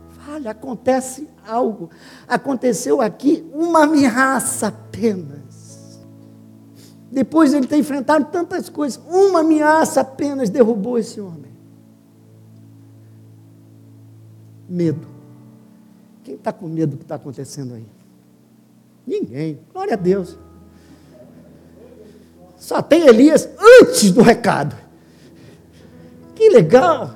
falha, 0.09 0.51
acontece 0.51 1.27
algo. 1.47 1.89
Aconteceu 2.27 3.01
aqui 3.01 3.49
uma 3.51 3.83
ameaça 3.83 4.67
apenas. 4.67 5.99
Depois 7.11 7.49
de 7.49 7.57
ele 7.57 7.67
ter 7.67 7.77
enfrentado 7.77 8.25
tantas 8.25 8.69
coisas, 8.69 9.01
uma 9.09 9.39
ameaça 9.39 10.01
apenas 10.01 10.51
derrubou 10.51 10.99
esse 10.99 11.19
homem. 11.19 11.49
Medo. 14.69 15.18
Quem 16.29 16.35
está 16.35 16.53
com 16.53 16.67
medo 16.67 16.91
do 16.91 16.97
que 16.97 17.05
está 17.05 17.15
acontecendo 17.15 17.73
aí? 17.73 17.87
Ninguém. 19.07 19.59
Glória 19.73 19.95
a 19.95 19.97
Deus. 19.97 20.37
Só 22.55 22.83
tem 22.83 23.07
Elias 23.07 23.49
antes 23.81 24.11
do 24.11 24.21
recado. 24.21 24.75
Que 26.35 26.49
legal. 26.49 27.15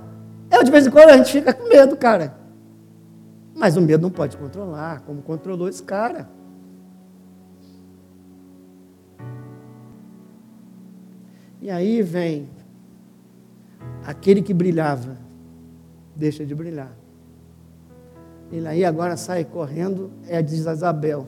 É, 0.49 0.63
de 0.63 0.71
vez 0.71 0.87
em 0.87 0.89
quando 0.89 1.11
a 1.11 1.17
gente 1.17 1.31
fica 1.31 1.53
com 1.53 1.69
medo, 1.69 1.95
cara. 1.95 2.35
Mas 3.53 3.77
o 3.77 3.81
medo 3.81 4.01
não 4.01 4.09
pode 4.09 4.35
controlar, 4.35 5.01
como 5.01 5.21
controlou 5.21 5.69
esse 5.69 5.83
cara. 5.83 6.27
E 11.61 11.69
aí 11.69 12.01
vem 12.01 12.49
aquele 14.07 14.41
que 14.41 14.55
brilhava, 14.55 15.19
deixa 16.15 16.43
de 16.43 16.55
brilhar. 16.55 17.02
Ele 18.53 18.67
aí 18.67 18.85
agora 18.85 19.17
sai 19.17 19.43
correndo, 19.43 20.11
é 20.27 20.39
de 20.39 20.53
Isabel. 20.53 21.25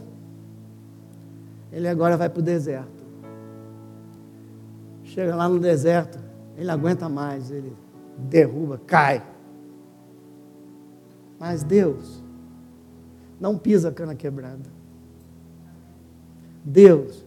Ele 1.71 1.88
agora 1.88 2.15
vai 2.15 2.30
para 2.30 2.39
o 2.39 2.43
deserto. 2.43 3.03
Chega 5.03 5.36
lá 5.36 5.49
no 5.49 5.59
deserto, 5.59 6.19
ele 6.55 6.69
aguenta 6.69 7.09
mais, 7.09 7.49
ele 7.49 7.76
derruba, 8.15 8.80
cai. 8.86 9.26
Mas 11.39 11.63
Deus 11.63 12.23
não 13.39 13.57
pisa 13.57 13.89
a 13.89 13.91
cana 13.91 14.13
quebrada. 14.13 14.69
Deus 16.63 17.26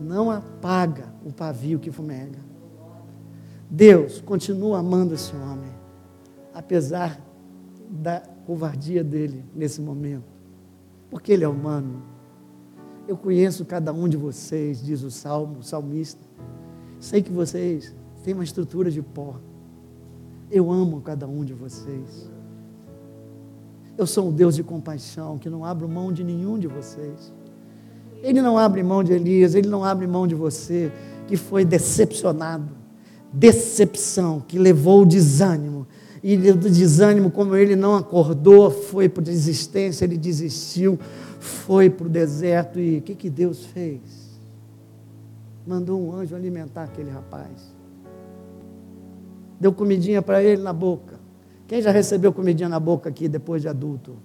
não 0.00 0.30
apaga 0.30 1.06
o 1.26 1.32
pavio 1.32 1.80
que 1.80 1.90
fumega. 1.90 2.38
Deus 3.68 4.20
continua 4.20 4.78
amando 4.78 5.14
esse 5.14 5.34
homem, 5.34 5.72
apesar 6.54 7.20
da 7.90 8.22
covardia 8.50 9.04
dele 9.04 9.44
nesse 9.54 9.80
momento, 9.80 10.26
porque 11.08 11.30
ele 11.30 11.44
é 11.44 11.48
humano. 11.48 12.02
Eu 13.06 13.16
conheço 13.16 13.64
cada 13.64 13.92
um 13.92 14.08
de 14.08 14.16
vocês, 14.16 14.84
diz 14.84 15.04
o 15.04 15.10
salmo, 15.10 15.60
o 15.60 15.62
salmista. 15.62 16.20
Sei 16.98 17.22
que 17.22 17.30
vocês 17.30 17.94
têm 18.24 18.34
uma 18.34 18.42
estrutura 18.42 18.90
de 18.90 19.00
pó. 19.02 19.36
Eu 20.50 20.68
amo 20.72 21.00
cada 21.00 21.28
um 21.28 21.44
de 21.44 21.54
vocês. 21.54 22.28
Eu 23.96 24.04
sou 24.04 24.30
um 24.30 24.32
Deus 24.32 24.56
de 24.56 24.64
compaixão 24.64 25.38
que 25.38 25.48
não 25.48 25.64
abro 25.64 25.88
mão 25.88 26.12
de 26.12 26.24
nenhum 26.24 26.58
de 26.58 26.66
vocês. 26.66 27.32
Ele 28.20 28.42
não 28.42 28.58
abre 28.58 28.82
mão 28.82 29.04
de 29.04 29.12
Elias, 29.12 29.54
ele 29.54 29.68
não 29.68 29.84
abre 29.84 30.08
mão 30.08 30.26
de 30.26 30.34
você 30.34 30.90
que 31.28 31.36
foi 31.36 31.64
decepcionado 31.64 32.80
decepção 33.32 34.40
que 34.40 34.58
levou 34.58 35.02
o 35.02 35.06
desânimo. 35.06 35.86
E 36.22 36.36
do 36.36 36.68
desânimo, 36.68 37.30
como 37.30 37.56
ele 37.56 37.74
não 37.74 37.96
acordou, 37.96 38.70
foi 38.70 39.08
para 39.08 39.22
a 39.22 39.24
desistência, 39.24 40.04
ele 40.04 40.18
desistiu, 40.18 40.98
foi 41.38 41.88
para 41.88 42.06
o 42.06 42.10
deserto. 42.10 42.78
E 42.78 42.98
o 42.98 43.02
que, 43.02 43.14
que 43.14 43.30
Deus 43.30 43.64
fez? 43.64 44.00
Mandou 45.66 46.00
um 46.00 46.14
anjo 46.14 46.36
alimentar 46.36 46.84
aquele 46.84 47.10
rapaz. 47.10 47.74
Deu 49.58 49.72
comidinha 49.72 50.20
para 50.20 50.42
ele 50.42 50.62
na 50.62 50.72
boca. 50.72 51.18
Quem 51.66 51.80
já 51.80 51.90
recebeu 51.90 52.32
comidinha 52.32 52.68
na 52.68 52.80
boca 52.80 53.08
aqui 53.08 53.28
depois 53.28 53.62
de 53.62 53.68
adulto? 53.68 54.16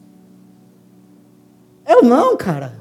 Eu 1.87 2.01
não, 2.03 2.35
cara. 2.35 2.73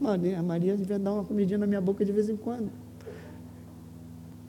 Maria, 0.00 0.42
Maria 0.42 0.76
devia 0.76 0.98
dar 0.98 1.12
uma 1.12 1.24
comidinha 1.24 1.58
na 1.58 1.66
minha 1.66 1.80
boca 1.80 2.04
de 2.04 2.10
vez 2.10 2.28
em 2.28 2.36
quando. 2.36 2.70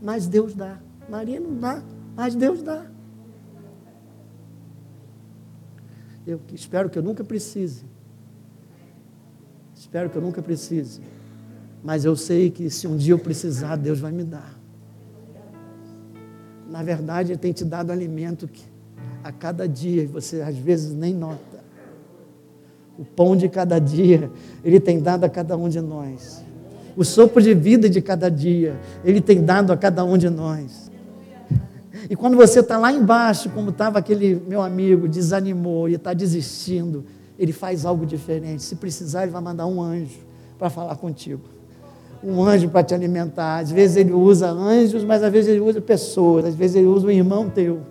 mas 0.02 0.28
Deus 0.28 0.56
dá. 0.56 0.80
Maria 1.10 1.40
não 1.40 1.58
dá, 1.58 1.84
mas 2.16 2.36
Deus 2.36 2.62
dá. 2.62 2.86
Eu 6.26 6.40
espero 6.54 6.90
que 6.90 6.98
eu 6.98 7.04
nunca 7.04 7.24
precise. 7.24 7.86
Espero 9.76 10.10
que 10.10 10.18
eu 10.18 10.22
nunca 10.22 10.42
precise. 10.42 11.02
Mas 11.84 12.06
eu 12.06 12.16
sei 12.16 12.50
que 12.50 12.70
se 12.70 12.88
um 12.88 12.96
dia 12.96 13.14
eu 13.14 13.20
precisar, 13.20 13.76
Deus 13.76 14.00
vai 14.00 14.12
me 14.12 14.24
dar. 14.24 14.58
Na 16.70 16.82
verdade, 16.82 17.34
Ele 17.34 17.40
tem 17.40 17.52
te 17.52 17.66
dado 17.66 17.92
alimento 17.92 18.48
que 18.48 18.64
a 19.24 19.32
cada 19.32 19.68
dia 19.68 20.08
você 20.08 20.42
às 20.42 20.58
vezes 20.58 20.94
nem 20.94 21.14
nota. 21.14 21.62
O 22.98 23.04
pão 23.04 23.36
de 23.36 23.50
cada 23.50 23.80
dia, 23.80 24.32
Ele 24.64 24.80
tem 24.80 25.02
dado 25.02 25.26
a 25.26 25.30
cada 25.30 25.58
um 25.58 25.68
de 25.68 25.82
nós. 25.82 26.44
O 26.96 27.04
sopro 27.04 27.42
de 27.42 27.54
vida 27.54 27.90
de 27.90 28.02
cada 28.02 28.30
dia, 28.30 28.80
Ele 29.04 29.20
tem 29.20 29.44
dado 29.44 29.72
a 29.72 29.78
cada 29.78 30.06
um 30.06 30.18
de 30.18 30.30
nós. 30.30 30.83
E 32.10 32.16
quando 32.16 32.36
você 32.36 32.60
está 32.60 32.78
lá 32.78 32.92
embaixo, 32.92 33.50
como 33.50 33.70
estava 33.70 34.00
aquele 34.00 34.42
meu 34.48 34.62
amigo, 34.62 35.08
desanimou 35.08 35.88
e 35.88 35.94
está 35.96 36.14
desistindo, 36.14 37.06
ele 37.38 37.52
faz 37.52 37.86
algo 37.86 38.06
diferente. 38.06 38.64
Se 38.64 38.76
precisar, 38.76 39.24
ele 39.24 39.32
vai 39.32 39.42
mandar 39.42 39.66
um 39.66 39.82
anjo 39.82 40.20
para 40.58 40.70
falar 40.70 40.96
contigo. 40.96 41.42
Um 42.24 42.44
anjo 42.44 42.70
para 42.70 42.84
te 42.84 42.94
alimentar. 42.94 43.60
Às 43.60 43.72
vezes 43.72 43.98
ele 43.98 44.14
usa 44.14 44.50
anjos, 44.50 45.04
mas 45.04 45.24
às 45.24 45.32
vezes 45.32 45.50
ele 45.50 45.60
usa 45.60 45.82
pessoas. 45.82 46.46
Às 46.46 46.56
vezes 46.56 46.76
ele 46.76 46.88
usa 46.88 47.08
um 47.08 47.12
irmão 47.12 47.50
teu. 47.50 47.82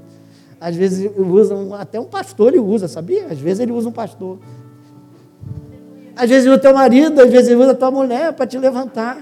Às 0.61 0.77
vezes 0.77 1.01
ele 1.05 1.29
usa 1.29 1.55
um, 1.55 1.75
até 1.75 1.99
um 1.99 2.05
pastor, 2.05 2.49
ele 2.49 2.61
usa, 2.61 2.87
sabia? 2.87 3.27
Às 3.27 3.39
vezes 3.39 3.61
ele 3.61 3.73
usa 3.73 3.89
um 3.89 3.93
pastor. 3.93 4.39
Às 6.15 6.29
vezes 6.29 6.45
ele 6.45 6.55
usa 6.55 6.63
teu 6.63 6.75
marido, 6.75 7.21
às 7.21 7.31
vezes 7.31 7.49
ele 7.49 7.63
usa 7.63 7.75
tua 7.75 7.91
mulher 7.91 8.33
para 8.33 8.47
te 8.47 8.57
levantar. 8.59 9.19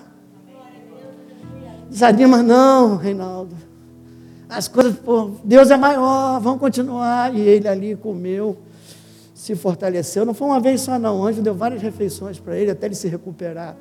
Desanima 1.89 2.43
não, 2.43 2.97
Reinaldo. 2.97 3.70
As 4.51 4.67
coisas, 4.67 4.97
pô, 4.99 5.31
Deus 5.45 5.71
é 5.71 5.77
maior, 5.77 6.41
vamos 6.41 6.59
continuar. 6.59 7.33
E 7.35 7.41
ele 7.41 7.69
ali 7.69 7.95
comeu 7.95 8.59
se 9.33 9.55
fortaleceu. 9.55 10.27
Não 10.27 10.35
foi 10.35 10.49
uma 10.49 10.61
vez 10.61 10.83
só, 10.83 10.99
não. 10.99 11.21
O 11.21 11.27
anjo 11.27 11.41
deu 11.41 11.55
várias 11.55 11.81
refeições 11.81 12.39
para 12.39 12.59
ele 12.59 12.71
até 12.71 12.87
ele 12.87 12.95
se 12.95 13.09
recuperar. 13.09 13.77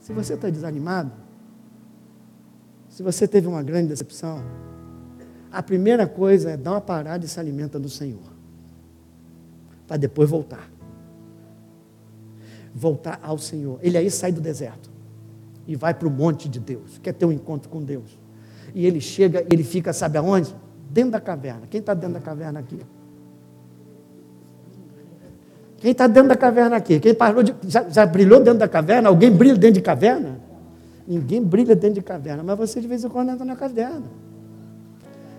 Se 0.00 0.12
você 0.12 0.34
está 0.34 0.50
desanimado, 0.50 1.12
se 2.88 3.02
você 3.02 3.28
teve 3.28 3.46
uma 3.46 3.62
grande 3.62 3.88
decepção, 3.88 4.42
a 5.50 5.62
primeira 5.62 6.06
coisa 6.06 6.50
é 6.50 6.56
dar 6.56 6.72
uma 6.72 6.80
parada 6.80 7.24
e 7.24 7.28
se 7.28 7.38
alimenta 7.38 7.78
do 7.78 7.88
Senhor. 7.88 8.32
Para 9.86 9.96
depois 9.96 10.28
voltar. 10.28 10.68
Voltar 12.74 13.20
ao 13.22 13.38
Senhor. 13.38 13.78
Ele 13.80 13.96
aí 13.96 14.10
sai 14.10 14.32
do 14.32 14.40
deserto 14.40 14.97
e 15.68 15.76
vai 15.76 15.92
para 15.92 16.08
o 16.08 16.10
monte 16.10 16.48
de 16.48 16.58
Deus. 16.58 16.98
Quer 17.02 17.12
ter 17.12 17.26
um 17.26 17.30
encontro 17.30 17.68
com 17.68 17.82
Deus. 17.82 18.18
E 18.74 18.86
ele 18.86 19.02
chega, 19.02 19.44
ele 19.52 19.62
fica, 19.62 19.92
sabe 19.92 20.16
aonde? 20.16 20.56
Dentro 20.90 21.12
da 21.12 21.20
caverna. 21.20 21.66
Quem 21.68 21.80
está 21.80 21.92
dentro 21.92 22.14
da 22.14 22.20
caverna 22.20 22.60
aqui? 22.60 22.80
Quem 25.76 25.92
está 25.92 26.06
dentro 26.06 26.30
da 26.30 26.36
caverna 26.36 26.76
aqui? 26.76 26.98
Quem 26.98 27.14
parou 27.14 27.42
de, 27.42 27.54
já, 27.64 27.86
já, 27.86 28.06
brilhou 28.06 28.40
dentro 28.40 28.60
da 28.60 28.66
caverna? 28.66 29.10
Alguém 29.10 29.30
brilha 29.30 29.56
dentro 29.56 29.74
de 29.74 29.82
caverna? 29.82 30.40
Ninguém 31.06 31.42
brilha 31.42 31.76
dentro 31.76 31.96
de 31.96 32.02
caverna, 32.02 32.42
mas 32.42 32.56
você 32.58 32.80
de 32.80 32.88
vez 32.88 33.04
em 33.04 33.08
quando 33.08 33.30
entra 33.30 33.44
na 33.44 33.54
caverna. 33.54 34.06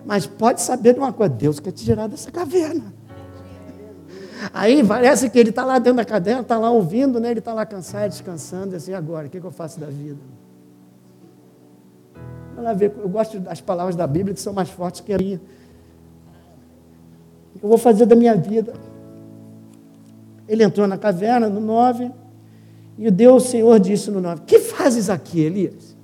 Mas 0.06 0.28
pode 0.28 0.62
saber 0.62 0.94
de 0.94 1.00
uma 1.00 1.12
coisa: 1.12 1.34
Deus 1.34 1.60
quer 1.60 1.72
te 1.72 1.84
tirar 1.84 2.08
dessa 2.08 2.32
caverna. 2.32 2.94
Aí 4.54 4.86
parece 4.86 5.30
que 5.30 5.38
ele 5.38 5.50
está 5.50 5.66
lá 5.66 5.80
dentro 5.80 5.98
da 5.98 6.06
caverna, 6.06 6.42
está 6.42 6.58
lá 6.58 6.72
ouvindo, 6.72 7.20
né? 7.20 7.32
ele 7.32 7.40
está 7.40 7.54
lá 7.54 7.66
cansado, 7.66 8.10
descansando, 8.10 8.74
e 8.74 8.78
assim, 8.78 8.94
agora, 8.94 9.28
o 9.28 9.30
que, 9.30 9.40
que 9.40 9.46
eu 9.46 9.52
faço 9.52 9.80
da 9.80 9.88
vida? 9.88 10.20
Eu 13.02 13.10
gosto 13.10 13.40
das 13.40 13.62
palavras 13.62 13.96
da 13.96 14.06
Bíblia 14.06 14.34
que 14.34 14.42
são 14.42 14.54
mais 14.54 14.70
fortes 14.70 15.02
que 15.02 15.14
a 15.14 15.18
minha. 15.18 15.40
O 17.56 17.60
que 17.60 17.66
eu 17.66 17.70
vou 17.70 17.78
fazer 17.78 18.06
da 18.06 18.16
minha 18.16 18.36
vida? 18.36 18.74
Ele 20.48 20.64
entrou 20.64 20.88
na 20.88 20.98
caverna, 20.98 21.48
no 21.48 21.62
9, 21.62 22.12
e 22.98 23.10
Deus, 23.10 23.46
o 23.46 23.48
Senhor, 23.48 23.80
disse 23.80 24.12
no 24.12 24.20
9: 24.20 24.42
Que 24.46 24.60
fazes 24.60 25.10
aqui, 25.10 25.40
Elias? 25.40 25.96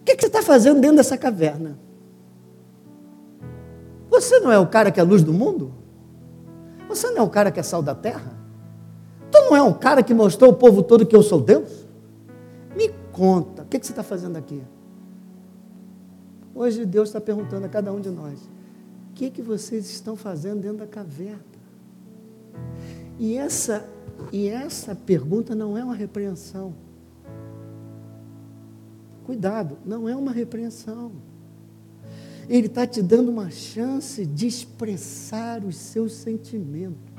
O 0.00 0.04
que, 0.04 0.16
que 0.16 0.22
você 0.22 0.28
está 0.28 0.42
fazendo 0.42 0.80
dentro 0.80 0.96
dessa 0.96 1.18
caverna? 1.18 1.78
Você 4.20 4.40
não 4.40 4.50
é 4.50 4.58
o 4.58 4.66
cara 4.66 4.90
que 4.90 4.98
é 4.98 5.02
a 5.02 5.06
luz 5.06 5.22
do 5.22 5.32
mundo? 5.32 5.72
Você 6.88 7.10
não 7.10 7.18
é 7.18 7.22
o 7.22 7.28
cara 7.28 7.50
que 7.50 7.60
é 7.60 7.62
sal 7.62 7.82
da 7.82 7.94
terra? 7.94 8.36
Tu 9.30 9.38
não 9.42 9.56
é 9.56 9.62
um 9.62 9.72
cara 9.72 10.02
que 10.02 10.14
mostrou 10.14 10.50
ao 10.50 10.56
povo 10.56 10.82
todo 10.82 11.04
que 11.06 11.14
eu 11.14 11.22
sou 11.22 11.40
Deus? 11.40 11.86
Me 12.76 12.88
conta, 13.12 13.62
o 13.62 13.66
que, 13.66 13.78
que 13.78 13.86
você 13.86 13.92
está 13.92 14.02
fazendo 14.02 14.36
aqui? 14.36 14.62
Hoje 16.54 16.84
Deus 16.84 17.10
está 17.10 17.20
perguntando 17.20 17.66
a 17.66 17.68
cada 17.68 17.92
um 17.92 18.00
de 18.00 18.10
nós: 18.10 18.48
que, 19.18 19.30
que 19.30 19.42
vocês 19.42 19.90
estão 19.90 20.14
fazendo 20.14 20.60
dentro 20.60 20.78
da 20.78 20.86
caverna? 20.86 21.42
E 23.18 23.36
essa, 23.36 23.84
e 24.30 24.48
essa 24.48 24.94
pergunta 24.94 25.56
não 25.56 25.76
é 25.76 25.82
uma 25.82 25.94
repreensão. 25.94 26.72
Cuidado, 29.24 29.76
não 29.84 30.08
é 30.08 30.14
uma 30.14 30.30
repreensão. 30.30 31.10
Ele 32.48 32.66
está 32.66 32.86
te 32.86 33.02
dando 33.02 33.30
uma 33.30 33.50
chance 33.50 34.24
de 34.24 34.46
expressar 34.46 35.62
os 35.64 35.76
seus 35.76 36.12
sentimentos. 36.14 37.12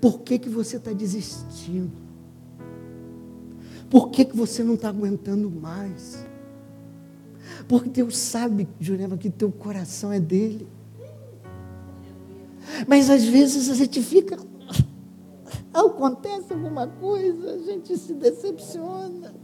Por 0.00 0.20
que, 0.20 0.38
que 0.38 0.48
você 0.48 0.76
está 0.76 0.92
desistindo? 0.92 1.92
Por 3.88 4.10
que, 4.10 4.24
que 4.24 4.36
você 4.36 4.64
não 4.64 4.74
está 4.74 4.88
aguentando 4.88 5.48
mais? 5.48 6.26
Porque 7.68 7.88
Deus 7.88 8.16
sabe, 8.16 8.68
Jurema, 8.80 9.16
que 9.16 9.30
teu 9.30 9.52
coração 9.52 10.12
é 10.12 10.18
dele. 10.18 10.66
Mas 12.88 13.08
às 13.08 13.24
vezes 13.24 13.70
a 13.70 13.74
gente 13.74 14.02
fica. 14.02 14.36
Acontece 15.72 16.52
alguma 16.52 16.88
coisa, 16.88 17.52
a 17.52 17.58
gente 17.58 17.96
se 17.96 18.14
decepciona. 18.14 19.43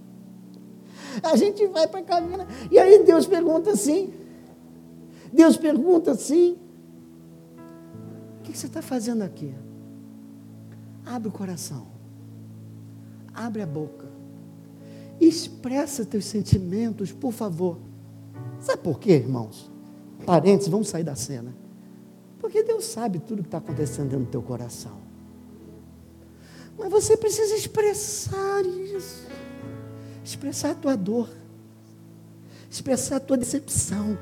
A 1.23 1.37
gente 1.37 1.67
vai 1.67 1.87
para 1.87 2.01
a 2.01 2.03
caminhada. 2.03 2.47
E 2.71 2.79
aí 2.79 3.03
Deus 3.05 3.27
pergunta 3.27 3.71
assim. 3.71 4.13
Deus 5.33 5.57
pergunta 5.57 6.13
assim. 6.13 6.59
O 8.39 8.43
que 8.43 8.57
você 8.57 8.67
está 8.67 8.83
fazendo 8.83 9.23
aqui? 9.23 9.55
Abre 11.05 11.29
o 11.29 11.33
coração. 11.33 11.87
Abre 13.35 13.63
a 13.63 13.67
boca. 13.67 14.09
Expressa 15.21 16.05
teus 16.05 16.25
sentimentos, 16.25 17.13
por 17.13 17.33
favor. 17.33 17.79
Sabe 18.59 18.83
por 18.83 18.99
quê, 18.99 19.13
irmãos? 19.13 19.71
Parentes, 20.25 20.69
vamos 20.69 20.89
sair 20.89 21.05
da 21.05 21.15
cena. 21.15 21.55
Porque 22.39 22.63
Deus 22.63 22.87
sabe 22.87 23.19
tudo 23.19 23.43
que 23.43 23.49
está 23.49 23.59
acontecendo 23.59 24.09
dentro 24.09 24.25
do 24.27 24.31
teu 24.31 24.43
coração. 24.43 24.99
Mas 26.79 26.91
você 26.91 27.17
precisa 27.17 27.55
expressar 27.55 28.65
isso. 28.65 29.27
Expressar 30.25 30.71
a 30.71 30.75
tua 30.75 30.97
dor. 30.97 31.29
Expressar 32.71 33.16
a 33.16 33.21
tua 33.21 33.37
decepção. 33.37 34.18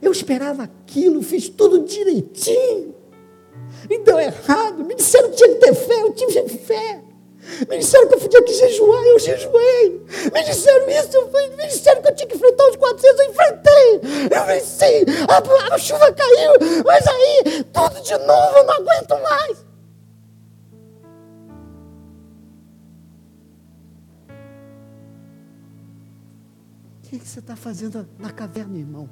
Eu 0.00 0.12
esperava 0.12 0.62
aquilo, 0.62 1.22
fiz 1.22 1.48
tudo 1.48 1.84
direitinho. 1.84 2.94
E 3.90 3.98
deu 3.98 4.18
errado. 4.18 4.84
Me 4.84 4.94
disseram 4.94 5.30
que 5.30 5.36
tinha 5.36 5.48
que 5.48 5.60
ter 5.60 5.74
fé, 5.74 6.02
eu 6.02 6.12
tive 6.12 6.48
fé. 6.48 7.02
Me 7.68 7.78
disseram 7.78 8.08
que 8.08 8.14
eu 8.14 8.28
tinha 8.28 8.42
que 8.42 8.52
jejuar, 8.52 9.02
eu 9.04 9.18
jejuei. 9.18 10.06
Me 10.32 10.44
disseram 10.44 10.88
isso, 10.90 11.16
eu 11.16 11.30
fui. 11.30 11.48
Me 11.56 11.66
disseram 11.66 12.02
que 12.02 12.08
eu 12.08 12.14
tinha 12.14 12.28
que 12.28 12.36
enfrentar 12.36 12.68
os 12.68 12.76
400, 12.76 13.20
eu 13.20 13.30
enfrentei. 13.30 14.00
Eu 14.36 14.44
venci. 14.46 15.04
A, 15.28 15.74
a 15.74 15.78
chuva 15.78 16.12
caiu. 16.12 16.84
Mas 16.84 17.06
aí, 17.06 17.64
tudo 17.72 18.00
de 18.02 18.18
novo, 18.18 18.58
eu 18.58 18.64
não 18.64 18.74
aguento 18.74 19.22
mais. 19.22 19.67
Que, 27.08 27.18
que 27.18 27.26
você 27.26 27.38
está 27.38 27.56
fazendo 27.56 28.06
na 28.18 28.30
caverna, 28.30 28.76
irmão? 28.76 29.08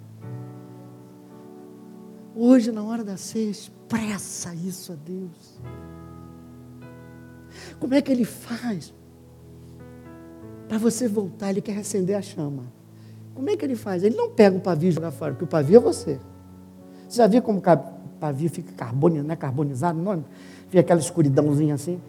Hoje, 2.35 2.71
na 2.71 2.83
hora 2.85 3.03
da 3.03 3.17
ceia, 3.17 3.51
expressa 3.51 4.55
isso 4.55 4.93
a 4.93 4.97
Deus. 4.97 5.59
Como 7.81 7.95
é 7.95 8.03
que 8.03 8.13
ele 8.13 8.27
faz? 8.27 8.93
Para 10.69 10.77
você 10.77 11.09
voltar, 11.09 11.51
ele 11.51 11.63
quer 11.63 11.79
acender 11.79 12.17
a 12.17 12.21
chama. 12.21 12.65
Como 13.35 13.49
é 13.49 13.57
que 13.57 13.65
ele 13.65 13.77
faz? 13.77 14.03
Ele 14.03 14.15
não 14.15 14.31
pega 14.31 14.55
um 14.55 14.61
pavio 14.61 14.91
e 14.91 14.93
joga 14.93 15.11
fora, 15.11 15.33
porque 15.33 15.45
o 15.45 15.49
pavio 15.49 15.77
é 15.77 15.81
você. 15.81 16.21
Você 17.09 17.17
já 17.17 17.27
viu 17.27 17.41
como 17.41 17.61
o 17.61 18.19
pavio 18.21 18.51
fica 18.51 18.73
carbonizado, 18.73 19.33
é 19.33 19.37
carbonizado, 19.37 19.99
não? 19.99 20.23
Fica 20.69 20.81
aquela 20.81 21.01
escuridãozinha 21.01 21.75
assim. 21.75 22.01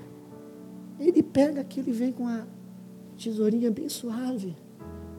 Ele 0.99 1.23
pega 1.23 1.61
aquilo 1.61 1.89
e 1.89 1.93
vem 1.93 2.11
com 2.11 2.27
a 2.27 2.43
tesourinha 3.17 3.71
bem 3.71 3.87
suave 3.87 4.66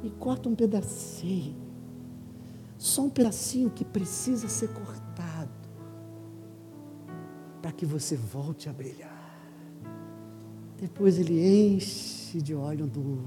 e 0.03 0.11
corta 0.11 0.49
um 0.49 0.55
pedacinho. 0.55 1.57
Só 2.76 3.03
um 3.03 3.11
pedacinho 3.11 3.70
que 3.70 3.84
precisa 3.84 4.49
ser 4.49 4.68
cortado 4.68 5.51
para 7.61 7.72
que 7.72 7.84
você 7.84 8.16
volte 8.16 8.68
a 8.68 8.72
brilhar. 8.72 9.18
Depois 10.80 11.18
ele 11.18 11.74
enche 11.74 12.40
de 12.40 12.55
óleo 12.55 12.86
do 12.86 13.24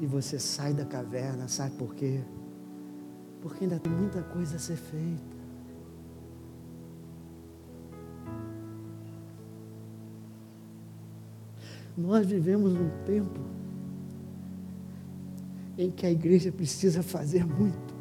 e 0.00 0.06
você 0.06 0.38
sai 0.38 0.74
da 0.74 0.84
caverna, 0.84 1.48
sabe 1.48 1.76
por 1.76 1.94
quê? 1.94 2.22
Porque 3.40 3.64
ainda 3.64 3.78
tem 3.78 3.92
muita 3.92 4.22
coisa 4.22 4.56
a 4.56 4.58
ser 4.58 4.76
feita. 4.76 5.36
Nós 11.96 12.26
vivemos 12.26 12.74
num 12.74 12.90
tempo 13.04 13.40
em 15.78 15.90
que 15.90 16.06
a 16.06 16.10
igreja 16.10 16.50
precisa 16.50 17.02
fazer 17.02 17.44
muito. 17.44 17.94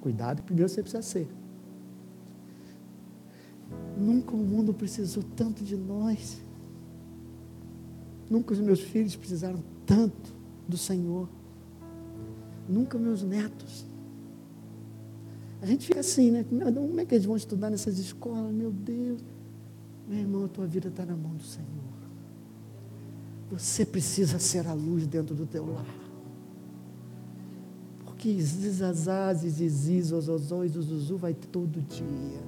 Cuidado, 0.00 0.42
primeiro 0.42 0.68
você 0.68 0.82
precisa 0.82 1.02
ser. 1.02 1.28
Nunca 3.96 4.34
o 4.34 4.38
mundo 4.38 4.72
precisou 4.72 5.22
tanto 5.36 5.62
de 5.62 5.76
nós. 5.76 6.42
Nunca 8.30 8.52
os 8.54 8.60
meus 8.60 8.80
filhos 8.80 9.14
precisaram 9.14 9.62
tanto 9.84 10.34
do 10.66 10.78
Senhor. 10.78 11.28
Nunca 12.68 12.96
meus 12.96 13.22
netos. 13.22 13.84
A 15.60 15.66
gente 15.66 15.86
fica 15.86 16.00
assim, 16.00 16.30
né? 16.30 16.44
Como 16.44 17.00
é 17.00 17.04
que 17.04 17.14
eles 17.14 17.26
vão 17.26 17.36
estudar 17.36 17.68
nessas 17.68 17.98
escolas? 17.98 18.54
Meu 18.54 18.70
Deus. 18.70 19.20
Meu 20.08 20.18
irmão, 20.18 20.44
a 20.46 20.48
tua 20.48 20.66
vida 20.66 20.88
está 20.88 21.04
na 21.04 21.16
mão 21.16 21.34
do 21.34 21.42
Senhor. 21.42 21.68
Você 23.50 23.84
precisa 23.84 24.38
ser 24.38 24.66
a 24.66 24.72
luz 24.72 25.06
dentro 25.06 25.34
do 25.34 25.44
teu 25.44 25.66
lar. 25.66 25.99
Porque 28.20 28.38
zizazazes, 28.38 29.54
zizis, 29.54 30.12
ozozóis, 30.12 30.72
zuzu 30.72 31.16
vai 31.16 31.32
todo 31.32 31.80
dia. 31.80 32.42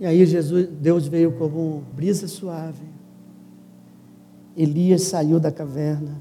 E 0.00 0.04
aí 0.04 0.26
Jesus, 0.26 0.66
Deus 0.66 1.06
veio 1.06 1.30
como 1.38 1.84
brisa 1.94 2.26
suave. 2.26 2.82
Elias 4.56 5.02
saiu 5.02 5.38
da 5.38 5.52
caverna. 5.52 6.20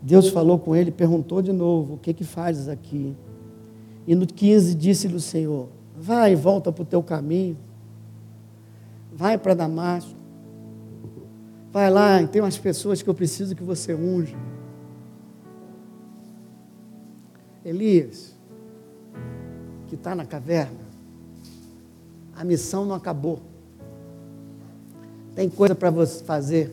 Deus 0.00 0.30
falou 0.30 0.58
com 0.58 0.74
ele, 0.74 0.90
perguntou 0.90 1.42
de 1.42 1.52
novo: 1.52 1.96
O 1.96 1.98
que 1.98 2.14
que 2.14 2.24
fazes 2.24 2.68
aqui? 2.68 3.14
E 4.06 4.14
no 4.14 4.26
15 4.26 4.74
disse-lhe 4.74 5.16
o 5.16 5.20
Senhor: 5.20 5.73
Vai 5.94 6.32
e 6.32 6.36
volta 6.36 6.72
para 6.72 6.82
o 6.82 6.86
teu 6.86 7.02
caminho. 7.02 7.56
Vai 9.12 9.38
para 9.38 9.54
Damasco. 9.54 10.14
Vai 11.72 11.90
lá, 11.90 12.24
tem 12.26 12.40
umas 12.40 12.58
pessoas 12.58 13.02
que 13.02 13.08
eu 13.08 13.14
preciso 13.14 13.54
que 13.54 13.62
você 13.62 13.94
unja. 13.94 14.36
Elias, 17.64 18.34
que 19.88 19.94
está 19.94 20.14
na 20.14 20.24
caverna, 20.24 20.84
a 22.36 22.44
missão 22.44 22.84
não 22.84 22.94
acabou. 22.94 23.40
Tem 25.34 25.48
coisa 25.48 25.74
para 25.74 25.90
você 25.90 26.22
fazer, 26.22 26.72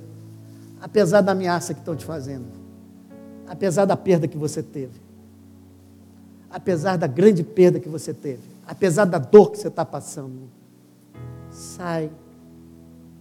apesar 0.80 1.22
da 1.22 1.32
ameaça 1.32 1.74
que 1.74 1.80
estão 1.80 1.96
te 1.96 2.06
fazendo, 2.06 2.46
apesar 3.48 3.86
da 3.86 3.98
perda 3.98 4.28
que 4.28 4.38
você 4.38 4.62
teve, 4.62 5.00
apesar 6.50 6.98
da 6.98 7.08
grande 7.08 7.44
perda 7.44 7.80
que 7.80 7.90
você 7.90 8.14
teve, 8.14 8.51
apesar 8.66 9.06
da 9.06 9.18
dor 9.18 9.52
que 9.52 9.58
você 9.58 9.68
está 9.68 9.86
passando. 9.86 10.50
Sai, 11.50 12.12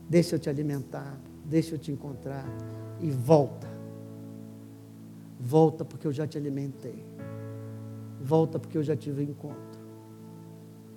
deixa 0.08 0.36
eu 0.36 0.38
te 0.38 0.48
alimentar, 0.48 1.18
deixa 1.44 1.74
eu 1.74 1.78
te 1.78 1.90
encontrar 1.90 2.46
e 3.00 3.10
volta. 3.10 3.68
Volta 5.38 5.84
porque 5.84 6.06
eu 6.06 6.12
já 6.12 6.26
te 6.26 6.36
alimentei. 6.36 7.04
Volta 8.20 8.58
porque 8.58 8.76
eu 8.76 8.82
já 8.82 8.94
tive 8.94 9.24
encontro. 9.24 9.80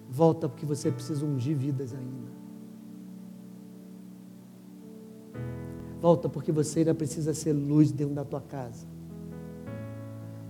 Volta 0.09 0.49
porque 0.49 0.65
você 0.65 0.91
precisa 0.91 1.25
ungir 1.25 1.55
vidas 1.55 1.93
ainda. 1.93 2.33
Volta 5.99 6.27
porque 6.27 6.51
você 6.51 6.79
ainda 6.79 6.93
precisa 6.93 7.33
ser 7.33 7.53
luz 7.53 7.89
dentro 7.91 8.13
da 8.13 8.25
tua 8.25 8.41
casa. 8.41 8.85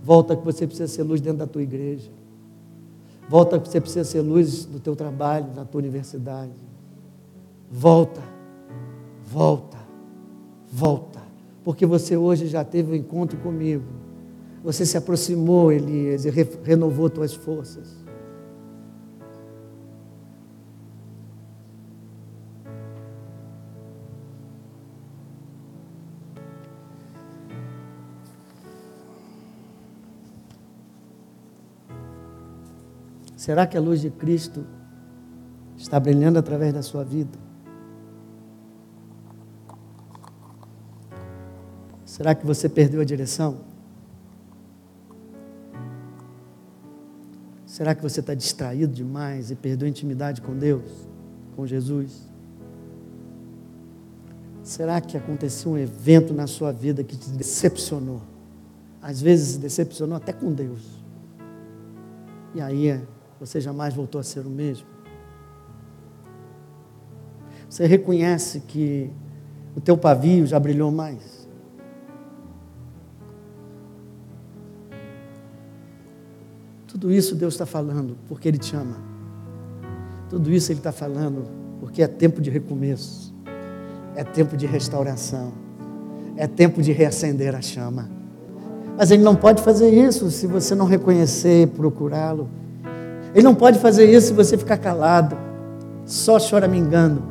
Volta 0.02 0.34
porque 0.34 0.52
você 0.52 0.66
precisa 0.66 0.88
ser 0.88 1.04
luz 1.04 1.20
dentro 1.20 1.38
da 1.38 1.46
tua 1.46 1.62
igreja. 1.62 2.10
Volta 3.28 3.58
você 3.58 3.80
precisa 3.80 4.04
ser 4.04 4.20
luz 4.20 4.66
no 4.66 4.78
teu 4.78 4.94
trabalho, 4.94 5.46
na 5.54 5.64
tua 5.64 5.80
universidade. 5.80 6.52
Volta, 7.70 8.22
volta, 9.24 9.78
volta. 10.70 11.20
Porque 11.62 11.86
você 11.86 12.16
hoje 12.16 12.46
já 12.46 12.62
teve 12.62 12.92
um 12.92 12.94
encontro 12.94 13.38
comigo. 13.38 13.84
Você 14.62 14.84
se 14.84 14.96
aproximou, 14.96 15.72
Elias, 15.72 16.24
e 16.24 16.30
renovou 16.62 17.08
tuas 17.08 17.34
forças. 17.34 18.03
Será 33.44 33.66
que 33.66 33.76
a 33.76 33.80
luz 33.80 34.00
de 34.00 34.08
Cristo 34.08 34.64
está 35.76 36.00
brilhando 36.00 36.38
através 36.38 36.72
da 36.72 36.80
sua 36.80 37.04
vida? 37.04 37.38
Será 42.06 42.34
que 42.34 42.46
você 42.46 42.70
perdeu 42.70 43.02
a 43.02 43.04
direção? 43.04 43.58
Será 47.66 47.94
que 47.94 48.00
você 48.00 48.20
está 48.20 48.32
distraído 48.32 48.94
demais 48.94 49.50
e 49.50 49.54
perdeu 49.54 49.84
a 49.84 49.90
intimidade 49.90 50.40
com 50.40 50.56
Deus, 50.56 51.06
com 51.54 51.66
Jesus? 51.66 52.22
Será 54.62 55.02
que 55.02 55.18
aconteceu 55.18 55.72
um 55.72 55.76
evento 55.76 56.32
na 56.32 56.46
sua 56.46 56.72
vida 56.72 57.04
que 57.04 57.14
te 57.14 57.28
decepcionou? 57.28 58.22
Às 59.02 59.20
vezes 59.20 59.58
decepcionou 59.58 60.16
até 60.16 60.32
com 60.32 60.50
Deus. 60.50 60.80
E 62.54 62.62
aí 62.62 62.88
é 62.88 63.02
você 63.44 63.60
jamais 63.60 63.92
voltou 63.92 64.18
a 64.18 64.24
ser 64.24 64.46
o 64.46 64.48
mesmo. 64.48 64.86
Você 67.68 67.86
reconhece 67.86 68.60
que 68.60 69.10
o 69.76 69.80
teu 69.82 69.98
pavio 69.98 70.46
já 70.46 70.58
brilhou 70.58 70.90
mais. 70.90 71.46
Tudo 76.86 77.12
isso 77.12 77.34
Deus 77.34 77.52
está 77.52 77.66
falando 77.66 78.16
porque 78.28 78.48
Ele 78.48 78.56
te 78.56 78.74
ama. 78.74 78.96
Tudo 80.30 80.50
isso 80.50 80.72
Ele 80.72 80.80
está 80.80 80.92
falando 80.92 81.44
porque 81.80 82.02
é 82.02 82.08
tempo 82.08 82.40
de 82.40 82.48
recomeço, 82.48 83.34
é 84.16 84.24
tempo 84.24 84.56
de 84.56 84.64
restauração, 84.64 85.52
é 86.34 86.46
tempo 86.46 86.80
de 86.80 86.92
reacender 86.92 87.54
a 87.54 87.60
chama. 87.60 88.08
Mas 88.96 89.10
Ele 89.10 89.22
não 89.22 89.36
pode 89.36 89.62
fazer 89.62 89.90
isso 89.90 90.30
se 90.30 90.46
você 90.46 90.74
não 90.74 90.86
reconhecer 90.86 91.64
e 91.64 91.66
procurá-lo. 91.66 92.48
Ele 93.34 93.42
não 93.42 93.54
pode 93.54 93.80
fazer 93.80 94.08
isso 94.08 94.28
se 94.28 94.32
você 94.32 94.56
ficar 94.56 94.78
calado, 94.78 95.36
só 96.06 96.38
choramingando. 96.38 97.22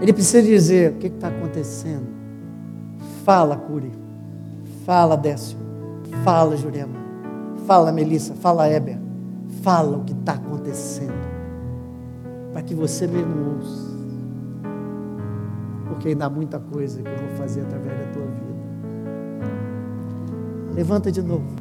Ele 0.00 0.12
precisa 0.12 0.42
dizer: 0.42 0.92
o 0.92 0.94
que 0.96 1.06
está 1.06 1.28
acontecendo? 1.28 2.08
Fala, 3.24 3.56
Curi. 3.56 3.92
Fala, 4.84 5.16
Décio. 5.16 5.56
Fala, 6.24 6.56
Jurema. 6.56 6.98
Fala, 7.66 7.92
Melissa. 7.92 8.34
Fala, 8.34 8.66
Éber. 8.66 8.98
Fala 9.62 9.98
o 9.98 10.04
que 10.04 10.12
está 10.12 10.32
acontecendo. 10.32 11.28
Para 12.52 12.62
que 12.62 12.74
você 12.74 13.06
mesmo 13.06 13.54
ouça. 13.54 13.88
Porque 15.88 16.08
ainda 16.08 16.26
há 16.26 16.30
muita 16.30 16.58
coisa 16.58 17.02
que 17.02 17.08
eu 17.08 17.16
vou 17.16 17.36
fazer 17.36 17.60
através 17.60 17.98
da 17.98 18.06
tua 18.12 18.22
vida. 18.22 18.48
Levanta 20.74 21.12
de 21.12 21.22
novo. 21.22 21.57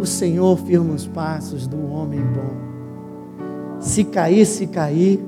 O 0.00 0.06
Senhor 0.06 0.56
firma 0.58 0.94
os 0.94 1.06
passos 1.06 1.66
do 1.66 1.90
homem 1.90 2.20
bom. 2.20 3.80
Se 3.80 4.04
cair, 4.04 4.46
se 4.46 4.66
cair, 4.66 5.20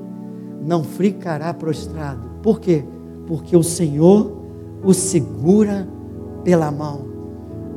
não 0.65 0.83
ficará 0.83 1.53
prostrado. 1.53 2.21
Por 2.41 2.59
quê? 2.59 2.83
Porque 3.27 3.55
o 3.55 3.63
Senhor 3.63 4.39
o 4.83 4.93
segura 4.93 5.87
pela 6.43 6.71
mão. 6.71 7.09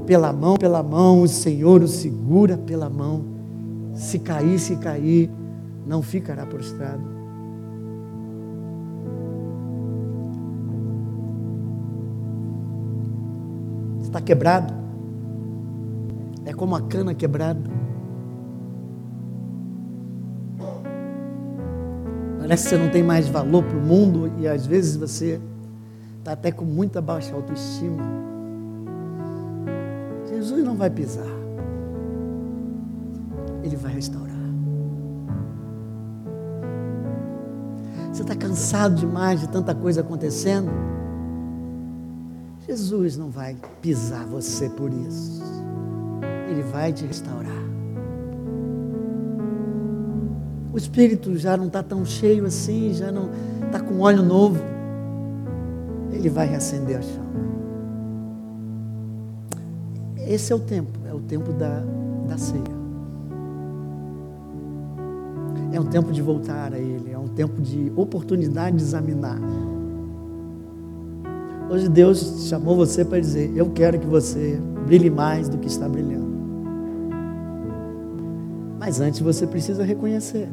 Pela 0.06 0.32
mão, 0.32 0.56
pela 0.56 0.82
mão, 0.82 1.22
o 1.22 1.28
Senhor 1.28 1.82
o 1.82 1.88
segura 1.88 2.56
pela 2.56 2.88
mão. 2.88 3.24
Se 3.94 4.18
cair, 4.18 4.58
se 4.58 4.76
cair, 4.76 5.30
não 5.86 6.02
ficará 6.02 6.46
prostrado. 6.46 7.02
Está 14.02 14.20
quebrado? 14.20 14.83
É 16.44 16.52
como 16.52 16.76
a 16.76 16.82
cana 16.82 17.14
quebrada. 17.14 17.70
Parece 22.38 22.64
que 22.64 22.68
você 22.70 22.78
não 22.78 22.90
tem 22.90 23.02
mais 23.02 23.26
valor 23.26 23.64
para 23.64 23.78
o 23.78 23.80
mundo 23.80 24.30
e 24.38 24.46
às 24.46 24.66
vezes 24.66 24.96
você 24.96 25.40
está 26.18 26.32
até 26.32 26.52
com 26.52 26.64
muita 26.64 27.00
baixa 27.00 27.34
autoestima. 27.34 28.02
Jesus 30.28 30.62
não 30.62 30.76
vai 30.76 30.90
pisar. 30.90 31.24
Ele 33.62 33.76
vai 33.76 33.92
restaurar. 33.92 34.34
Você 38.12 38.22
está 38.22 38.36
cansado 38.36 38.94
demais 38.94 39.40
de 39.40 39.48
tanta 39.48 39.74
coisa 39.74 40.02
acontecendo? 40.02 40.70
Jesus 42.66 43.16
não 43.16 43.30
vai 43.30 43.56
pisar 43.80 44.24
você 44.26 44.68
por 44.68 44.92
isso. 44.92 45.42
Ele 46.54 46.62
vai 46.62 46.92
te 46.92 47.04
restaurar. 47.04 47.64
O 50.72 50.78
espírito 50.78 51.36
já 51.36 51.56
não 51.56 51.66
está 51.66 51.82
tão 51.82 52.04
cheio 52.04 52.46
assim, 52.46 52.94
já 52.94 53.10
não 53.10 53.28
está 53.66 53.80
com 53.80 53.98
óleo 54.00 54.22
novo. 54.22 54.60
Ele 56.12 56.28
vai 56.28 56.46
reacender 56.46 56.98
a 56.98 57.02
chama. 57.02 57.24
Esse 60.16 60.52
é 60.52 60.56
o 60.56 60.60
tempo, 60.60 60.98
é 61.08 61.12
o 61.12 61.20
tempo 61.20 61.52
da, 61.52 61.82
da 62.28 62.38
ceia. 62.38 62.62
É 65.72 65.80
um 65.80 65.86
tempo 65.86 66.12
de 66.12 66.22
voltar 66.22 66.72
a 66.72 66.78
Ele, 66.78 67.10
é 67.10 67.18
um 67.18 67.28
tempo 67.28 67.60
de 67.60 67.92
oportunidade 67.96 68.76
de 68.76 68.82
examinar. 68.82 69.40
Hoje 71.68 71.88
Deus 71.88 72.46
chamou 72.48 72.76
você 72.76 73.04
para 73.04 73.18
dizer: 73.18 73.52
Eu 73.56 73.70
quero 73.70 73.98
que 73.98 74.06
você 74.06 74.60
brilhe 74.86 75.10
mais 75.10 75.48
do 75.48 75.58
que 75.58 75.66
está 75.66 75.88
brilhando. 75.88 76.23
Mas 78.84 79.00
antes 79.00 79.20
você 79.20 79.46
precisa 79.46 79.82
reconhecer. 79.82 80.46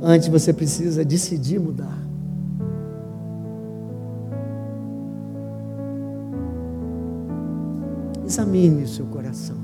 Antes 0.00 0.28
você 0.28 0.50
precisa 0.50 1.04
decidir 1.04 1.60
mudar. 1.60 1.98
Examine 8.24 8.84
o 8.84 8.88
seu 8.88 9.04
coração. 9.04 9.56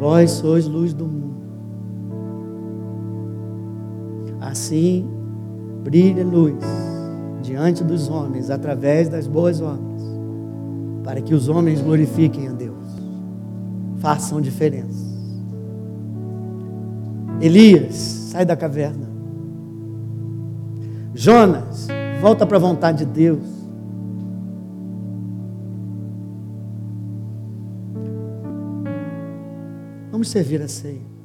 Vós 0.00 0.32
sois 0.32 0.66
luz 0.66 0.92
do 0.92 1.06
mundo. 1.06 1.38
Assim 4.40 5.08
brilha 5.84 6.24
luz 6.24 6.56
diante 7.40 7.84
dos 7.84 8.08
homens 8.08 8.50
através 8.50 9.08
das 9.08 9.28
boas 9.28 9.60
obras, 9.60 10.02
para 11.04 11.20
que 11.20 11.32
os 11.32 11.48
homens 11.48 11.80
glorifiquem 11.80 12.47
façam 14.00 14.40
diferença. 14.40 15.06
Elias, 17.40 17.94
sai 17.94 18.44
da 18.44 18.56
caverna. 18.56 19.08
Jonas, 21.14 21.88
volta 22.20 22.46
para 22.46 22.56
a 22.56 22.60
vontade 22.60 23.04
de 23.04 23.06
Deus. 23.06 23.58
Vamos 30.10 30.28
servir 30.28 30.60
a 30.62 30.68
ceia. 30.68 31.17